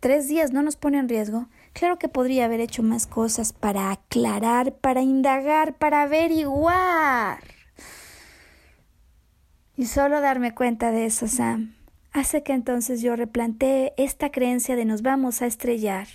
Tres 0.00 0.28
días 0.28 0.52
no 0.52 0.62
nos 0.62 0.76
pone 0.76 0.98
en 0.98 1.08
riesgo. 1.08 1.48
Claro 1.78 1.98
que 1.98 2.08
podría 2.08 2.46
haber 2.46 2.60
hecho 2.60 2.82
más 2.82 3.06
cosas 3.06 3.52
para 3.52 3.90
aclarar, 3.90 4.76
para 4.76 5.02
indagar, 5.02 5.76
para 5.76 6.04
averiguar. 6.04 7.44
Y 9.76 9.84
solo 9.84 10.22
darme 10.22 10.54
cuenta 10.54 10.90
de 10.90 11.04
eso, 11.04 11.28
Sam, 11.28 11.74
hace 12.12 12.42
que 12.42 12.54
entonces 12.54 13.02
yo 13.02 13.14
replantee 13.14 13.92
esta 13.98 14.30
creencia 14.30 14.74
de 14.74 14.86
nos 14.86 15.02
vamos 15.02 15.42
a 15.42 15.46
estrellar 15.46 16.08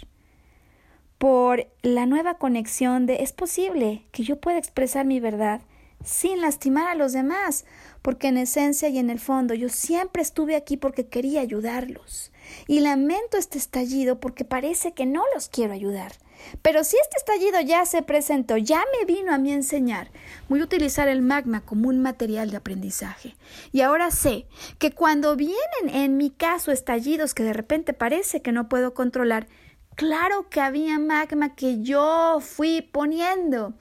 por 1.20 1.68
la 1.84 2.08
nueva 2.08 2.40
conexión 2.40 3.06
de 3.06 3.22
es 3.22 3.32
posible 3.32 4.08
que 4.12 4.24
yo 4.24 4.38
pueda 4.40 4.58
expresar 4.58 5.06
mi 5.06 5.20
verdad 5.20 5.62
sin 6.04 6.42
lastimar 6.42 6.88
a 6.88 6.96
los 6.96 7.14
demás, 7.14 7.66
porque 8.02 8.30
en 8.30 8.38
esencia 8.38 8.90
y 8.90 8.98
en 8.98 9.12
el 9.12 9.20
fondo 9.20 9.54
yo 9.54 9.70
siempre 9.70 10.24
estuve 10.24 10.56
aquí 10.56 10.76
porque 10.76 11.06
quería 11.06 11.42
ayudarlos. 11.42 12.31
Y 12.68 12.80
lamento 12.80 13.38
este 13.38 13.58
estallido 13.58 14.20
porque 14.20 14.46
parece 14.46 14.94
que 14.94 15.06
no 15.06 15.24
los 15.34 15.50
quiero 15.50 15.74
ayudar. 15.74 16.14
Pero 16.62 16.84
si 16.84 16.98
este 16.98 17.18
estallido 17.18 17.62
ya 17.62 17.86
se 17.86 18.02
presentó, 18.02 18.58
ya 18.58 18.84
me 18.98 19.06
vino 19.06 19.34
a 19.34 19.38
mí 19.38 19.52
enseñar, 19.52 20.10
voy 20.50 20.62
a 20.62 20.64
utilizar 20.64 21.08
el 21.08 21.22
magma 21.22 21.62
como 21.62 21.90
un 21.90 22.02
material 22.02 22.50
de 22.52 22.58
aprendizaje. 22.58 23.36
Y 23.72 23.82
ahora 23.82 24.12
sé 24.12 24.48
que 24.80 24.92
cuando 24.92 25.36
vienen 25.36 25.90
en 25.90 26.18
mi 26.18 26.30
caso 26.30 26.72
estallidos 26.72 27.34
que 27.34 27.44
de 27.44 27.54
repente 27.54 27.94
parece 27.94 28.42
que 28.42 28.52
no 28.52 28.70
puedo 28.70 28.94
controlar, 28.94 29.48
claro 29.96 30.50
que 30.50 30.62
había 30.62 31.00
magma 31.00 31.56
que 31.56 31.82
yo 31.82 32.40
fui 32.42 32.82
poniendo, 32.82 33.74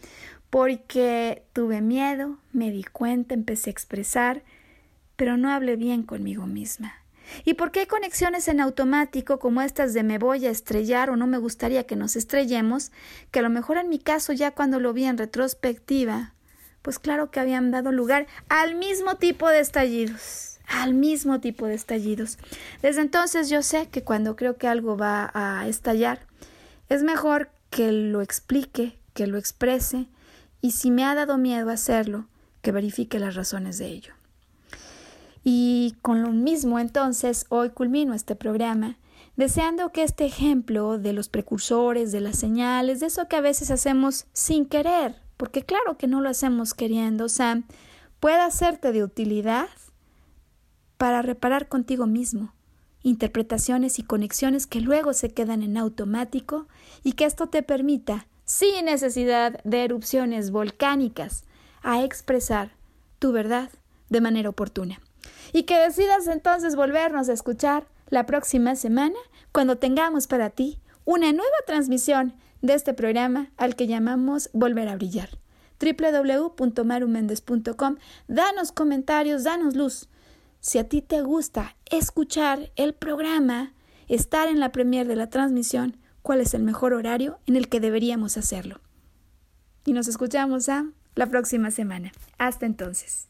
porque 0.50 1.44
tuve 1.52 1.80
miedo, 1.80 2.38
me 2.52 2.70
di 2.70 2.84
cuenta, 2.84 3.34
empecé 3.34 3.70
a 3.70 3.72
expresar, 3.72 4.42
pero 5.16 5.36
no 5.36 5.50
hablé 5.50 5.76
bien 5.76 6.02
conmigo 6.02 6.46
misma. 6.46 6.99
¿Y 7.44 7.54
por 7.54 7.70
qué 7.70 7.80
hay 7.80 7.86
conexiones 7.86 8.48
en 8.48 8.60
automático 8.60 9.38
como 9.38 9.62
estas 9.62 9.94
de 9.94 10.02
me 10.02 10.18
voy 10.18 10.46
a 10.46 10.50
estrellar 10.50 11.10
o 11.10 11.16
no 11.16 11.26
me 11.26 11.38
gustaría 11.38 11.84
que 11.84 11.96
nos 11.96 12.16
estrellemos, 12.16 12.92
que 13.30 13.40
a 13.40 13.42
lo 13.42 13.50
mejor 13.50 13.78
en 13.78 13.88
mi 13.88 13.98
caso 13.98 14.32
ya 14.32 14.50
cuando 14.50 14.80
lo 14.80 14.92
vi 14.92 15.04
en 15.04 15.18
retrospectiva, 15.18 16.34
pues 16.82 16.98
claro 16.98 17.30
que 17.30 17.40
habían 17.40 17.70
dado 17.70 17.92
lugar 17.92 18.26
al 18.48 18.74
mismo 18.74 19.16
tipo 19.16 19.48
de 19.48 19.60
estallidos, 19.60 20.58
al 20.66 20.94
mismo 20.94 21.40
tipo 21.40 21.66
de 21.66 21.74
estallidos. 21.74 22.38
Desde 22.82 23.02
entonces 23.02 23.48
yo 23.50 23.62
sé 23.62 23.88
que 23.88 24.02
cuando 24.02 24.36
creo 24.36 24.56
que 24.56 24.68
algo 24.68 24.96
va 24.96 25.30
a 25.34 25.68
estallar, 25.68 26.26
es 26.88 27.02
mejor 27.02 27.50
que 27.70 27.92
lo 27.92 28.20
explique, 28.22 28.98
que 29.14 29.26
lo 29.26 29.38
exprese, 29.38 30.08
y 30.60 30.72
si 30.72 30.90
me 30.90 31.04
ha 31.04 31.14
dado 31.14 31.38
miedo 31.38 31.70
hacerlo, 31.70 32.26
que 32.62 32.72
verifique 32.72 33.18
las 33.18 33.34
razones 33.34 33.78
de 33.78 33.86
ello. 33.86 34.19
Y 35.42 35.96
con 36.02 36.22
lo 36.22 36.30
mismo 36.30 36.78
entonces 36.78 37.46
hoy 37.48 37.70
culmino 37.70 38.14
este 38.14 38.36
programa 38.36 38.98
deseando 39.36 39.90
que 39.90 40.02
este 40.02 40.26
ejemplo 40.26 40.98
de 40.98 41.14
los 41.14 41.30
precursores, 41.30 42.12
de 42.12 42.20
las 42.20 42.38
señales, 42.38 43.00
de 43.00 43.06
eso 43.06 43.26
que 43.26 43.36
a 43.36 43.40
veces 43.40 43.70
hacemos 43.70 44.26
sin 44.34 44.66
querer, 44.66 45.16
porque 45.38 45.62
claro 45.62 45.96
que 45.96 46.06
no 46.06 46.20
lo 46.20 46.28
hacemos 46.28 46.74
queriendo, 46.74 47.28
Sam, 47.30 47.64
pueda 48.20 48.50
serte 48.50 48.92
de 48.92 49.02
utilidad 49.02 49.68
para 50.98 51.22
reparar 51.22 51.68
contigo 51.68 52.06
mismo 52.06 52.52
interpretaciones 53.02 53.98
y 53.98 54.02
conexiones 54.02 54.66
que 54.66 54.82
luego 54.82 55.14
se 55.14 55.32
quedan 55.32 55.62
en 55.62 55.78
automático 55.78 56.68
y 57.02 57.12
que 57.12 57.24
esto 57.24 57.46
te 57.46 57.62
permita, 57.62 58.26
sin 58.44 58.84
necesidad 58.84 59.58
de 59.64 59.84
erupciones 59.84 60.50
volcánicas, 60.50 61.44
a 61.80 62.04
expresar 62.04 62.72
tu 63.18 63.32
verdad 63.32 63.70
de 64.10 64.20
manera 64.20 64.50
oportuna 64.50 65.00
y 65.52 65.64
que 65.64 65.78
decidas 65.78 66.26
entonces 66.26 66.76
volvernos 66.76 67.28
a 67.28 67.32
escuchar 67.32 67.86
la 68.08 68.26
próxima 68.26 68.76
semana 68.76 69.18
cuando 69.52 69.78
tengamos 69.78 70.26
para 70.26 70.50
ti 70.50 70.80
una 71.04 71.32
nueva 71.32 71.56
transmisión 71.66 72.34
de 72.62 72.74
este 72.74 72.94
programa 72.94 73.50
al 73.56 73.74
que 73.76 73.86
llamamos 73.86 74.50
Volver 74.52 74.88
a 74.88 74.96
Brillar. 74.96 75.30
www.marumendez.com 75.80 77.96
Danos 78.28 78.72
comentarios, 78.72 79.44
danos 79.44 79.76
luz. 79.76 80.08
Si 80.60 80.78
a 80.78 80.88
ti 80.88 81.00
te 81.00 81.22
gusta 81.22 81.76
escuchar 81.90 82.70
el 82.76 82.92
programa, 82.92 83.72
estar 84.08 84.48
en 84.48 84.60
la 84.60 84.72
premier 84.72 85.08
de 85.08 85.16
la 85.16 85.30
transmisión, 85.30 85.96
cuál 86.22 86.42
es 86.42 86.52
el 86.52 86.62
mejor 86.62 86.92
horario 86.92 87.38
en 87.46 87.56
el 87.56 87.68
que 87.68 87.80
deberíamos 87.80 88.36
hacerlo. 88.36 88.82
Y 89.86 89.94
nos 89.94 90.08
escuchamos 90.08 90.68
a 90.68 90.84
la 91.14 91.26
próxima 91.26 91.70
semana. 91.70 92.12
Hasta 92.38 92.66
entonces. 92.66 93.29